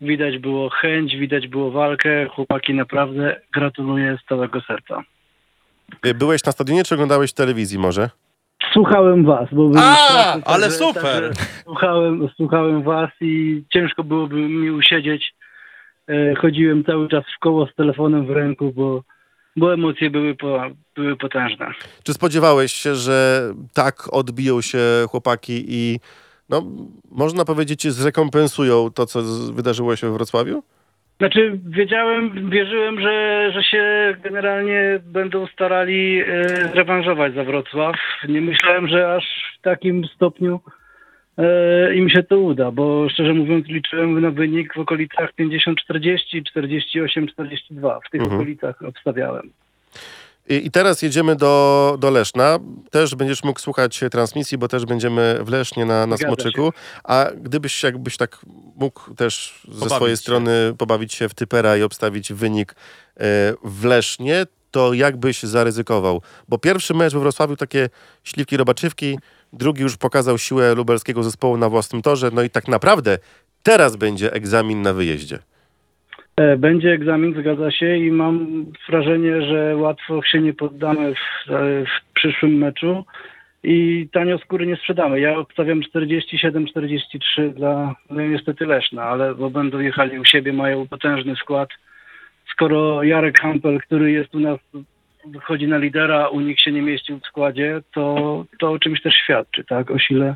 Widać 0.01 0.37
było 0.37 0.69
chęć, 0.69 1.15
widać 1.15 1.47
było 1.47 1.71
walkę. 1.71 2.27
Chłopaki 2.27 2.73
naprawdę 2.73 3.41
gratuluję 3.53 4.17
z 4.23 4.27
całego 4.27 4.61
serca. 4.61 5.03
Byłeś 6.15 6.45
na 6.45 6.51
stadionie, 6.51 6.83
czy 6.83 6.95
oglądałeś 6.95 7.33
telewizji 7.33 7.79
może? 7.79 8.09
Słuchałem 8.73 9.25
was, 9.25 9.49
bo 9.51 9.67
byłem 9.69 9.77
A, 9.77 9.95
pracy, 10.13 10.41
ale 10.45 10.61
także- 10.63 10.77
super. 10.77 11.03
także 11.03 11.45
Słuchałem, 11.63 12.29
słuchałem 12.35 12.83
was 12.83 13.09
i 13.21 13.63
ciężko 13.73 14.03
byłoby 14.03 14.35
mi 14.35 14.69
usiedzieć. 14.71 15.33
E, 16.09 16.35
Chodziłem 16.35 16.83
cały 16.83 17.07
czas 17.09 17.23
w 17.37 17.39
koło 17.39 17.67
z 17.67 17.75
telefonem 17.75 18.25
w 18.25 18.29
ręku, 18.29 18.71
bo, 18.75 19.03
bo 19.55 19.73
emocje 19.73 20.09
były, 20.09 20.35
po, 20.35 20.61
były 20.95 21.15
potężne. 21.15 21.71
Czy 22.03 22.13
spodziewałeś 22.13 22.71
się, 22.71 22.95
że 22.95 23.49
tak 23.73 24.13
odbiją 24.13 24.61
się 24.61 24.79
chłopaki 25.09 25.65
i 25.67 25.99
no, 26.49 26.63
można 27.11 27.45
powiedzieć, 27.45 27.87
zrekompensują 27.87 28.89
to, 28.91 29.05
co 29.05 29.21
wydarzyło 29.53 29.95
się 29.95 30.09
w 30.09 30.13
Wrocławiu? 30.13 30.63
Znaczy, 31.17 31.59
wiedziałem, 31.65 32.49
wierzyłem, 32.49 33.01
że, 33.01 33.49
że 33.53 33.63
się 33.63 34.15
generalnie 34.23 34.99
będą 35.05 35.47
starali 35.47 36.21
e, 36.21 36.47
zrewanżować 36.73 37.33
za 37.33 37.43
Wrocław. 37.43 37.95
Nie 38.29 38.41
myślałem, 38.41 38.87
że 38.87 39.13
aż 39.13 39.23
w 39.59 39.61
takim 39.61 40.05
stopniu 40.15 40.59
e, 41.37 41.95
im 41.95 42.09
się 42.09 42.23
to 42.23 42.39
uda, 42.39 42.71
bo 42.71 43.09
szczerze 43.09 43.33
mówiąc 43.33 43.67
liczyłem 43.67 44.21
na 44.21 44.31
wynik 44.31 44.73
w 44.73 44.79
okolicach 44.79 45.29
50-40, 45.39 46.41
48-42. 46.55 47.99
W 48.07 48.09
tych 48.11 48.21
Mhm. 48.21 48.39
okolicach 48.41 48.81
obstawiałem. 48.81 49.49
I, 50.49 50.67
I 50.67 50.71
teraz 50.71 51.01
jedziemy 51.01 51.35
do, 51.35 51.95
do 51.99 52.09
Leszna. 52.11 52.59
Też 52.91 53.15
będziesz 53.15 53.43
mógł 53.43 53.59
słuchać 53.59 53.99
transmisji, 54.11 54.57
bo 54.57 54.67
też 54.67 54.85
będziemy 54.85 55.37
w 55.41 55.49
Lesznie 55.49 55.85
na, 55.85 56.07
na 56.07 56.17
Zgadza 56.17 56.35
Smoczyku. 56.35 56.73
A 57.03 57.25
gdybyś 57.41 57.83
jakbyś 57.83 58.17
tak 58.17 58.39
mógł 58.75 59.13
też 59.13 59.61
ze 59.67 59.73
Pobawić 59.79 59.95
swojej 59.95 60.15
się. 60.15 60.21
strony 60.21 60.51
pobawić 60.77 61.13
się 61.13 61.29
w 61.29 61.33
typera 61.33 61.77
i 61.77 61.81
obstawić 61.83 62.33
wynik 62.33 62.71
e, 62.71 62.75
w 63.63 63.85
Lesznie, 63.85 64.45
to 64.71 64.93
jak 64.93 65.17
byś 65.17 65.43
zaryzykował? 65.43 66.21
Bo 66.49 66.57
pierwszy 66.57 66.93
mecz 66.93 67.13
we 67.13 67.19
Wrocławiu 67.19 67.55
takie 67.55 67.89
śliwki 68.23 68.57
robaczywki, 68.57 69.17
drugi 69.55 69.81
już 69.81 69.97
pokazał 69.97 70.37
siłę 70.37 70.75
lubelskiego 70.75 71.23
zespołu 71.23 71.57
na 71.57 71.69
własnym 71.69 72.01
torze, 72.01 72.29
no 72.33 72.43
i 72.43 72.49
tak 72.49 72.67
naprawdę 72.67 73.17
teraz 73.63 73.95
będzie 73.95 74.33
egzamin 74.33 74.81
na 74.81 74.93
wyjeździe. 74.93 75.39
E, 76.37 76.57
Będzie 76.57 76.91
egzamin, 76.91 77.35
zgadza 77.41 77.71
się 77.71 77.97
i 77.97 78.11
mam 78.11 78.65
wrażenie, 78.89 79.41
że 79.41 79.75
łatwo 79.75 80.23
się 80.23 80.41
nie 80.41 80.53
poddamy 80.53 81.13
w, 81.13 81.49
w 81.85 82.13
przyszłym 82.13 82.57
meczu 82.57 83.05
i 83.63 84.07
tanio 84.11 84.37
skóry 84.37 84.67
nie 84.67 84.75
sprzedamy. 84.75 85.19
Ja 85.19 85.37
obstawiam 85.37 85.81
47-43 85.81 87.53
dla 87.53 87.95
no 88.09 88.21
niestety 88.21 88.65
Leszna, 88.65 89.03
ale 89.03 89.35
bo 89.35 89.49
będą 89.49 89.79
jechali 89.79 90.19
u 90.19 90.25
siebie, 90.25 90.53
mają 90.53 90.87
potężny 90.87 91.35
skład. 91.35 91.69
Skoro 92.51 93.03
Jarek 93.03 93.39
Hampel, 93.39 93.79
który 93.79 94.11
jest 94.11 94.35
u 94.35 94.39
nas, 94.39 94.59
wychodzi 95.27 95.67
na 95.67 95.77
lidera, 95.77 96.27
u 96.27 96.39
nich 96.41 96.61
się 96.61 96.71
nie 96.71 96.81
mieścił 96.81 97.19
w 97.19 97.25
składzie, 97.27 97.81
to, 97.93 98.45
to 98.59 98.71
o 98.71 98.79
czymś 98.79 99.01
też 99.01 99.13
świadczy, 99.13 99.63
tak? 99.63 99.91
O 99.91 99.99
sile 99.99 100.35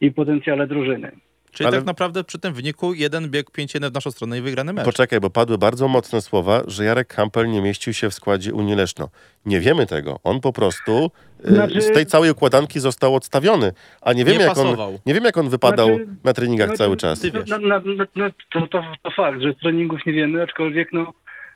i 0.00 0.10
potencjale 0.10 0.66
drużyny. 0.66 1.12
Czyli 1.52 1.66
Ale- 1.68 1.76
tak 1.76 1.86
naprawdę 1.86 2.24
przy 2.24 2.38
tym 2.38 2.52
wyniku 2.54 2.94
jeden 2.94 3.30
bieg 3.30 3.50
5-1 3.50 3.90
w 3.90 3.94
naszą 3.94 4.10
stronę 4.10 4.38
i 4.38 4.40
wygrany 4.40 4.72
mecz. 4.72 4.84
Poczekaj, 4.84 5.20
bo 5.20 5.30
padły 5.30 5.58
bardzo 5.58 5.88
mocne 5.88 6.20
słowa, 6.20 6.62
że 6.66 6.84
Jarek 6.84 7.14
Hampel 7.14 7.50
nie 7.50 7.62
mieścił 7.62 7.92
się 7.92 8.10
w 8.10 8.14
składzie 8.14 8.54
Unii 8.54 8.74
Leszno. 8.74 9.08
Nie 9.46 9.60
wiemy 9.60 9.86
tego. 9.86 10.20
On 10.24 10.40
po 10.40 10.52
prostu 10.52 11.10
y, 11.44 11.54
Znaczy- 11.54 11.80
z 11.80 11.92
tej 11.92 12.06
całej 12.06 12.30
układanki 12.30 12.80
został 12.80 13.14
odstawiony, 13.14 13.72
a 14.00 14.12
nie 14.12 14.24
wiemy, 14.24 14.38
Nie 14.38 14.44
jak 14.44 14.58
on, 14.58 14.76
nie 15.06 15.14
wiem, 15.14 15.24
jak 15.24 15.36
on 15.36 15.48
wypadał 15.48 15.88
Znaczy- 15.88 16.06
na 16.24 16.32
treningach 16.32 16.68
No, 16.68 16.76
cały 16.76 16.96
czas. 16.96 17.24
No, 17.48 17.58
no, 17.58 17.80
no, 18.14 18.30
to, 18.52 18.66
to, 18.66 18.82
to 19.02 19.10
fakt, 19.10 19.40
że 19.40 19.54
treningów 19.54 20.06
nie 20.06 20.12
wiemy, 20.12 20.42
aczkolwiek 20.42 20.92
no, 20.92 21.12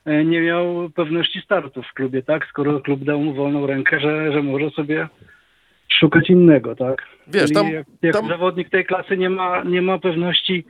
nie 0.06 0.40
miał 0.40 0.90
pewności 0.90 1.40
startu 1.40 1.82
w 1.82 1.94
klubie, 1.94 2.22
tak? 2.22 2.46
Skoro 2.46 2.80
klub 2.80 3.04
dał 3.04 3.20
mu 3.20 3.34
wolną 3.34 3.66
rękę, 3.66 4.00
że, 4.00 4.32
że 4.32 4.42
może 4.42 4.70
sobie 4.70 5.08
szukać 6.00 6.30
innego, 6.30 6.76
tak? 6.76 7.02
Wiesz, 7.26 7.52
tam- 7.52 7.68
jak, 7.68 7.86
jak 8.02 8.12
tam- 8.12 8.28
zawodnik 8.28 8.70
tej 8.70 8.84
klasy 8.86 9.16
nie 9.16 9.30
ma, 9.30 9.62
nie 9.62 9.82
ma 9.82 9.98
pewności, 9.98 10.64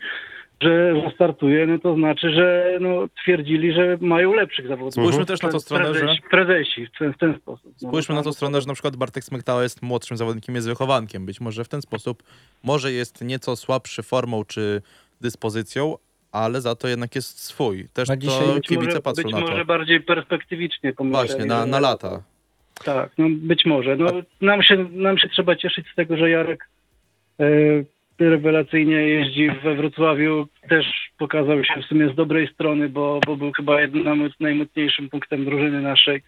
że, 0.61 0.95
startuje, 1.15 1.67
no 1.67 1.79
to 1.79 1.95
znaczy, 1.95 2.31
że 2.31 2.79
no, 2.81 3.09
twierdzili, 3.23 3.73
że 3.73 3.99
mają 4.01 4.33
lepszych 4.33 4.69
zawodników. 4.69 5.05
Spójrzmy 5.05 5.27
też 5.27 5.43
na 5.43 5.49
tą 5.49 5.61
stronę, 5.61 5.95
że... 5.95 6.17
prezesi, 6.31 6.87
w 6.87 6.99
ten, 6.99 7.13
w 7.13 7.19
ten 7.19 7.39
sposób. 7.39 7.73
No, 7.83 7.89
Spójrzmy 7.89 8.15
na 8.15 8.21
tą 8.21 8.25
tam- 8.25 8.33
stronę, 8.33 8.61
że 8.61 8.67
na 8.67 8.75
przykład 8.75 8.97
Bartek 8.97 9.25
Smektała 9.25 9.63
jest 9.63 9.83
młodszym 9.83 10.17
zawodnikiem, 10.17 10.55
jest 10.55 10.69
wychowankiem. 10.69 11.27
Być 11.27 11.41
może 11.41 11.65
w 11.65 11.69
ten 11.69 11.83
sposób 11.83 12.23
może 12.63 12.93
jest 12.93 13.25
nieco 13.25 13.57
słabszy 13.57 14.03
formą 14.03 14.45
czy 14.45 14.83
dyspozycją, 15.21 15.97
ale 16.35 16.61
za 16.61 16.75
to 16.75 16.89
jednak 16.89 17.15
jest 17.15 17.39
swój. 17.45 17.89
Też 17.93 18.09
Na 18.09 18.15
to 18.17 18.21
dzisiaj- 18.21 18.55
Być 18.55 18.67
kibice 18.67 18.87
może, 18.87 19.01
patrzą 19.01 19.23
być 19.23 19.33
na 19.33 19.41
może 19.41 19.59
to. 19.59 19.65
bardziej 19.65 20.01
perspektywicznie 20.01 20.93
pomyśleli. 20.93 21.29
Właśnie, 21.29 21.45
na, 21.45 21.67
na 21.67 21.81
lata. 21.81 22.23
Tak, 22.85 23.11
no 23.19 23.27
być 23.31 23.65
może. 23.67 23.97
No, 23.97 24.07
nam, 24.41 24.63
się, 24.63 24.77
nam 24.93 25.19
się 25.19 25.29
trzeba 25.29 25.57
cieszyć 25.57 25.87
z 25.93 25.95
tego, 25.95 26.17
że 26.17 26.31
Jarek 26.31 26.69
e, 27.41 27.45
rewelacyjnie 28.19 28.97
jeździ 28.97 29.51
we 29.65 29.75
Wrocławiu. 29.75 30.47
Też 30.69 31.11
pokazał 31.19 31.65
się 31.65 31.83
w 31.83 31.85
sumie 31.85 32.09
z 32.09 32.15
dobrej 32.15 32.49
strony, 32.49 32.89
bo, 32.89 33.21
bo 33.27 33.37
był 33.37 33.53
chyba 33.53 33.81
jednym 33.81 34.31
z 34.37 34.41
najmocniejszym 34.41 35.11
punktem 35.11 35.45
drużyny 35.45 35.81
naszej 35.83 36.23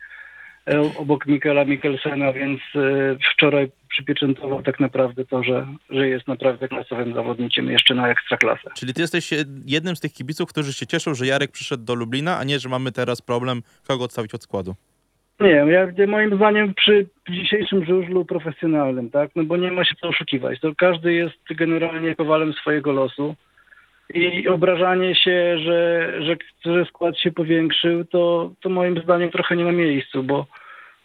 obok 0.99 1.27
Mikela 1.27 1.65
Mikkelsena, 1.65 2.33
więc 2.33 2.61
e, 2.75 3.17
wczoraj 3.33 3.71
przypieczętował 3.89 4.63
tak 4.63 4.81
naprawdę 4.81 5.25
to, 5.25 5.43
że, 5.43 5.67
że 5.91 6.09
jest 6.09 6.29
naprawdę 6.29 6.69
klasowym 6.69 7.15
zawodnikiem 7.15 7.71
jeszcze 7.71 7.95
na 7.95 8.09
ekstraklasę. 8.09 8.71
Czyli 8.77 8.95
ty 8.95 9.01
jesteś 9.01 9.31
jednym 9.67 9.97
z 9.97 10.01
tych 10.01 10.13
kibiców, 10.13 10.49
którzy 10.49 10.73
się 10.73 10.87
cieszą, 10.87 11.15
że 11.15 11.27
Jarek 11.27 11.51
przyszedł 11.51 11.85
do 11.85 11.95
Lublina, 11.95 12.39
a 12.39 12.45
nie, 12.45 12.59
że 12.59 12.69
mamy 12.69 12.93
teraz 12.93 13.23
problem, 13.23 13.63
kogo 13.89 14.05
odstawić 14.05 14.35
od 14.35 14.43
składu. 14.43 14.75
Nie, 15.41 15.51
ja, 15.51 16.07
moim 16.07 16.37
zdaniem 16.37 16.75
przy 16.75 17.07
dzisiejszym 17.31 17.85
żużlu 17.85 18.25
profesjonalnym, 18.25 19.11
tak, 19.11 19.31
no 19.37 19.45
bo 19.45 19.57
nie 19.57 19.73
ma 19.73 19.85
się 19.85 19.95
co 20.01 20.09
oszukiwać, 20.09 20.61
to 20.61 20.75
każdy 20.75 21.13
jest 21.13 21.37
generalnie 21.51 22.15
kowalem 22.15 22.53
swojego 22.53 22.93
losu 22.93 23.35
i 24.15 24.49
obrażanie 24.49 25.15
się, 25.15 25.59
że, 25.59 26.13
że, 26.23 26.37
że 26.65 26.85
skład 26.85 27.19
się 27.19 27.33
powiększył, 27.33 28.05
to, 28.05 28.51
to 28.61 28.69
moim 28.69 29.03
zdaniem 29.03 29.31
trochę 29.31 29.57
nie 29.57 29.65
na 29.65 29.73
miejscu, 29.73 30.23
bo 30.23 30.47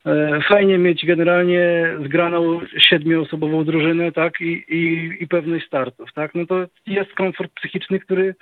e, 0.06 0.40
fajnie 0.50 0.78
mieć 0.78 1.06
generalnie 1.06 1.88
zgraną 2.06 2.60
siedmioosobową 2.78 3.64
drużynę, 3.64 4.12
tak, 4.12 4.42
i, 4.42 4.66
i, 4.70 5.12
i 5.20 5.28
pewność 5.28 5.68
startów, 5.68 6.14
tak, 6.14 6.36
no 6.36 6.46
to 6.46 6.66
jest 6.88 7.14
komfort 7.14 7.52
psychiczny, 7.54 8.00
który 8.00 8.36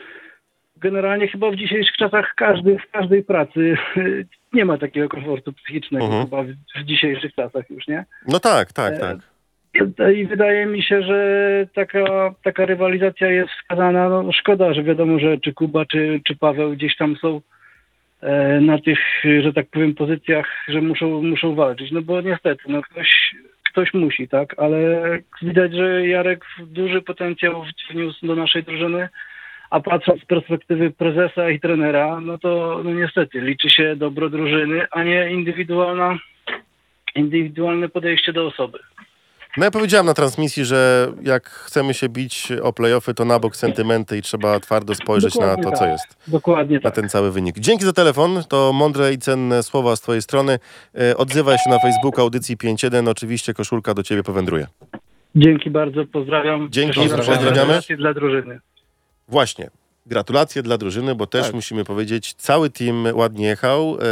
generalnie 0.78 1.28
chyba 1.28 1.52
w 1.52 1.56
dzisiejszych 1.56 1.96
czasach 1.96 2.34
każdy, 2.36 2.78
w 2.80 2.92
każdej 2.92 3.24
pracy 3.24 3.78
nie 4.54 4.66
ma 4.66 4.78
takiego 4.78 5.10
komfortu 5.10 5.54
psychicznego 5.54 6.06
Mhm. 6.06 6.24
chyba 6.24 6.44
w, 6.44 6.48
w 6.76 6.84
dzisiejszych 6.84 7.36
czasach 7.36 7.70
już, 7.70 7.88
nie? 7.88 8.06
No 8.28 8.40
tak, 8.40 8.74
tak, 8.74 8.94
E, 8.94 9.00
tak. 9.00 9.18
I 10.14 10.26
wydaje 10.26 10.66
mi 10.66 10.84
się, 10.84 11.04
że 11.04 11.68
taka, 11.74 12.34
taka 12.44 12.66
rywalizacja 12.66 13.32
jest 13.32 13.50
wskazana. 13.50 14.10
No, 14.10 14.32
szkoda, 14.32 14.74
że 14.74 14.84
wiadomo, 14.84 15.20
że 15.20 15.38
czy 15.38 15.54
Kuba, 15.54 15.86
czy, 15.86 16.22
czy 16.24 16.36
Paweł 16.36 16.72
gdzieś 16.72 16.98
tam 16.98 17.16
są 17.16 17.42
e, 18.22 18.62
na 18.62 18.80
tych, 18.80 19.00
że 19.42 19.54
tak 19.54 19.68
powiem, 19.68 19.96
pozycjach, 19.96 20.48
że 20.68 20.82
muszą, 20.82 21.22
muszą 21.22 21.56
walczyć. 21.56 21.92
No 21.92 22.02
bo 22.02 22.22
niestety, 22.22 22.64
no 22.68 22.82
ktoś, 22.82 23.36
ktoś 23.72 23.94
musi, 23.94 24.28
tak? 24.28 24.56
Ale 24.60 24.80
widać, 25.42 25.74
że 25.74 26.08
Jarek 26.08 26.46
duży 26.60 27.02
potencjał 27.02 27.64
wniósł 27.92 28.28
do 28.28 28.36
naszej 28.36 28.64
drużyny. 28.64 29.10
A 29.70 29.80
patrząc 29.80 30.22
z 30.22 30.26
perspektywy 30.26 30.92
prezesa 30.92 31.50
i 31.50 31.60
trenera, 31.60 32.20
no 32.22 32.38
to 32.38 32.82
no 32.84 32.94
niestety 32.94 33.42
liczy 33.42 33.70
się 33.70 33.96
dobro 33.96 34.30
drużyny, 34.30 34.88
a 34.92 35.04
nie 35.04 35.32
indywidualna, 35.32 36.18
indywidualne 37.16 37.90
podejście 37.90 38.34
do 38.34 38.48
osoby. 38.48 38.80
No 39.58 39.66
ja 39.66 39.72
powiedziałem 39.72 40.06
na 40.06 40.14
transmisji, 40.14 40.66
że 40.66 41.12
jak 41.22 41.50
chcemy 41.50 41.94
się 41.94 42.10
bić 42.10 42.48
o 42.64 42.74
playoffy, 42.74 43.14
to 43.14 43.26
na 43.26 43.40
bok 43.40 43.56
sentymenty 43.56 44.18
i 44.18 44.22
trzeba 44.22 44.60
twardo 44.60 44.96
spojrzeć 44.96 45.36
na 45.36 45.42
Dokładnie 45.42 45.64
to, 45.64 45.70
tak. 45.70 45.80
co 45.80 45.86
jest. 45.88 46.06
Dokładnie 46.28 46.76
na 46.76 46.82
tak. 46.82 46.96
ten 46.96 47.10
cały 47.10 47.32
wynik. 47.32 47.60
Dzięki 47.60 47.86
za 47.86 47.94
telefon, 47.94 48.44
to 48.50 48.74
mądre 48.74 49.14
i 49.14 49.18
cenne 49.18 49.64
słowa 49.64 49.96
z 49.96 50.02
twojej 50.02 50.22
strony. 50.22 50.60
E, 50.96 51.18
Odzywaj 51.18 51.58
się 51.58 51.70
na 51.70 51.80
Facebooku 51.80 52.22
audycji 52.22 52.58
5.1, 52.58 53.10
oczywiście 53.10 53.54
koszulka 53.54 53.94
do 53.94 54.04
ciebie 54.04 54.24
powędruje. 54.24 54.68
Dzięki 55.36 55.70
bardzo, 55.70 56.06
pozdrawiam. 56.06 56.68
Dzięki, 56.72 57.00
Pozdrawiam. 57.00 57.26
pozdrawiamy. 57.38 57.80
Dla 57.98 58.14
drużyny. 58.14 58.60
Właśnie. 59.28 59.70
Gratulacje 60.10 60.64
dla 60.64 60.78
drużyny, 60.78 61.16
bo 61.16 61.28
też 61.28 61.46
Tak. 61.46 61.54
musimy 61.54 61.84
powiedzieć, 61.86 62.34
cały 62.34 62.70
team 62.70 63.08
ładnie 63.14 63.48
jechał. 63.48 63.98
E, 64.02 64.06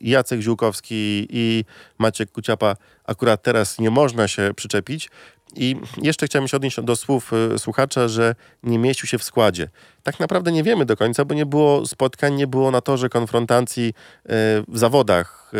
Jacek 0.00 0.40
Ziółkowski 0.40 1.26
i 1.30 1.64
Maciek 1.98 2.32
Kuciapa 2.32 2.76
akurat 3.04 3.42
teraz 3.42 3.78
nie 3.78 3.90
można 3.90 4.28
się 4.28 4.50
przyczepić. 4.56 5.10
I 5.56 5.76
jeszcze 6.02 6.26
chciałem 6.26 6.48
się 6.48 6.56
odnieść 6.56 6.80
do 6.80 6.96
słów 6.96 7.30
e, 7.54 7.58
słuchacza, 7.58 8.08
że 8.08 8.34
nie 8.62 8.78
mieścił 8.78 9.08
się 9.08 9.18
w 9.18 9.22
składzie. 9.22 9.68
Tak 10.02 10.20
naprawdę 10.20 10.52
nie 10.52 10.62
wiemy 10.62 10.84
do 10.84 10.96
końca, 10.96 11.24
bo 11.24 11.34
nie 11.34 11.46
było 11.46 11.86
spotkań, 11.86 12.34
nie 12.34 12.46
było 12.46 12.70
na 12.70 12.80
torze 12.80 13.08
konfrontacji 13.08 13.88
e, 13.88 14.28
w 14.68 14.78
zawodach. 14.78 15.52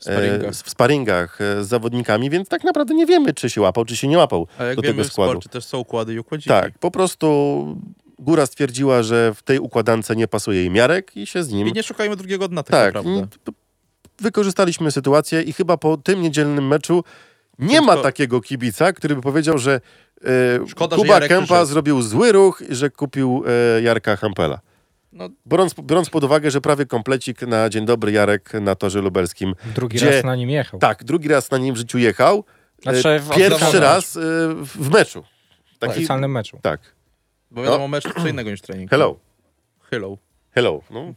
Sparingach. 0.00 0.54
w 0.54 0.70
sparingach 0.70 1.38
z 1.60 1.66
zawodnikami, 1.68 2.30
więc 2.30 2.48
tak 2.48 2.64
naprawdę 2.64 2.94
nie 2.94 3.06
wiemy, 3.06 3.34
czy 3.34 3.50
się 3.50 3.60
łapał, 3.60 3.84
czy 3.84 3.96
się 3.96 4.08
nie 4.08 4.18
łapał 4.18 4.46
A 4.58 4.64
jak 4.64 4.76
do 4.76 4.82
wiemy, 4.82 4.94
tego 4.94 5.08
w 5.08 5.12
składu. 5.12 5.32
sporcie 5.32 5.48
też 5.48 5.64
są 5.64 5.78
układy 5.78 6.14
i 6.14 6.18
układziki. 6.18 6.48
Tak, 6.50 6.78
po 6.78 6.90
prostu 6.90 7.76
góra 8.18 8.46
stwierdziła, 8.46 9.02
że 9.02 9.34
w 9.34 9.42
tej 9.42 9.58
układance 9.58 10.10
nie 10.16 10.28
pasuje 10.28 10.58
jej 10.60 10.70
miarek 10.70 11.16
i 11.16 11.26
się 11.26 11.42
z 11.42 11.52
nim. 11.52 11.68
I 11.68 11.72
nie 11.72 11.82
szukajmy 11.82 12.16
drugiego 12.16 12.48
dna 12.48 12.62
tak, 12.62 12.70
tak, 12.72 12.94
naprawdę. 12.94 13.26
wykorzystaliśmy 14.20 14.90
sytuację 14.90 15.42
i 15.42 15.52
chyba 15.52 15.76
po 15.76 15.96
tym 15.96 16.22
niedzielnym 16.22 16.66
meczu 16.68 17.04
nie 17.58 17.80
ma 17.80 17.96
takiego 17.96 18.40
kibica, 18.40 18.92
który 18.92 19.14
by 19.16 19.22
powiedział, 19.22 19.58
że 19.58 19.80
e, 20.24 20.68
Szkoda, 20.68 20.96
że 20.96 21.02
Kuba 21.02 21.14
Jarek 21.14 21.28
Kępa 21.28 21.44
przyszedł. 21.46 21.66
zrobił 21.66 22.02
zły 22.02 22.32
ruch 22.32 22.62
i 22.70 22.74
że 22.74 22.90
kupił 22.90 23.44
e, 23.76 23.82
Jarka 23.82 24.16
Hampela. 24.16 24.60
No, 25.12 25.28
Biorąc, 25.46 25.74
biorąc 25.80 26.10
pod 26.10 26.24
uwagę, 26.24 26.50
że 26.50 26.60
prawie 26.60 26.86
komplecik 26.86 27.42
na 27.42 27.68
Dzień 27.68 27.86
Dobry 27.86 28.12
Jarek 28.12 28.52
na 28.60 28.74
torze 28.74 29.00
lubelskim. 29.00 29.54
Drugi 29.74 29.96
Gdzie- 29.96 30.10
raz 30.10 30.24
na 30.24 30.36
nim 30.36 30.50
jechał. 30.50 30.80
Tak, 30.80 31.04
drugi 31.04 31.28
raz 31.28 31.50
na 31.50 31.58
nim 31.58 31.74
w 31.74 31.78
życiu 31.78 31.98
jechał. 31.98 32.44
E, 32.78 32.82
Znaczy 32.82 33.20
w 33.20 33.34
Pierwszy 33.36 33.80
raz 33.80 34.16
e, 34.16 34.20
w 34.54 34.66
w 34.76 34.90
meczu. 34.90 35.24
W 35.74 35.78
Taki, 35.78 35.92
oficjalnym 35.92 36.32
meczu. 36.32 36.58
tak. 36.62 36.80
Bo 37.50 37.62
wiadomo, 37.62 37.88
mecz 37.88 38.04
to 38.04 38.20
co 38.22 38.28
innego 38.28 38.50
niż 38.50 38.60
trening. 38.60 38.90
Hello. 38.90 39.18
Hello. 39.90 40.18
Hello. 40.50 40.80
No. 40.90 41.14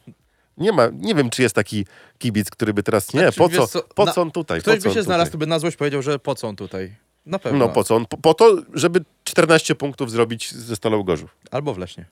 Nie 0.58 0.72
ma, 0.72 0.88
nie 0.94 1.16
wiem, 1.16 1.30
czy 1.30 1.42
jest 1.42 1.56
taki 1.56 1.86
kibic, 2.18 2.50
który 2.50 2.74
by 2.74 2.84
teraz, 2.84 3.14
nie, 3.14 3.22
Znaczy, 3.22 3.38
po 3.38 3.50
co, 3.50 3.68
co, 3.68 3.82
po 3.96 4.06
na- 4.06 4.12
co 4.14 4.22
on 4.22 4.32
tutaj, 4.32 4.60
Ktoś 4.62 4.80
by 4.80 4.92
się 4.92 5.04
znalazł, 5.04 5.32
to 5.32 5.38
by 5.38 5.48
na 5.48 5.60
złość 5.60 5.78
powiedział, 5.78 6.02
że 6.02 6.20
po 6.20 6.36
co 6.36 6.48
on 6.48 6.56
tutaj? 6.56 6.96
Na 7.26 7.40
pewno. 7.40 7.60
No 7.60 7.70
po 7.70 7.84
co 7.84 7.96
on? 7.96 8.06
Po, 8.06 8.18
po 8.18 8.34
to, 8.34 8.58
żeby 8.74 9.00
14 9.24 9.76
punktów 9.76 10.12
zrobić 10.12 10.52
ze 10.54 10.76
Stalą 10.76 11.04
Gorzów. 11.04 11.36
Albo 11.52 11.74
w 11.74 11.78
Lesznie. 11.78 12.06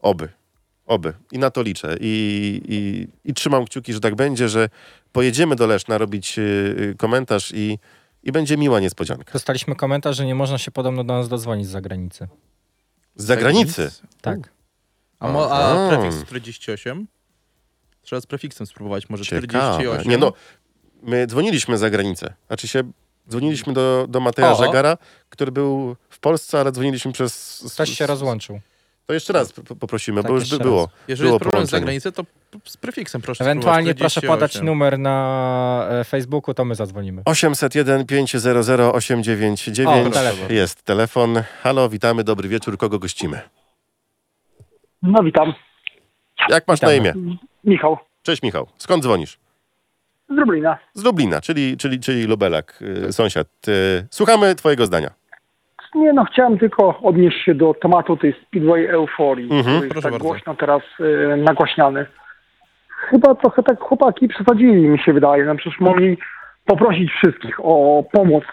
Oby. 0.00 0.28
Oby. 0.86 1.12
I 1.32 1.38
na 1.38 1.50
to 1.50 1.62
liczę. 1.62 1.96
I, 2.00 2.60
i, 2.68 3.08
I 3.30 3.34
trzymam 3.34 3.64
kciuki, 3.64 3.92
że 3.92 4.00
tak 4.00 4.14
będzie, 4.14 4.48
że 4.48 4.68
pojedziemy 5.12 5.56
do 5.56 5.66
Leszna 5.66 5.98
robić 5.98 6.38
y, 6.38 6.42
y, 6.42 6.94
komentarz 6.98 7.52
i, 7.54 7.78
i 8.22 8.32
będzie 8.32 8.56
miła 8.56 8.80
niespodzianka. 8.80 9.32
Dostaliśmy 9.32 9.76
komentarz, 9.76 10.16
że 10.16 10.26
nie 10.26 10.34
można 10.34 10.58
się 10.58 10.70
podobno 10.70 11.04
do 11.04 11.14
nas 11.14 11.28
dodzwonić 11.28 11.66
z 11.66 11.70
zagranicy. 11.70 12.28
Z 13.16 13.24
zagranicy. 13.24 13.90
Tak. 14.20 14.38
A, 15.18 15.28
mo, 15.28 15.52
a 15.52 15.88
prefiks 15.88 16.24
48? 16.24 17.06
Trzeba 18.02 18.20
z 18.20 18.26
prefiksem 18.26 18.66
spróbować, 18.66 19.08
może 19.08 19.24
Ciekawe. 19.24 19.46
48. 19.46 20.10
Nie 20.10 20.18
no, 20.18 20.32
my 21.02 21.26
dzwoniliśmy 21.26 21.78
za 21.78 21.90
granicę. 21.90 22.34
Znaczy 22.46 22.68
się, 22.68 22.82
dzwoniliśmy 23.28 23.72
do, 23.72 24.06
do 24.08 24.20
Mateja 24.20 24.52
O. 24.52 24.64
Żegara, 24.64 24.98
który 25.28 25.52
był 25.52 25.96
w 26.08 26.18
Polsce, 26.18 26.60
ale 26.60 26.72
dzwoniliśmy 26.72 27.12
przez... 27.12 27.64
Ktoś 27.72 27.90
się 27.90 28.06
rozłączył. 28.06 28.60
To 29.06 29.14
jeszcze 29.14 29.32
raz 29.32 29.52
p- 29.52 29.62
poprosimy, 29.80 30.22
Tak, 30.22 30.30
bo 30.32 30.34
już 30.38 30.50
by 30.50 30.58
było. 30.58 30.80
raz. 30.82 30.90
Jeżeli 31.08 31.26
było 31.28 31.34
jest 31.36 31.42
problem 31.42 31.66
z 31.66 31.70
zagranicy, 31.70 32.12
to 32.12 32.22
z 32.64 32.76
prefiksem 32.76 33.22
proszę 33.22 33.44
Ewentualnie 33.44 33.94
proszę 33.94 34.20
podać 34.20 34.50
48. 34.50 34.66
numer 34.66 34.98
na 34.98 35.88
e, 35.90 36.04
Facebooku, 36.04 36.54
to 36.54 36.64
my 36.64 36.74
zadzwonimy. 36.74 37.22
801 37.24 38.06
500 38.06 38.56
899 38.92 40.06
O, 40.06 40.10
telefon. 40.10 40.50
jest 40.50 40.82
telefon. 40.82 41.42
Halo, 41.62 41.88
witamy, 41.88 42.24
dobry 42.24 42.48
wieczór, 42.48 42.78
kogo 42.78 42.98
gościmy? 42.98 43.40
No 45.02 45.22
witam. 45.22 45.54
Jak 46.48 46.68
masz 46.68 46.80
na 46.80 46.88
Witamy. 46.90 47.10
imię? 47.18 47.36
Michał 47.64 47.98
Cześć 48.22 48.42
Michał, 48.42 48.66
skąd 48.78 49.02
dzwonisz? 49.02 49.38
z 50.28 50.32
Lublina. 50.32 50.78
Z 50.94 51.04
Lublina, 51.04 51.40
czyli, 51.40 51.76
czyli, 51.76 52.00
czyli 52.00 52.24
Lubelak, 52.24 52.82
y, 53.08 53.12
sąsiad. 53.12 53.48
Y, 53.68 54.06
Słuchamy 54.10 54.54
twojego 54.54 54.86
zdania. 54.86 55.10
Nie 55.96 56.12
no, 56.12 56.24
chciałem 56.24 56.58
tylko 56.58 56.98
odnieść 57.02 57.44
się 57.44 57.54
do 57.54 57.74
tematu 57.74 58.16
tej 58.16 58.32
Speedway 58.46 58.86
euforii, 58.86 59.44
Mhm, 59.52 59.76
który 59.76 59.86
jest 59.86 60.02
tak 60.02 60.12
bardzo. 60.12 60.18
głośno 60.18 60.54
teraz 60.54 60.82
y, 61.00 61.36
nagłaśniany. 61.36 62.06
Chyba 62.88 63.34
trochę 63.34 63.62
tak 63.62 63.80
chłopaki 63.80 64.28
przesadzili, 64.28 64.88
mi 64.88 64.98
się 64.98 65.12
wydaje. 65.12 65.44
No 65.44 65.54
przecież 65.54 65.80
mogli 65.80 66.18
poprosić 66.66 67.12
wszystkich 67.12 67.60
o 67.62 68.04
pomoc 68.12 68.44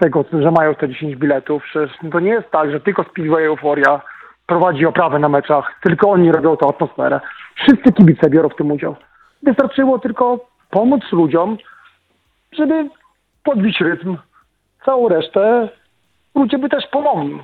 tego, 0.00 0.24
że 0.32 0.50
mają 0.50 0.74
te 0.74 0.88
10 0.88 1.16
biletów. 1.16 1.62
Przecież 1.64 1.96
to 2.12 2.20
nie 2.20 2.30
jest 2.30 2.50
tak, 2.50 2.70
że 2.70 2.80
tylko 2.80 3.04
Speedway 3.04 3.44
Euforia 3.44 4.00
prowadzi 4.46 4.86
oprawę 4.86 5.18
na 5.18 5.28
meczach, 5.28 5.74
tylko 5.82 6.10
oni 6.10 6.32
robią 6.32 6.56
tę 6.56 6.66
atmosferę. 6.68 7.20
Wszyscy 7.54 7.92
kibice 7.92 8.30
biorą 8.30 8.48
w 8.48 8.56
tym 8.56 8.72
udział. 8.72 8.96
Wystarczyło 9.42 9.98
tylko 9.98 10.40
pomóc 10.70 11.02
ludziom, 11.12 11.56
żeby 12.52 12.88
podbić 13.44 13.80
rytm. 13.80 14.16
Całą 14.84 15.08
resztę 15.08 15.68
ludzie 16.36 16.58
by 16.58 16.68
też 16.68 16.84
pomogli. 16.92 17.38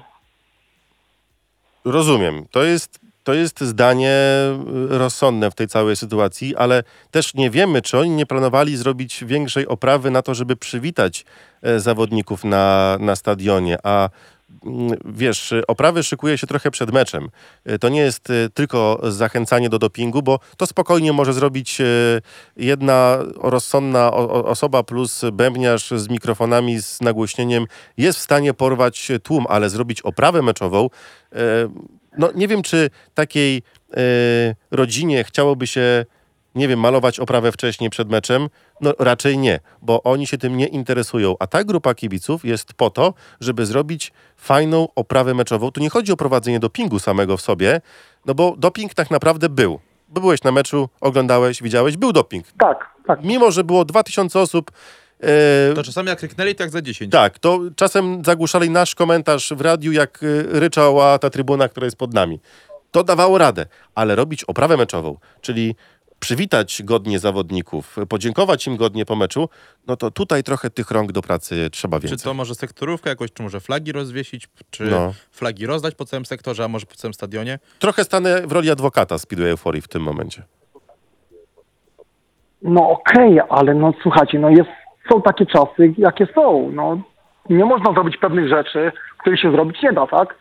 Rozumiem. 1.84 2.46
To 2.50 2.62
jest, 2.62 3.00
to 3.24 3.34
jest 3.34 3.60
zdanie 3.60 4.16
y, 4.92 4.98
rozsądne 4.98 5.50
w 5.50 5.54
tej 5.54 5.68
całej 5.68 5.96
sytuacji, 5.96 6.56
ale 6.56 6.82
też 7.10 7.34
nie 7.34 7.50
wiemy, 7.50 7.82
czy 7.82 7.98
oni 7.98 8.10
nie 8.10 8.26
planowali 8.26 8.76
zrobić 8.76 9.24
większej 9.24 9.66
oprawy 9.66 10.10
na 10.10 10.22
to, 10.22 10.34
żeby 10.34 10.56
przywitać 10.56 11.24
e, 11.62 11.80
zawodników 11.80 12.44
na, 12.44 12.96
na 13.00 13.16
stadionie, 13.16 13.78
a 13.82 14.08
wiesz, 15.04 15.52
y, 15.52 15.66
oprawy 15.66 16.02
szykuje 16.02 16.38
się 16.38 16.46
trochę 16.46 16.70
przed 16.70 16.92
meczem. 16.92 17.28
Y, 17.70 17.78
To 17.78 17.88
nie 17.88 18.00
jest 18.00 18.30
y, 18.30 18.50
tylko 18.54 19.00
zachęcanie 19.02 19.68
do 19.68 19.78
dopingu, 19.78 20.22
bo 20.22 20.38
to 20.56 20.66
spokojnie 20.66 21.12
może 21.12 21.32
zrobić 21.32 21.80
y, 21.80 22.22
jedna 22.56 23.18
rozsądna 23.36 24.12
osoba 24.12 24.82
plus 24.82 25.22
bębniarz 25.32 25.90
z 25.90 26.08
mikrofonami, 26.08 26.82
z 26.82 27.00
nagłośnieniem 27.00 27.66
jest 27.96 28.18
w 28.18 28.22
stanie 28.22 28.54
porwać 28.54 29.08
tłum, 29.22 29.46
ale 29.48 29.70
zrobić 29.70 30.02
oprawę 30.02 30.42
meczową, 30.42 30.88
e, 31.32 31.38
no 32.18 32.30
nie 32.34 32.48
wiem, 32.48 32.62
czy 32.62 32.90
takiej 33.14 33.62
e, 33.96 34.00
rodzinie 34.70 35.24
chciałoby 35.24 35.66
się, 35.66 36.06
nie 36.54 36.68
wiem, 36.68 36.80
malować 36.80 37.20
oprawę 37.20 37.52
wcześniej 37.52 37.90
przed 37.90 38.10
meczem. 38.10 38.48
No 38.80 38.92
raczej 38.98 39.38
nie, 39.38 39.60
bo 39.82 40.02
oni 40.02 40.26
się 40.26 40.38
tym 40.38 40.56
nie 40.56 40.66
interesują. 40.66 41.34
A 41.38 41.46
ta 41.46 41.64
grupa 41.64 41.94
kibiców 41.94 42.44
jest 42.44 42.74
po 42.74 42.90
to, 42.90 43.14
żeby 43.40 43.66
zrobić 43.66 44.12
fajną 44.36 44.88
oprawę 44.94 45.34
meczową. 45.34 45.70
Tu 45.70 45.80
nie 45.80 45.90
chodzi 45.90 46.12
o 46.12 46.16
prowadzenie 46.16 46.60
dopingu 46.60 46.98
samego 46.98 47.36
w 47.36 47.40
sobie, 47.40 47.80
no 48.26 48.34
bo 48.34 48.54
doping 48.58 48.94
tak 48.94 49.10
naprawdę 49.10 49.48
był. 49.48 49.80
Byłeś 50.08 50.42
na 50.42 50.52
meczu, 50.52 50.88
oglądałeś, 51.00 51.62
widziałeś, 51.62 51.96
był 51.96 52.12
doping. 52.12 52.46
Tak, 52.58 52.90
tak. 53.06 53.24
Mimo, 53.24 53.50
że 53.50 53.64
było 53.64 53.84
2000 53.84 54.40
osób, 54.40 54.70
e, 55.20 55.74
To 55.74 55.82
czasami 55.82 56.08
jak 56.08 56.18
kliknęli, 56.18 56.54
tak 56.54 56.70
za 56.70 56.82
10. 56.82 57.12
tak, 57.12 57.38
to 57.38 57.60
czasem 57.76 58.24
zagłuszali 58.24 58.70
nasz 58.70 58.94
komentarz 58.94 59.52
w 59.56 59.60
radiu, 59.60 59.92
jak 59.92 60.22
y, 60.22 60.46
ryczała 60.60 61.18
ta 61.18 61.30
trybuna, 61.30 61.68
która 61.68 61.84
jest 61.84 61.96
pod 61.96 62.14
nami. 62.14 62.40
To 62.90 63.04
dawało 63.04 63.38
radę, 63.38 63.66
ale 63.94 64.14
robić 64.14 64.44
oprawę 64.44 64.76
meczową, 64.76 65.16
czyli 65.40 65.74
przywitać 66.26 66.82
godnie 66.84 67.18
zawodników, 67.18 67.96
podziękować 68.08 68.66
im 68.66 68.76
godnie 68.76 69.04
po 69.06 69.16
meczu, 69.16 69.48
no 69.86 69.96
to 69.96 70.10
tutaj 70.10 70.42
trochę 70.42 70.70
tych 70.70 70.90
rąk 70.90 71.12
do 71.12 71.22
pracy 71.22 71.70
trzeba 71.72 72.00
Czy 72.00 72.06
więcej. 72.08 72.24
to 72.24 72.34
może 72.34 72.54
sektorówka 72.54 73.10
jakoś, 73.10 73.32
czy 73.32 73.42
może 73.42 73.60
flagi 73.60 73.92
rozwiesić, 73.92 74.48
czy 74.70 74.84
No. 74.84 75.12
flagi 75.30 75.66
rozdać 75.66 75.94
po 75.94 76.04
całym 76.04 76.24
sektorze, 76.26 76.64
a 76.64 76.68
może 76.68 76.86
po 76.86 76.94
całym 76.94 77.14
stadionie? 77.14 77.58
Trochę 77.78 78.04
stanę 78.04 78.46
w 78.46 78.52
roli 78.52 78.70
adwokata 78.70 79.18
Speedway 79.18 79.50
Euforii 79.50 79.82
w 79.82 79.88
tym 79.88 80.02
momencie. 80.02 80.42
No 82.62 82.90
okej, 82.90 83.40
ale 83.50 83.74
no 83.74 83.92
słuchajcie, 84.02 84.38
no 84.38 84.50
jest, 84.50 84.70
są 85.12 85.22
takie 85.22 85.46
czasy, 85.46 85.94
jakie 85.98 86.26
są. 86.34 86.70
No, 86.72 87.02
nie 87.50 87.64
można 87.64 87.92
zrobić 87.92 88.16
pewnych 88.16 88.48
rzeczy, 88.48 88.92
których 89.20 89.40
się 89.40 89.50
zrobić 89.52 89.82
nie 89.82 89.92
da, 89.92 90.06
tak? 90.06 90.34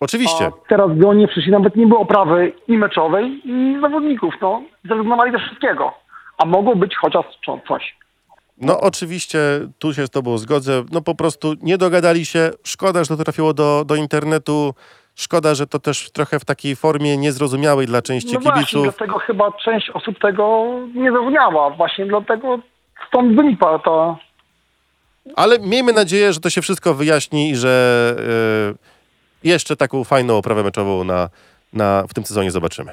Oczywiście. 0.00 0.44
A 0.46 0.50
teraz 0.68 0.90
oni 1.06 1.20
nie 1.20 1.28
przyszli, 1.28 1.52
nawet 1.52 1.76
nie 1.76 1.86
było 1.86 2.00
oprawy 2.00 2.52
i 2.68 2.78
meczowej, 2.78 3.40
i 3.44 3.78
zawodników, 3.80 4.34
no. 4.40 4.62
Zrezygnowali 4.84 5.32
ze 5.32 5.38
wszystkiego. 5.38 5.92
A 6.38 6.44
mogło 6.46 6.76
być 6.76 6.96
chociaż 6.96 7.24
co- 7.46 7.60
coś. 7.68 7.96
No 8.60 8.80
oczywiście, 8.80 9.38
tu 9.78 9.94
się 9.94 10.06
z 10.06 10.10
tobą 10.10 10.38
zgodzę. 10.38 10.84
No 10.92 11.00
po 11.02 11.14
prostu 11.14 11.54
nie 11.62 11.78
dogadali 11.78 12.24
się. 12.26 12.50
Szkoda, 12.64 13.04
że 13.04 13.16
to 13.16 13.24
trafiło 13.24 13.54
do, 13.54 13.84
do 13.84 13.94
internetu. 13.94 14.74
Szkoda, 15.14 15.54
że 15.54 15.66
to 15.66 15.78
też 15.78 16.10
trochę 16.10 16.38
w 16.40 16.44
takiej 16.44 16.76
formie 16.76 17.16
niezrozumiałej 17.16 17.86
dla 17.86 18.02
części 18.02 18.34
No 18.34 18.40
właśnie, 18.40 18.60
kibiców. 18.62 18.82
dlatego 18.82 19.18
chyba 19.18 19.52
część 19.52 19.90
osób 19.90 20.18
tego 20.18 20.64
nie 20.94 21.10
zrozumiała. 21.12 21.70
Właśnie 21.70 22.06
dlatego 22.06 22.58
stąd 23.08 23.36
wynika 23.36 23.78
to. 23.78 24.18
Ale 25.36 25.58
miejmy 25.58 25.92
nadzieję, 25.92 26.32
że 26.32 26.40
to 26.40 26.50
się 26.50 26.62
wszystko 26.62 26.94
wyjaśni 26.94 27.50
i 27.50 27.56
że 27.56 28.14
e, 28.72 28.95
jeszcze 29.46 29.76
taką 29.76 30.04
fajną 30.04 30.36
oprawę 30.36 30.62
meczową 30.62 31.04
na, 31.04 31.28
na, 31.72 32.04
w 32.08 32.14
tym 32.14 32.24
sezonie 32.24 32.50
zobaczymy. 32.50 32.92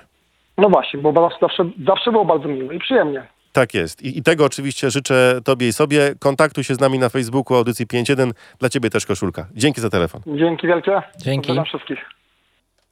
No 0.57 0.69
właśnie, 0.69 0.99
bo 1.01 1.13
zawsze, 1.13 1.37
zawsze, 1.41 1.69
zawsze 1.87 2.11
było 2.11 2.25
bardzo 2.25 2.47
miło 2.47 2.71
i 2.71 2.79
przyjemnie. 2.79 3.27
Tak 3.51 3.73
jest. 3.73 4.01
I, 4.01 4.17
I 4.17 4.23
tego 4.23 4.45
oczywiście 4.45 4.91
życzę 4.91 5.39
Tobie 5.43 5.67
i 5.67 5.73
sobie. 5.73 6.15
Kontaktuj 6.19 6.63
się 6.63 6.75
z 6.75 6.79
nami 6.79 6.99
na 6.99 7.09
Facebooku 7.09 7.57
Audycji 7.57 7.87
5.1. 7.87 8.31
Dla 8.59 8.69
Ciebie 8.69 8.89
też 8.89 9.05
koszulka. 9.05 9.47
Dzięki 9.55 9.81
za 9.81 9.89
telefon. 9.89 10.21
Dzięki 10.27 10.67
wielkie. 10.67 11.01
Dzięki. 11.17 11.47
Pozdrawiam 11.47 11.65
wszystkich. 11.65 11.97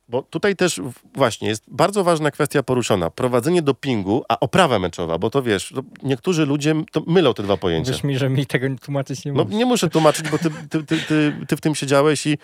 Bo 0.09 0.21
tutaj 0.21 0.55
też 0.55 0.81
właśnie 1.13 1.47
jest 1.47 1.63
bardzo 1.67 2.03
ważna 2.03 2.31
kwestia 2.31 2.63
poruszona. 2.63 3.09
Prowadzenie 3.09 3.61
dopingu, 3.61 4.23
a 4.29 4.39
oprawa 4.39 4.79
meczowa, 4.79 5.17
bo 5.17 5.29
to 5.29 5.41
wiesz, 5.41 5.71
to 5.75 5.81
niektórzy 6.03 6.45
ludzie 6.45 6.75
to 6.91 7.01
mylą 7.07 7.33
te 7.33 7.43
dwa 7.43 7.57
pojęcia. 7.57 7.91
Wierz 7.91 8.03
mi, 8.03 8.17
że 8.17 8.29
mi 8.29 8.45
tego 8.45 8.67
tłumaczyć 8.85 9.25
nie 9.25 9.31
No 9.31 9.43
musisz. 9.43 9.57
nie 9.59 9.65
muszę 9.65 9.89
tłumaczyć, 9.89 10.29
bo 10.29 10.37
ty, 10.37 10.49
ty, 10.69 10.83
ty, 10.83 10.97
ty, 10.97 11.33
ty 11.47 11.55
w 11.57 11.61
tym 11.61 11.75
siedziałeś 11.75 12.25
i, 12.27 12.37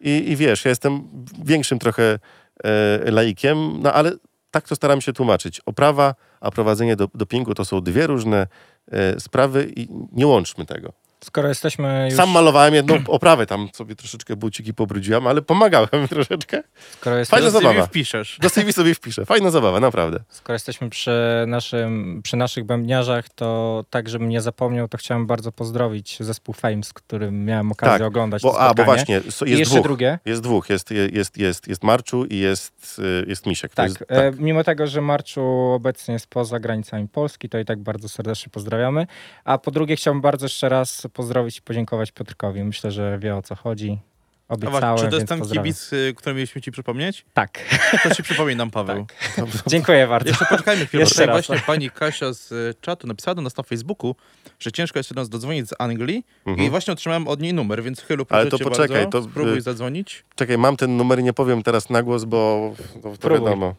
i, 0.00 0.30
i 0.30 0.36
wiesz, 0.36 0.64
ja 0.64 0.68
jestem 0.68 1.08
większym 1.44 1.78
trochę 1.78 2.18
e, 2.64 3.10
laikiem, 3.10 3.82
no 3.82 3.92
ale 3.92 4.12
tak 4.50 4.68
to 4.68 4.76
staram 4.76 5.00
się 5.00 5.12
tłumaczyć. 5.12 5.60
Oprawa, 5.60 6.14
a 6.40 6.50
prowadzenie 6.50 6.96
do, 6.96 7.08
dopingu 7.14 7.54
to 7.54 7.64
są 7.64 7.80
dwie 7.80 8.06
różne 8.06 8.46
e, 8.90 9.20
sprawy 9.20 9.72
i 9.76 9.88
nie 10.12 10.26
łączmy 10.26 10.66
tego. 10.66 10.92
Skoro 11.24 11.48
jesteśmy 11.48 12.04
już, 12.10 12.14
Sam 12.16 12.30
malowałem 12.30 12.74
jedną 12.74 12.94
oprawę, 13.08 13.46
tam 13.46 13.68
sobie 13.74 13.96
troszeczkę 13.96 14.36
buciki 14.36 14.74
pobrudziłem, 14.74 15.26
ale 15.26 15.42
pomagałem 15.42 16.08
troszeczkę. 16.10 16.62
skoro, 16.92 17.16
jest, 17.16 17.30
Fajna 17.30 17.46
Do 17.50 17.52
CV 17.52 17.62
zabawa. 17.66 17.86
wpiszesz. 17.86 18.38
Do 18.42 18.50
CV 18.50 18.72
sobie 18.72 18.94
wpiszę. 18.94 19.26
Fajna 19.26 19.50
zabawa, 19.50 19.80
naprawdę. 19.80 20.20
skoro 20.28 20.54
jesteśmy 20.54 20.90
przy, 20.90 21.44
naszym, 21.46 22.20
przy 22.22 22.36
naszych 22.36 22.64
bębniarzach, 22.64 23.28
to 23.28 23.84
tak, 23.90 24.08
żebym 24.08 24.28
nie 24.28 24.40
zapomniał, 24.40 24.88
to 24.88 24.98
chciałem 24.98 25.26
bardzo 25.26 25.52
pozdrowić 25.52 26.16
zespół 26.20 26.54
Fame, 26.54 26.82
z 26.84 26.92
którym 26.92 27.44
miałem 27.44 27.72
okazję 27.72 27.98
Tak, 27.98 28.06
oglądać 28.08 28.42
Bo, 28.42 28.52
to 28.52 28.60
a, 28.60 28.74
bo 28.74 28.84
właśnie, 28.84 29.20
so- 29.30 29.44
I 29.44 29.48
jest 29.50 29.58
jeszcze 29.58 29.74
dwóch. 29.74 29.84
drugie. 29.86 30.18
Jest 30.24 30.42
dwóch. 30.42 30.70
Jest, 30.70 30.90
jest, 31.12 31.36
jest, 31.38 31.68
jest 31.68 31.82
Marczu 31.84 32.24
i 32.24 32.38
jest, 32.38 32.96
y, 32.98 33.24
jest 33.28 33.46
Misiek. 33.46 33.74
Tak, 33.74 33.88
jest, 33.88 34.04
e, 34.08 34.32
mimo 34.38 34.64
tego, 34.64 34.86
że 34.86 35.00
Marczu 35.00 35.42
obecnie 35.72 36.14
jest 36.14 36.26
poza 36.26 36.60
granicami 36.60 37.08
Polski, 37.08 37.48
to 37.48 37.58
i 37.58 37.64
tak 37.64 37.78
bardzo 37.78 38.08
serdecznie 38.08 38.50
pozdrawiamy. 38.52 39.06
A 39.44 39.58
po 39.58 39.70
drugie 39.70 39.96
chciałbym 39.96 40.20
bardzo 40.20 40.46
jeszcze 40.46 40.68
raz 40.68 41.06
pozdrowić 41.14 41.58
i 41.58 41.62
podziękować 41.62 42.12
Piotrkowi. 42.12 42.64
Myślę, 42.64 42.90
że 42.90 43.18
wie 43.18 43.36
o 43.36 43.42
co 43.42 43.54
chodzi. 43.54 43.98
A 44.48 44.54
Obiecałem, 44.54 44.80
właśnie, 44.80 45.06
czy 45.06 45.10
to 45.10 45.16
jest 45.16 45.28
ten 45.28 45.38
pozdrawiam. 45.38 45.64
kibic, 45.64 45.92
y, 45.92 46.14
który 46.16 46.34
mieliśmy 46.34 46.60
ci 46.60 46.72
przypomnieć? 46.72 47.24
Tak. 47.34 47.58
To 48.02 48.14
ci 48.14 48.22
przypominam, 48.22 48.70
Paweł. 48.70 49.06
Dziękuję 49.66 50.06
bardzo. 50.06 50.28
Jeszcze 50.28 50.44
poczekajmy 50.46 50.86
chwilę, 50.86 51.02
Jeszcze 51.02 51.26
raz. 51.26 51.46
właśnie 51.46 51.66
pani 51.66 51.90
Kasia 51.90 52.32
z 52.32 52.52
y, 52.52 52.74
czatu 52.80 53.06
napisała 53.06 53.34
do 53.34 53.42
nas 53.42 53.56
na 53.56 53.62
Facebooku, 53.62 54.14
że 54.60 54.72
ciężko 54.72 54.98
jest 54.98 55.14
do 55.14 55.20
nas 55.20 55.28
dodzwonić 55.28 55.68
z 55.68 55.74
Anglii 55.78 56.24
Mhm. 56.46 56.66
i 56.66 56.70
właśnie 56.70 56.92
otrzymałem 56.92 57.28
od 57.28 57.40
niej 57.40 57.54
numer, 57.54 57.82
więc 57.82 58.00
Chylu, 58.00 58.26
Ale 58.28 58.46
proszę 58.46 58.50
to 58.50 58.58
cię 58.58 58.64
poczekaj, 58.64 59.02
bardzo, 59.02 59.22
to, 59.22 59.28
spróbuj 59.30 59.58
y, 59.58 59.60
zadzwonić. 59.60 60.24
Czekaj, 60.34 60.58
mam 60.58 60.76
ten 60.76 60.96
numer, 60.96 61.22
nie 61.22 61.32
powiem 61.32 61.62
teraz 61.62 61.90
na 61.90 62.02
głos, 62.02 62.24
bo 62.24 62.72
to, 63.02 63.16
to 63.16 63.74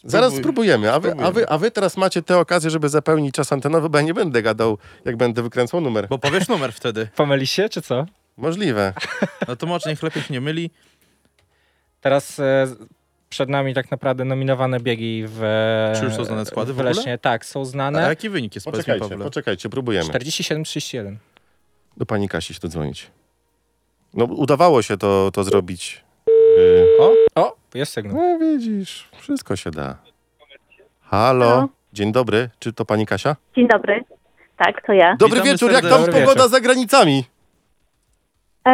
Spróbuj. 0.00 0.10
Zaraz 0.20 0.34
spróbujemy, 0.34 0.92
a 0.92 1.00
wy, 1.00 1.14
a, 1.24 1.30
wy, 1.30 1.48
a 1.48 1.58
wy 1.58 1.70
teraz 1.70 1.96
macie 1.96 2.22
tę 2.22 2.38
okazję, 2.38 2.70
żeby 2.70 2.88
zapełnić 2.88 3.34
czas 3.34 3.52
antenowy, 3.52 3.88
bo 3.88 3.98
ja 3.98 4.04
nie 4.04 4.14
będę 4.14 4.42
gadał, 4.42 4.78
jak 5.04 5.16
będę 5.16 5.42
wykręcał 5.42 5.80
numer. 5.80 6.06
Bo 6.08 6.18
powiesz 6.18 6.48
numer 6.48 6.72
wtedy. 6.72 7.08
Pomyli 7.16 7.46
się, 7.46 7.68
czy 7.68 7.82
co? 7.82 8.06
Możliwe. 8.36 8.92
No 9.48 9.56
to 9.56 9.66
może 9.66 9.90
niech 9.90 10.02
lepiej 10.02 10.22
się 10.22 10.34
nie 10.34 10.40
myli. 10.40 10.70
Teraz 12.00 12.38
e, 12.40 12.66
przed 13.28 13.48
nami 13.48 13.74
tak 13.74 13.90
naprawdę 13.90 14.24
nominowane 14.24 14.80
biegi 14.80 15.24
w... 15.26 15.40
Czy 15.98 16.04
już 16.04 16.14
są 16.14 16.24
znane 16.24 16.46
składy 16.46 16.72
w 16.72 16.76
w? 16.76 16.80
Lesznie. 16.80 17.18
Tak, 17.18 17.46
są 17.46 17.60
A 17.60 17.64
znane. 17.64 18.00
jaki 18.02 18.30
wynik 18.30 18.54
jest, 18.54 18.64
Poczekajcie, 18.64 19.08
Pawle? 19.08 19.24
poczekajcie, 19.24 19.68
próbujemy. 19.68 20.08
47-31. 20.08 21.16
Do 21.96 22.06
pani 22.06 22.28
Kasi 22.28 22.54
się 22.54 22.60
dodzwonić. 22.60 23.10
No 24.14 24.24
udawało 24.24 24.82
się 24.82 24.96
to, 24.96 25.30
to 25.32 25.44
zrobić 25.44 26.04
O, 27.00 27.12
O, 27.34 27.56
jest 27.74 27.92
sygnał. 27.92 28.16
No 28.16 28.38
widzisz, 28.38 29.08
wszystko 29.18 29.56
się 29.56 29.70
da. 29.70 29.96
Halo, 31.00 31.48
Halo. 31.50 31.68
dzień 31.92 32.12
dobry, 32.12 32.48
czy 32.58 32.72
to 32.72 32.84
pani 32.84 33.06
Kasia? 33.06 33.36
Dzień 33.56 33.68
dobry. 33.68 34.04
Tak, 34.56 34.86
to 34.86 34.92
ja. 34.92 35.16
Dobry 35.18 35.34
Witamy 35.36 35.50
wieczór, 35.52 35.72
jak 35.72 35.82
tam 35.82 35.90
serdecznie. 36.02 36.20
pogoda 36.22 36.48
za 36.48 36.60
granicami? 36.60 37.24
E, 38.68 38.72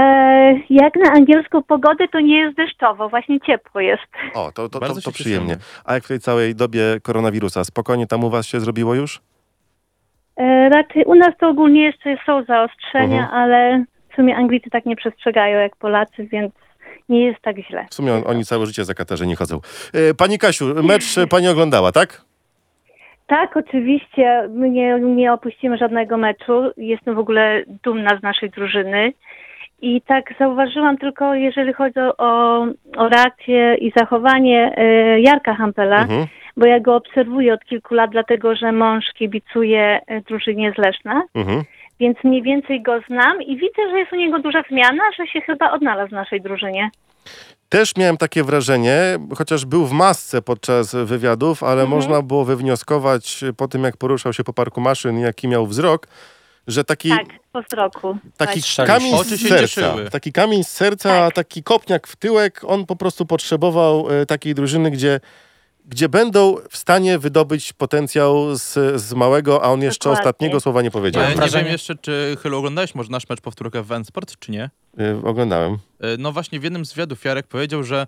jak 0.71 0.97
na 0.97 1.11
angielską 1.13 1.63
pogodę, 1.63 2.09
to 2.09 2.21
nie 2.21 2.39
jest 2.41 2.57
deszczowo, 2.57 3.09
właśnie 3.09 3.41
ciepło 3.41 3.81
jest. 3.81 4.03
O, 4.35 4.53
to, 4.53 4.53
to, 4.53 4.69
to, 4.69 4.81
Bardzo 4.81 5.01
to 5.01 5.11
się 5.11 5.13
przyjemnie. 5.15 5.57
A 5.85 5.95
jak 5.95 6.05
w 6.05 6.09
tej 6.09 6.21
całej 6.21 6.55
dobie 6.55 6.83
koronawirusa, 7.03 7.65
spokojnie 7.65 8.07
tam 8.07 8.25
u 8.25 8.31
was 8.31 8.47
się 8.47 8.61
zrobiło 8.61 8.95
już? 8.95 9.21
E, 10.37 10.69
raczej 10.69 11.05
u 11.05 11.15
nas 11.15 11.31
to 11.41 11.49
ogólnie 11.49 11.85
jeszcze 11.85 12.17
są 12.27 12.45
zaostrzenia, 12.45 13.23
Mhm. 13.23 13.35
ale 13.43 13.85
w 14.13 14.17
sumie 14.17 14.37
Anglicy 14.37 14.71
tak 14.71 14.87
nie 14.87 14.97
przestrzegają 14.97 15.59
jak 15.61 15.77
Polacy, 15.77 16.27
więc 16.33 16.53
nie 17.09 17.25
jest 17.27 17.41
tak 17.43 17.57
źle. 17.59 17.87
W 17.91 17.95
sumie 17.95 18.15
on, 18.15 18.23
oni 18.27 18.45
całe 18.45 18.67
życie 18.67 18.85
za 18.85 18.95
Katarzeni 18.95 19.37
chodzą. 19.37 19.61
E, 19.95 20.15
Pani 20.15 20.39
Kasiu, 20.39 20.65
mecz 20.83 21.05
pani 21.31 21.49
oglądała, 21.49 21.93
tak? 21.93 22.21
Tak, 23.27 23.57
oczywiście. 23.57 24.49
My 24.51 24.71
nie, 24.71 25.01
nie 25.01 25.33
opuścimy 25.33 25.79
żadnego 25.79 26.17
meczu. 26.17 26.63
Jestem 26.77 27.15
w 27.15 27.19
ogóle 27.19 27.63
dumna 27.85 28.19
z 28.21 28.23
naszej 28.23 28.51
drużyny. 28.51 29.13
I 29.83 30.03
tak 30.03 30.35
zauważyłam 30.39 30.99
tylko, 30.99 31.35
jeżeli 31.35 31.73
chodzi 31.73 31.99
o, 32.19 32.61
o 32.97 33.09
reakcję 33.09 33.75
i 33.75 33.93
zachowanie 33.97 34.73
e, 34.77 35.21
Jarka 35.21 35.55
Hampela, 35.55 36.03
Mhm. 36.03 36.27
bo 36.57 36.67
ja 36.67 36.81
go 36.81 36.97
obserwuję 36.97 37.55
od 37.55 37.65
kilku 37.65 37.95
lat, 37.95 38.11
dlatego 38.11 38.57
że 38.57 38.73
mąż 38.73 39.05
kibicuje 39.15 40.01
e, 40.07 40.21
drużynie 40.21 40.73
z 40.73 40.79
Leszna, 40.79 41.23
Mhm. 41.35 41.63
Więc 42.01 42.19
mniej 42.25 42.43
więcej 42.43 42.83
go 42.83 43.01
znam 43.09 43.43
i 43.43 43.57
widzę, 43.57 43.91
że 43.91 43.99
jest 43.99 44.13
u 44.13 44.17
niego 44.17 44.39
duża 44.39 44.63
zmiana, 44.71 45.03
że 45.19 45.27
się 45.27 45.41
chyba 45.41 45.71
odnalazł 45.73 46.09
w 46.09 46.13
naszej 46.13 46.41
drużynie. 46.41 46.91
Też 47.69 47.97
miałem 47.97 48.17
takie 48.17 48.45
wrażenie, 48.45 48.99
chociaż 49.37 49.65
był 49.65 49.87
w 49.87 49.93
masce 49.93 50.43
podczas 50.43 50.95
wywiadów, 50.95 51.63
ale 51.63 51.83
Mhm. 51.83 51.91
można 51.91 52.23
było 52.23 52.45
wywnioskować 52.45 53.45
po 53.57 53.69
tym, 53.69 53.85
jak 53.85 53.97
poruszał 53.97 54.33
się 54.33 54.45
po 54.45 54.53
parku 54.53 54.81
maszyn, 54.81 55.19
jaki 55.19 55.49
miał 55.49 55.67
wzrok, 55.67 56.07
że 56.67 56.85
taki, 56.85 57.09
Tak, 57.09 57.27
po 57.53 57.63
wzroku. 57.63 58.19
taki 58.37 58.61
tak. 58.77 58.87
kamień 58.87 59.15
Oczy 59.15 59.37
z 59.37 59.49
serca, 59.49 59.95
taki 60.11 60.33
kamień 60.33 60.65
z 60.65 60.69
serca, 60.69 61.09
Tak. 61.09 61.35
taki 61.35 61.63
kopniak 61.63 62.07
w 62.07 62.17
tyłek, 62.17 62.61
on 62.67 62.87
po 62.87 62.97
prostu 62.97 63.27
potrzebował 63.27 64.07
e, 64.11 64.27
takiej 64.27 64.55
drużyny, 64.55 64.91
gdzie, 64.91 65.21
gdzie 65.87 66.09
będą 66.09 66.57
w 66.71 66.77
stanie 66.77 67.19
wydobyć 67.19 67.73
potencjał 67.73 68.57
z, 68.57 68.73
z 69.03 69.13
małego, 69.15 69.63
a 69.65 69.69
on 69.69 69.83
jeszcze 69.83 69.99
Dokładnie. 70.05 70.21
ostatniego 70.21 70.61
słowa 70.61 70.83
nie 70.83 70.91
powiedział. 70.91 71.23
ja 71.23 71.29
nie 71.45 71.49
wiem 71.51 71.67
jeszcze, 71.67 71.95
czy 71.95 72.37
Chylu 72.43 72.59
oglądałeś 72.59 72.95
może 72.95 73.11
nasz 73.11 73.29
mecz 73.29 73.41
powtórkę 73.41 73.83
w 73.83 73.87
Wensport, 73.87 74.39
czy 74.39 74.53
nie? 74.53 74.71
E, 74.99 75.21
Oglądałem. 75.25 75.73
E, 76.01 76.17
No 76.19 76.33
właśnie 76.33 76.61
w 76.61 76.65
jednym 76.65 76.85
z 76.87 76.93
wywiadów 76.93 77.25
Jarek 77.25 77.47
powiedział, 77.47 77.85
że 77.85 78.07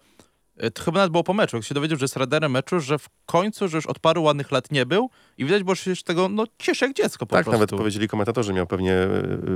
to 0.74 0.82
chyba 0.82 0.98
nawet 0.98 1.12
było 1.12 1.24
po 1.24 1.34
meczu, 1.34 1.56
jak 1.56 1.64
się 1.64 1.74
dowiedział, 1.74 1.98
że 1.98 2.04
jest 2.04 2.16
radarem 2.16 2.52
meczu, 2.52 2.80
że 2.80 2.98
w 2.98 3.08
końcu, 3.26 3.68
że 3.68 3.76
już 3.78 3.86
od 3.86 3.98
paru 3.98 4.22
ładnych 4.22 4.52
lat 4.52 4.70
nie 4.70 4.86
był 4.86 5.10
i 5.38 5.44
widać 5.44 5.62
było, 5.62 5.74
że 5.74 5.82
się 5.82 5.96
z 5.96 6.04
tego 6.04 6.28
no, 6.28 6.44
cieszy 6.58 6.84
jak 6.84 6.94
dziecko 6.96 7.26
po 7.26 7.36
tak 7.36 7.44
prostu. 7.44 7.52
nawet 7.52 7.70
powiedzieli 7.70 8.08
komentatorzy, 8.08 8.52
miał 8.52 8.66
pewnie 8.66 8.92
e, 8.92 9.08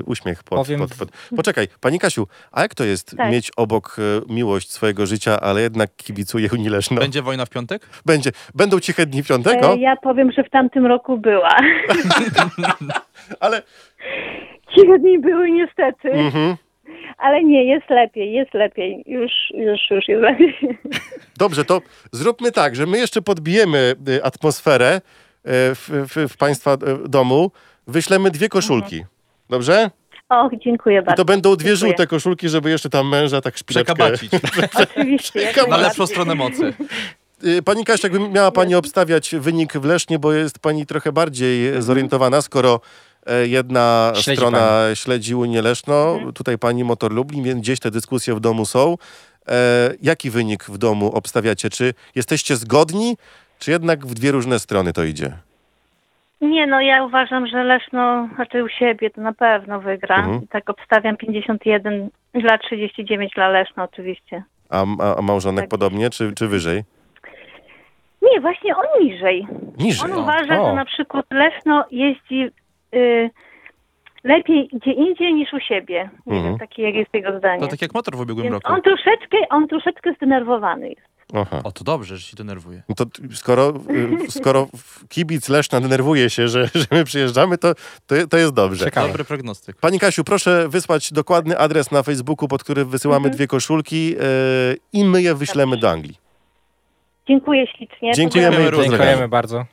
uśmiech 0.07 0.45
pod, 0.45 0.59
Powiem- 0.59 0.81
pod, 0.81 0.95
pod. 0.95 1.09
Poczekaj, 1.37 1.69
pani 1.81 1.99
Kasiu, 1.99 2.27
a 2.53 2.63
jak 2.63 2.75
to 2.75 2.85
jest 2.85 3.17
Tak. 3.17 3.33
mieć 3.33 3.51
obok 3.57 3.97
e, 3.99 4.33
miłość 4.33 4.71
swojego 4.73 5.07
życia, 5.07 5.41
ale 5.41 5.61
jednak 5.63 5.97
kibicuje 5.97 6.49
Unii 6.53 6.69
Leszno? 6.69 7.01
Będzie 7.01 7.23
wojna 7.23 7.45
w 7.47 7.51
piątek? 7.51 7.89
Będzie. 8.07 8.31
Będą 8.55 8.81
ciche 8.81 9.07
dni 9.07 9.23
piątego, 9.23 9.73
E, 9.73 9.79
ja 9.79 9.97
powiem, 9.97 10.33
że 10.33 10.45
w 10.45 10.51
tamtym 10.51 10.87
roku 10.87 11.19
była. 11.19 11.57
ale... 13.41 13.63
Ciche 14.75 14.99
dni 14.99 15.19
były 15.19 15.51
niestety. 15.51 16.11
Mhm. 16.11 16.57
Ale 17.19 17.45
nie, 17.45 17.65
jest 17.65 17.91
lepiej, 17.91 18.33
jest 18.33 18.55
lepiej. 18.55 19.05
Już, 19.07 19.33
już, 19.55 19.81
już 19.91 20.09
jest 20.09 20.23
lepiej. 20.23 20.79
Dobrze, 21.39 21.65
to 21.65 21.81
zróbmy 22.13 22.53
tak, 22.53 22.77
że 22.77 22.87
my 22.87 22.99
jeszcze 22.99 23.23
podbijemy 23.23 23.95
y, 24.09 24.25
atmosferę 24.25 24.97
y, 24.97 25.01
w, 25.75 25.89
w, 25.89 26.33
w 26.33 26.37
państwa 26.37 26.75
y, 26.75 27.09
domu. 27.09 27.51
Wyślemy 27.87 28.31
dwie 28.31 28.49
koszulki. 28.49 29.05
Dobrze? 29.51 29.91
Och, 30.29 30.53
dziękuję 30.59 30.99
I 30.99 31.03
bardzo. 31.05 31.17
to 31.17 31.25
będą 31.25 31.57
dwie 31.57 31.57
Dziękuję. 31.57 31.77
żółte 31.77 32.07
koszulki, 32.07 32.49
żeby 32.49 32.71
jeszcze 32.71 32.91
tam 32.91 33.09
męża 33.09 33.41
tak 33.41 33.59
szpileczkę... 33.59 33.95
Przekabacić 33.95 34.31
Oczywiście. 34.91 35.41
na 35.69 35.77
lepszą 35.77 36.07
stronę 36.07 36.35
mocy. 36.35 36.75
Pani 37.65 37.85
Kasia, 37.85 38.09
jakby 38.09 38.29
miała 38.29 38.51
Pani 38.51 38.75
obstawiać 38.75 39.35
wynik 39.39 39.73
w 39.73 39.85
Lesznie, 39.85 40.19
bo 40.19 40.33
jest 40.33 40.59
Pani 40.59 40.87
trochę 40.87 41.13
bardziej 41.13 41.83
zorientowana, 41.83 42.43
skoro 42.43 42.81
jedna 43.47 44.13
Śledzi 44.15 44.37
strona 44.41 44.81
śledzi 44.95 45.35
Unię 45.35 45.63
Leszno, 45.63 46.13
Mhm. 46.15 46.33
tutaj 46.33 46.59
Pani 46.59 46.85
Motor 46.85 47.13
Lublin, 47.13 47.45
więc 47.45 47.61
gdzieś 47.61 47.81
te 47.81 47.91
dyskusje 47.91 48.35
w 48.35 48.41
domu 48.41 48.67
są. 48.67 48.97
E, 49.49 49.55
jaki 50.03 50.31
wynik 50.31 50.65
w 50.65 50.79
domu 50.79 51.13
obstawiacie? 51.15 51.71
Czy 51.71 51.95
jesteście 52.15 52.57
zgodni, 52.57 53.17
czy 53.59 53.71
jednak 53.71 54.07
w 54.07 54.15
dwie 54.15 54.31
różne 54.33 54.59
strony 54.59 54.93
to 54.93 55.05
idzie? 55.05 55.33
Nie, 56.41 56.67
no 56.67 56.81
ja 56.81 57.05
uważam, 57.05 57.47
że 57.47 57.65
Leszno, 57.65 58.29
znaczy 58.35 58.65
u 58.65 58.69
siebie 58.69 59.11
to 59.11 59.21
na 59.21 59.33
pewno 59.33 59.81
wygra. 59.81 60.17
Mhm. 60.17 60.47
Tak 60.51 60.71
obstawiam 60.71 61.17
51 61.17 62.09
dla 62.35 62.59
39 62.59 63.33
dla 63.35 63.49
Leszno 63.49 63.83
oczywiście. 63.85 64.43
A, 64.71 64.85
a, 65.01 65.17
a 65.17 65.23
małżonek 65.23 65.63
Tak. 65.63 65.71
podobnie, 65.71 66.11
czy, 66.11 66.33
czy 66.33 66.49
wyżej? 66.49 66.85
Nie, 68.23 68.41
właśnie 68.41 68.77
on 68.77 69.05
niżej. 69.05 69.47
Niżej. 69.79 70.11
On 70.13 70.19
uważa, 70.19 70.61
O. 70.63 70.67
że 70.67 70.75
na 70.75 70.85
przykład 70.85 71.27
Leszno 71.31 71.85
jeździ 71.91 72.51
y, 72.95 73.31
lepiej 74.25 74.69
gdzie 74.73 74.93
indziej 74.93 75.35
niż 75.35 75.53
u 75.53 75.61
siebie. 75.61 76.11
Nie 76.27 76.33
Mhm. 76.37 76.45
wiem, 76.53 76.59
takie 76.59 76.83
jak 76.83 76.95
jest 76.95 77.15
jego 77.15 77.39
zdanie. 77.39 77.61
To 77.61 77.69
tak 77.69 77.83
jak 77.83 77.95
motor 77.95 78.17
w 78.17 78.21
ubiegłym 78.21 78.43
Więc 78.45 78.55
roku. 78.55 78.73
on 78.73 78.83
troszeczkę, 78.83 79.37
on 79.51 79.69
troszeczkę 79.69 80.13
zdenerwowany 80.15 80.89
jest. 80.89 81.13
Aha. 81.35 81.61
O, 81.65 81.73
to 81.73 81.85
dobrze, 81.85 82.17
że 82.17 82.23
się 82.23 82.37
denerwuje. 82.37 82.83
No 82.89 82.95
to 82.95 83.05
skoro, 83.35 83.73
y, 84.27 84.31
skoro 84.31 84.67
kibic 85.09 85.49
Leszna 85.49 85.81
denerwuje 85.81 86.31
się, 86.31 86.49
że, 86.49 86.67
że 86.75 86.85
my 86.91 87.05
przyjeżdżamy, 87.05 87.59
to, 87.59 87.75
to, 88.07 88.15
to 88.31 88.37
jest 88.39 88.55
dobrze. 88.55 88.85
Ciekawe. 88.85 89.09
Dobry 89.09 89.25
prognostyk. 89.25 89.77
Pani 89.81 89.99
Kasiu, 89.99 90.25
proszę 90.25 90.69
wysłać 90.69 91.13
dokładny 91.13 91.59
adres 91.59 91.91
na 91.91 92.03
Facebooku, 92.03 92.49
pod 92.49 92.65
który 92.65 92.85
wysyłamy 92.85 93.17
Mhm. 93.27 93.35
dwie 93.37 93.47
koszulki 93.47 94.11
yy, 94.11 94.17
i 94.93 95.05
my 95.05 95.23
je 95.23 95.35
wyślemy 95.35 95.77
do 95.77 95.91
Anglii. 95.91 96.15
Dziękuję 97.29 97.67
ślicznie. 97.67 98.13
Dziękujemy 98.15 98.57
i 98.57 98.59
Dziękujemy. 98.59 98.89
Dziękujemy 98.89 99.29
bardzo. 99.29 99.65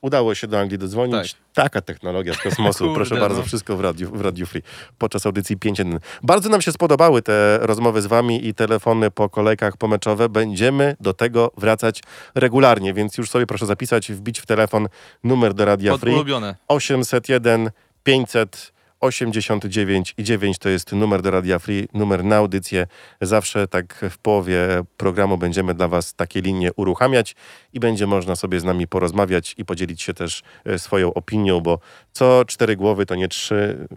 Udało 0.00 0.34
się 0.34 0.46
do 0.46 0.60
Anglii 0.60 0.78
dodzwonić. 0.78 1.36
Taka 1.54 1.80
technologia 1.80 2.34
z 2.34 2.38
kosmosu. 2.38 2.78
Kurde, 2.84 2.94
Proszę 2.94 3.16
bardzo, 3.16 3.38
no. 3.38 3.44
wszystko 3.44 3.76
w 3.76 3.80
Radiu, 3.80 4.10
w 4.10 4.20
Radiu 4.20 4.46
Free 4.46 4.62
podczas 4.98 5.26
audycji 5.26 5.56
5.1. 5.56 5.98
Bardzo 6.22 6.48
nam 6.48 6.62
się 6.62 6.72
spodobały 6.72 7.22
te 7.22 7.58
rozmowy 7.58 8.02
z 8.02 8.06
wami 8.06 8.46
i 8.46 8.54
telefony 8.54 9.10
po 9.10 9.28
kolejkach 9.28 9.76
pomeczowe. 9.76 10.28
Będziemy 10.28 10.96
do 11.00 11.14
tego 11.14 11.50
wracać 11.56 12.02
regularnie, 12.34 12.94
więc 12.94 13.18
już 13.18 13.30
sobie 13.30 13.46
proszę 13.46 13.66
zapisać, 13.66 14.12
wbić 14.12 14.40
w 14.40 14.46
telefon 14.46 14.88
numer 15.24 15.54
do 15.54 15.64
Radia 15.64 15.96
Free. 15.96 16.14
ulubione. 16.14 16.54
801 16.68 17.70
500 18.04 18.72
89 19.00 20.14
i 20.18 20.24
9 20.24 20.58
to 20.58 20.68
jest 20.68 20.92
numer 20.92 21.22
do 21.22 21.30
Radia 21.30 21.58
Free, 21.58 21.88
numer 21.94 22.24
na 22.24 22.36
audycję. 22.36 22.86
Zawsze 23.20 23.68
tak 23.68 24.04
w 24.10 24.18
połowie 24.18 24.68
programu 24.96 25.38
będziemy 25.38 25.74
dla 25.74 25.88
Was 25.88 26.14
takie 26.14 26.40
linie 26.40 26.72
uruchamiać 26.76 27.36
i 27.72 27.80
będzie 27.80 28.06
można 28.06 28.36
sobie 28.36 28.60
z 28.60 28.64
nami 28.64 28.86
porozmawiać 28.88 29.54
i 29.58 29.64
podzielić 29.64 30.02
się 30.02 30.14
też 30.14 30.42
e, 30.64 30.78
swoją 30.78 31.14
opinią, 31.14 31.60
bo 31.60 31.78
co 32.12 32.44
cztery 32.46 32.76
głowy 32.76 33.06
to 33.06 33.14
nie 33.14 33.28
trzy, 33.28 33.88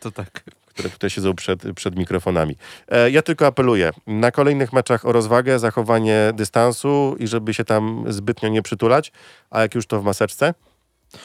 To 0.00 0.10
tak. 0.10 0.44
które 0.66 0.90
tutaj 0.90 1.10
siedzą 1.10 1.34
przed, 1.34 1.62
przed 1.74 1.96
mikrofonami. 1.96 2.56
E, 2.88 3.10
ja 3.10 3.22
tylko 3.22 3.46
apeluję 3.46 3.90
na 4.06 4.30
kolejnych 4.30 4.72
meczach 4.72 5.06
o 5.06 5.12
rozwagę, 5.12 5.58
zachowanie 5.58 6.30
dystansu 6.34 7.16
i 7.18 7.26
żeby 7.26 7.54
się 7.54 7.64
tam 7.64 8.04
zbytnio 8.08 8.48
nie 8.48 8.62
przytulać, 8.62 9.12
a 9.50 9.60
jak 9.60 9.74
już 9.74 9.86
to 9.86 10.00
w 10.00 10.04
maseczce? 10.04 10.54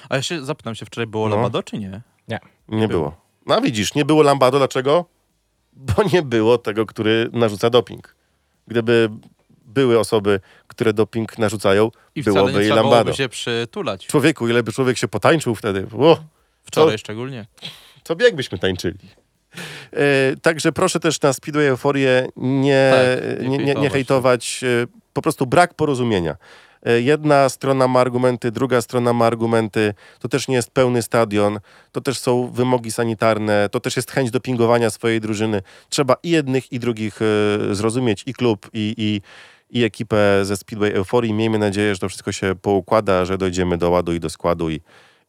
A 0.10 0.16
ja 0.16 0.22
się 0.22 0.46
zapytam 0.46 0.76
się, 0.76 0.86
wczoraj 0.86 1.08
było 1.08 1.30
No. 1.30 1.36
Lambado, 1.36 1.64
czy 1.64 1.78
nie? 1.78 2.02
Nie 2.68 2.88
było. 2.88 3.27
No 3.48 3.62
widzisz, 3.62 3.96
nie 3.96 4.06
było 4.06 4.24
Lambado. 4.24 4.58
Dlaczego? 4.58 5.06
Bo 5.74 5.94
nie 6.14 6.22
było 6.22 6.58
tego, 6.58 6.86
który 6.86 7.30
narzuca 7.34 7.70
doping. 7.70 8.16
Gdyby 8.68 9.10
były 9.66 10.00
osoby, 10.00 10.40
które 10.68 10.94
doping 10.94 11.38
narzucają, 11.38 11.92
I 12.16 12.24
byłoby 12.24 12.66
i 12.66 12.68
Lambado. 12.68 13.14
się 13.14 13.30
przytulać. 13.30 14.08
Człowieku, 14.08 14.48
ile 14.48 14.64
by 14.64 14.72
człowiek 14.74 14.98
się 14.98 15.08
potańczył 15.08 15.56
wtedy. 15.56 15.88
O, 16.00 16.18
Wczoraj 16.64 16.98
szczególnie. 16.98 17.46
co 18.04 18.16
bieg 18.16 18.36
byśmy 18.36 18.58
tańczyli. 18.58 19.00
E, 19.94 20.36
także 20.42 20.72
proszę 20.72 21.00
też 21.00 21.22
na 21.22 21.34
Speedway 21.34 21.66
Euforię 21.68 22.28
nie, 22.36 22.92
Tak, 22.94 23.48
nie 23.48 23.58
nie, 23.58 23.74
nie, 23.76 23.90
hejtować. 23.90 24.64
e, 24.64 24.88
Po 25.14 25.22
prostu 25.22 25.46
brak 25.46 25.74
porozumienia. 25.74 26.36
E, 26.84 27.02
Jedna 27.02 27.50
strona 27.50 27.88
ma 27.88 28.00
argumenty, 28.00 28.52
druga 28.52 28.82
strona 28.82 29.14
ma 29.14 29.26
argumenty. 29.26 29.94
To 30.20 30.28
też 30.28 30.48
nie 30.48 30.56
jest 30.56 30.72
pełny 30.72 31.02
stadion. 31.02 31.60
To 31.92 32.02
też 32.02 32.20
są 32.20 32.48
wymogi 32.52 32.92
sanitarne. 32.92 33.70
To 33.72 33.80
też 33.80 33.96
jest 33.96 34.12
chęć 34.12 34.32
dopingowania 34.32 34.90
swojej 34.90 35.22
drużyny. 35.22 35.62
Trzeba 35.90 36.16
i 36.24 36.30
jednych, 36.30 36.72
i 36.72 36.80
drugich 36.80 37.20
e, 37.22 37.76
zrozumieć. 37.76 38.24
I 38.26 38.34
klub, 38.34 38.70
i, 38.74 38.94
i, 38.98 39.22
i 39.80 39.84
ekipę 39.84 40.46
ze 40.46 40.58
Speedway 40.58 40.92
Euforii. 40.94 41.34
Miejmy 41.34 41.60
nadzieję, 41.60 41.96
że 41.96 42.00
to 42.00 42.10
wszystko 42.10 42.32
się 42.32 42.56
poukłada, 42.62 43.26
że 43.26 43.38
dojdziemy 43.38 43.78
do 43.78 43.90
ładu 43.90 44.14
i 44.14 44.20
do 44.20 44.30
składu 44.30 44.70
i, 44.70 44.82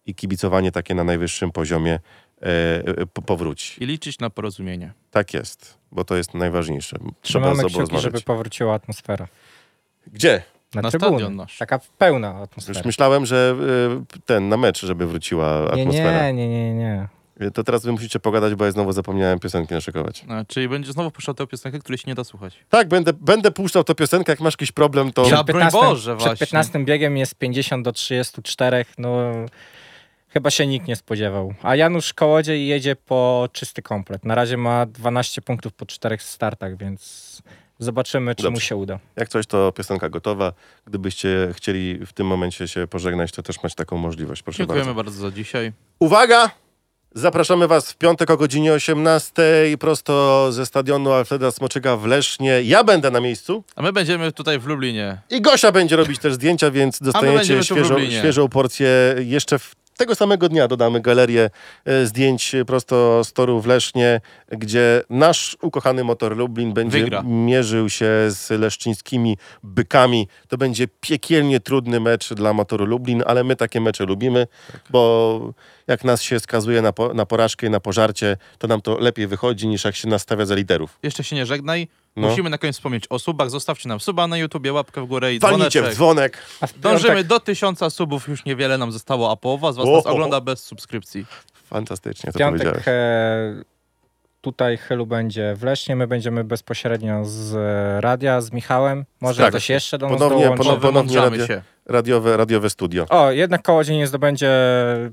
i 0.06 0.14
kibicowanie 0.14 0.72
takie 0.72 0.94
na 0.94 1.04
najwyższym 1.04 1.52
poziomie 1.52 2.00
e, 2.42 3.06
po, 3.06 3.22
powróci. 3.22 3.84
I 3.84 3.86
liczyć 3.86 4.18
na 4.18 4.30
porozumienie. 4.30 4.92
Tak 5.10 5.34
jest, 5.34 5.78
bo 5.92 6.04
to 6.04 6.16
jest 6.16 6.34
najważniejsze. 6.34 6.98
Trzeba 7.22 7.54
sobą 7.54 7.68
kciuki, 7.68 7.98
żeby 7.98 8.20
powróciła 8.20 8.74
atmosfera. 8.74 9.28
Gdzie? 10.06 10.42
Na, 10.74 10.82
Na 10.82 10.90
trybuny. 10.90 11.10
stadion 11.12 11.36
nasz. 11.36 11.58
Taka 11.58 11.80
pełna 11.98 12.28
Już 12.32 12.42
atmosfera. 12.42 12.80
myślałem, 12.84 13.26
że 13.26 13.56
e, 14.16 14.20
ten, 14.26 14.48
na 14.48 14.56
mecz, 14.56 14.86
żeby 14.86 15.06
wróciła 15.06 15.68
Nie, 15.74 15.82
atmosfera. 15.82 16.30
nie, 16.30 16.48
nie, 16.48 16.74
nie, 16.74 16.74
nie. 16.74 17.08
To 17.54 17.64
teraz 17.64 17.84
wy 17.84 17.92
musicie 17.92 18.20
pogadać, 18.20 18.54
bo 18.54 18.64
ja 18.64 18.70
znowu 18.70 18.92
zapomniałem 18.92 19.38
piosenki 19.38 19.74
naszykować. 19.74 20.24
A, 20.28 20.44
czyli 20.44 20.68
będzie 20.68 20.92
znowu 20.92 21.10
puszczał 21.10 21.34
tę 21.34 21.46
piosenkę, 21.46 21.78
której 21.78 21.98
się 21.98 22.04
nie 22.06 22.14
da 22.14 22.24
słuchać. 22.24 22.58
Tak, 22.68 22.88
będę, 22.88 23.12
będę 23.12 23.50
puszczał 23.50 23.84
tę 23.84 23.94
piosenkę, 23.94 24.32
jak 24.32 24.40
masz 24.40 24.54
jakiś 24.54 24.72
problem, 24.72 25.12
to... 25.12 25.28
Ja- 25.28 25.44
broń 25.44 25.64
Boże, 25.72 26.16
przed 26.16 26.28
właśnie. 26.28 26.46
15 26.46 26.84
biegiem 26.84 27.16
jest 27.16 27.34
50 27.34 27.84
do 27.84 27.92
34, 27.92 28.84
no 28.98 29.18
chyba 30.28 30.50
się 30.50 30.66
nikt 30.66 30.88
nie 30.88 30.96
spodziewał. 30.96 31.54
A 31.62 31.76
Janusz 31.76 32.14
Kołodziej 32.14 32.66
jedzie 32.66 32.96
po 32.96 33.48
czysty 33.52 33.82
komplet. 33.82 34.24
Na 34.24 34.34
razie 34.34 34.56
ma 34.56 34.86
12 34.86 35.42
punktów 35.42 35.72
po 35.72 35.86
czterech 35.86 36.22
startach, 36.22 36.76
więc 36.76 37.42
zobaczymy, 37.78 38.34
czy 38.34 38.42
mu 38.42 38.50
Dobrze. 38.50 38.66
się 38.66 38.76
uda. 38.76 38.98
Jak 39.16 39.28
coś, 39.28 39.46
to 39.46 39.72
piosenka 39.72 40.08
gotowa. 40.08 40.52
Gdybyście 40.86 41.48
chcieli 41.52 42.06
w 42.06 42.12
tym 42.12 42.26
momencie 42.26 42.68
się 42.68 42.86
pożegnać, 42.86 43.32
to 43.32 43.42
też 43.42 43.62
macie 43.62 43.74
taką 43.74 43.96
możliwość. 43.98 44.42
Proszę 44.42 44.58
Dziękujemy 44.58 44.94
bardzo. 44.94 45.04
bardzo 45.04 45.20
za 45.20 45.30
dzisiaj. 45.36 45.72
Uwaga! 45.98 46.50
Zapraszamy 47.14 47.68
Was 47.68 47.92
w 47.92 47.96
piątek 47.96 48.30
o 48.30 48.36
godzinie 48.36 48.72
18 48.72 49.42
prosto 49.80 50.46
ze 50.52 50.66
stadionu 50.66 51.12
Alfreda 51.12 51.50
Smoczyka 51.50 51.96
w 51.96 52.06
Lesznie. 52.06 52.62
Ja 52.62 52.84
będę 52.84 53.10
na 53.10 53.20
miejscu 53.20 53.64
A 53.76 53.82
my 53.82 53.92
będziemy 53.92 54.32
tutaj 54.32 54.58
w 54.58 54.66
Lublinie. 54.66 55.18
i 55.30 55.40
Gosia 55.40 55.72
będzie 55.72 55.96
robić 55.96 56.18
też 56.18 56.34
zdjęcia, 56.34 56.70
więc 56.70 56.98
dostaniecie 57.02 57.62
świeżą, 57.64 57.96
świeżą 58.10 58.48
porcję 58.48 58.88
jeszcze 59.18 59.58
w 59.58 59.74
tego 59.98 60.14
samego 60.14 60.48
dnia 60.48 60.68
dodamy 60.68 61.00
galerię 61.00 61.50
e, 61.84 62.06
zdjęć 62.06 62.56
prosto 62.66 63.24
z 63.24 63.32
toru 63.32 63.60
w 63.60 63.66
Lesznie, 63.66 64.20
gdzie 64.48 65.02
nasz 65.10 65.56
ukochany 65.62 66.04
motor 66.04 66.36
Lublin 66.36 66.72
będzie 66.72 66.98
Wygra. 66.98 67.22
mierzył 67.26 67.90
się 67.90 68.10
z 68.28 68.50
leszczyńskimi 68.50 69.36
bykami. 69.62 70.28
To 70.48 70.58
będzie 70.58 70.88
piekielnie 71.00 71.60
trudny 71.60 72.00
mecz 72.00 72.34
dla 72.34 72.52
motoru 72.52 72.86
Lublin, 72.86 73.22
ale 73.26 73.44
my 73.44 73.56
takie 73.56 73.80
mecze 73.80 74.04
lubimy, 74.04 74.46
bo 74.90 75.52
jak 75.86 76.04
nas 76.04 76.22
się 76.22 76.40
skazuje 76.40 76.82
na, 76.82 76.92
po, 76.92 77.14
na 77.14 77.26
porażkę 77.26 77.66
i 77.66 77.70
na 77.70 77.80
pożarcie, 77.80 78.36
to 78.58 78.68
nam 78.68 78.80
to 78.80 78.98
lepiej 78.98 79.26
wychodzi 79.26 79.68
niż 79.68 79.84
jak 79.84 79.96
się 79.96 80.08
nastawia 80.08 80.46
za 80.46 80.54
liderów. 80.54 80.98
Jeszcze 81.02 81.24
się 81.24 81.36
nie 81.36 81.46
żegnaj. 81.46 81.88
No. 82.18 82.28
Musimy 82.28 82.50
na 82.50 82.58
koniec 82.58 82.76
wspomnieć 82.76 83.04
o 83.10 83.18
subach. 83.18 83.50
Zostawcie 83.50 83.88
nam 83.88 84.00
suba 84.00 84.26
na 84.26 84.36
YouTubie, 84.38 84.72
łapkę 84.72 85.00
w 85.02 85.06
górę 85.06 85.34
i 85.34 85.38
Walnijcie 85.38 85.66
w 85.82 85.94
dzwoneczek. 85.94 85.94
dzwonek. 85.94 86.36
W 86.76 86.80
Dążymy 86.80 87.08
piątek, 87.14 87.26
do 87.26 87.40
tysiąca 87.40 87.90
subów, 87.90 88.28
już 88.28 88.44
niewiele 88.44 88.78
nam 88.78 88.92
zostało, 88.92 89.30
a 89.30 89.36
połowa 89.36 89.72
z 89.72 89.76
was 89.76 89.86
nas 89.86 89.94
Ohoho. 89.94 90.14
ogląda 90.14 90.40
bez 90.40 90.62
subskrypcji. 90.64 91.26
Fantastycznie, 91.64 92.32
to 92.32 92.38
piątek 92.38 92.58
powiedziałeś. 92.72 92.84
e, 92.88 93.62
tutaj 94.40 94.76
Chylu 94.76 95.06
będzie 95.06 95.54
w 95.56 95.62
Lesznie, 95.62 95.96
my 95.96 96.06
będziemy 96.06 96.44
bezpośrednio 96.44 97.24
z 97.24 97.54
e, 97.54 98.00
radia, 98.00 98.40
z 98.40 98.52
Michałem. 98.52 99.04
Może 99.20 99.42
Tak. 99.42 99.50
ktoś 99.50 99.70
jeszcze 99.70 99.98
do 99.98 100.08
nas 100.08 100.18
Ponownie, 100.18 100.44
dołączy. 100.44 100.58
ponownie, 100.62 100.80
ponownie 100.80 100.92
Wymądrzamy 101.12 101.30
radio, 101.38 101.46
się. 101.46 101.62
radiowe, 101.86 102.36
radiowe 102.36 102.70
studio. 102.70 103.06
O, 103.08 103.30
jednak 103.30 103.62
Kołodziej 103.62 103.96
nie 103.96 104.06
zdobędzie 104.06 104.50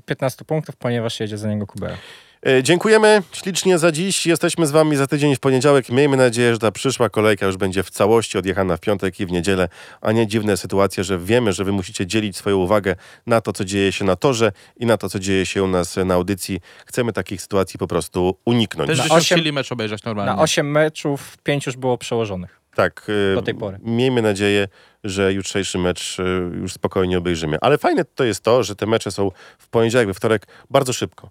15 0.06 0.44
punktów, 0.44 0.76
ponieważ 0.76 1.20
jedzie 1.20 1.38
za 1.38 1.48
niego 1.48 1.66
Kubera. 1.66 1.96
E, 2.42 2.62
Dziękujemy 2.62 3.22
ślicznie 3.32 3.78
za 3.78 3.92
dziś. 3.92 4.26
Jesteśmy 4.26 4.66
z 4.66 4.70
Wami 4.70 4.96
za 4.96 5.06
tydzień 5.06 5.36
w 5.36 5.40
poniedziałek. 5.40 5.88
Miejmy 5.88 6.16
nadzieję, 6.16 6.52
że 6.52 6.58
ta 6.58 6.70
przyszła 6.70 7.08
kolejka 7.08 7.46
już 7.46 7.56
będzie 7.56 7.82
w 7.82 7.90
całości 7.90 8.38
odjechana 8.38 8.76
w 8.76 8.80
piątek 8.80 9.20
i 9.20 9.26
w 9.26 9.30
niedzielę, 9.32 9.68
a 10.00 10.12
nie 10.12 10.26
dziwne 10.26 10.56
sytuacje, 10.56 11.04
że 11.04 11.18
wiemy, 11.18 11.52
że 11.52 11.64
Wy 11.64 11.72
musicie 11.72 12.06
dzielić 12.06 12.36
swoją 12.36 12.56
uwagę 12.56 12.96
na 13.26 13.40
to, 13.40 13.52
co 13.52 13.64
dzieje 13.64 13.92
się 13.92 14.04
na 14.04 14.16
torze 14.16 14.52
i 14.76 14.86
na 14.86 14.96
to, 14.96 15.08
co 15.08 15.18
dzieje 15.18 15.46
się 15.46 15.62
u 15.62 15.66
nas 15.66 15.96
na 16.04 16.14
audycji. 16.14 16.60
Chcemy 16.86 17.12
takich 17.12 17.42
sytuacji 17.42 17.78
po 17.78 17.86
prostu 17.86 18.36
uniknąć. 18.44 18.88
Też 18.88 18.98
Na 18.98 19.04
byśmy 19.04 19.16
osiem- 19.18 19.36
chcieli 19.36 19.52
mecz 19.52 19.72
obejrzeć 19.72 20.04
normalnie. 20.04 20.32
Na 20.36 20.42
8 20.42 20.70
meczów 20.70 21.36
5 21.42 21.66
już 21.66 21.76
było 21.76 21.98
przełożonych. 21.98 22.60
Tak, 22.74 23.06
e, 23.32 23.34
Do 23.34 23.42
tej 23.42 23.54
pory. 23.54 23.78
Miejmy 23.82 24.22
nadzieję, 24.22 24.68
że 25.04 25.32
jutrzejszy 25.32 25.78
mecz 25.78 26.20
e, 26.20 26.22
już 26.60 26.72
spokojnie 26.72 27.18
obejrzymy. 27.18 27.56
Ale 27.60 27.78
fajne 27.78 28.04
to 28.04 28.24
jest 28.24 28.40
to, 28.40 28.62
że 28.62 28.76
te 28.76 28.86
mecze 28.86 29.10
są 29.10 29.30
w 29.58 29.68
poniedziałek, 29.68 30.08
we 30.08 30.14
wtorek 30.14 30.46
bardzo 30.70 30.92
szybko. 30.92 31.30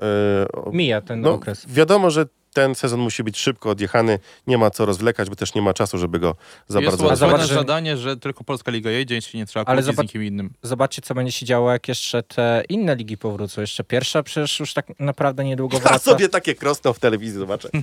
E, 0.00 0.46
Mija 0.72 1.00
ten 1.00 1.20
No, 1.20 1.32
okres. 1.32 1.66
wiadomo, 1.68 2.10
że 2.10 2.26
ten 2.52 2.74
sezon 2.74 3.00
musi 3.00 3.24
być 3.24 3.38
szybko 3.38 3.70
odjechany. 3.70 4.18
Nie 4.46 4.58
ma 4.58 4.70
co 4.70 4.86
rozwlekać, 4.86 5.28
bo 5.30 5.36
też 5.36 5.54
nie 5.54 5.62
ma 5.62 5.74
czasu, 5.74 5.98
żeby 5.98 6.18
go 6.18 6.36
za 6.68 6.80
Jest 6.80 6.90
bardzo 6.90 7.04
ułatwione 7.06 7.32
zobacz, 7.32 7.48
że- 7.48 7.54
zadanie, 7.54 7.96
że 7.96 8.16
tylko 8.16 8.44
Polska 8.44 8.70
Liga 8.70 8.90
jedzie, 8.90 9.14
jeśli 9.14 9.38
nie 9.38 9.46
trzeba 9.46 9.64
Ale 9.64 9.76
kłócić 9.82 9.94
z 9.94 9.96
zobacz- 9.96 10.02
nikim 10.02 10.24
innym. 10.24 10.50
Zobaczcie, 10.62 11.02
co 11.02 11.14
będzie 11.14 11.32
się 11.32 11.46
działo, 11.46 11.72
jak 11.72 11.88
jeszcze 11.88 12.22
te 12.22 12.62
inne 12.68 12.96
ligi 12.96 13.18
powrócą. 13.18 13.60
Jeszcze 13.60 13.84
pierwsza 13.84 14.22
przecież 14.22 14.60
już 14.60 14.74
tak 14.74 14.86
naprawdę 14.98 15.44
niedługo 15.44 15.76
Ja 15.76 15.82
wraca. 15.82 15.98
sobie 16.10 16.28
takie 16.28 16.54
krosno 16.54 16.92
w 16.92 16.98
telewizji 16.98 17.38
zobaczę. 17.38 17.68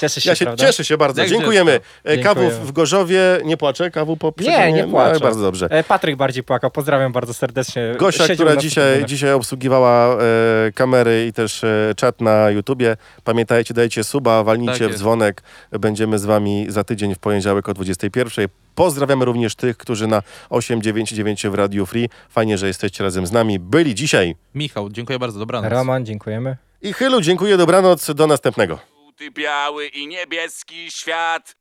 Cieszę 0.00 0.20
się, 0.20 0.30
Ja 0.30 0.34
się 0.34 0.44
prawda? 0.44 0.66
cieszę 0.66 0.84
się 0.84 0.96
bardzo. 0.96 1.20
Jak 1.20 1.30
Dziękujemy. 1.30 1.80
E, 2.04 2.18
Kawów 2.18 2.42
Dziękujemy. 2.42 2.66
w 2.66 2.72
Gorzowie 2.72 3.20
nie 3.44 3.56
płacze, 3.56 3.90
kawu 3.90 4.16
po 4.16 4.32
Nie, 4.40 4.72
nie 4.72 4.84
płacze. 4.84 5.14
No, 5.14 5.20
bardzo 5.20 5.40
dobrze. 5.42 5.66
E, 5.70 5.84
Patryk 5.84 6.16
bardziej 6.16 6.42
płakał. 6.42 6.70
Pozdrawiam 6.70 7.12
bardzo 7.12 7.34
serdecznie. 7.34 7.94
Gosia, 7.98 8.26
Siedział 8.26 8.46
która 8.46 8.60
dzisiaj, 8.60 9.04
dzisiaj 9.06 9.32
obsługiwała 9.32 10.16
e, 10.22 10.72
kamery 10.74 11.26
i 11.26 11.32
też 11.32 11.64
e, 11.64 11.92
czat 11.96 12.20
na 12.20 12.50
YouTubie. 12.50 12.96
Pamiętajcie, 13.24 13.74
dajcie 13.74 14.04
suba, 14.04 14.44
walnijcie 14.44 14.84
Tak 14.84 14.94
w 14.94 14.98
dzwonek. 14.98 15.42
Będziemy 15.70 16.18
z 16.18 16.24
wami 16.24 16.66
za 16.68 16.84
tydzień 16.84 17.14
w 17.14 17.18
poniedziałek 17.18 17.68
o 17.68 17.74
21. 17.74 18.48
Pozdrawiamy 18.74 19.24
również 19.24 19.54
tych, 19.54 19.76
którzy 19.76 20.06
na 20.06 20.22
899 20.50 21.46
w 21.46 21.54
Radio 21.54 21.86
Free. 21.86 22.08
Fajnie, 22.28 22.58
że 22.58 22.66
jesteście 22.66 23.04
razem 23.04 23.26
z 23.26 23.32
nami. 23.32 23.58
Byli 23.58 23.94
dzisiaj. 23.94 24.36
Michał, 24.54 24.90
dziękuję 24.90 25.18
bardzo, 25.18 25.38
dobranoc. 25.38 25.72
Roman, 25.72 26.06
dziękujemy. 26.06 26.56
I 26.82 26.92
Chylu, 26.92 27.20
dziękuję, 27.20 27.56
dobranoc, 27.56 28.14
do 28.14 28.26
następnego. 28.26 28.78
Biały 29.34 29.86
i 29.86 30.06
niebieski 30.06 30.90
świat 30.90 31.59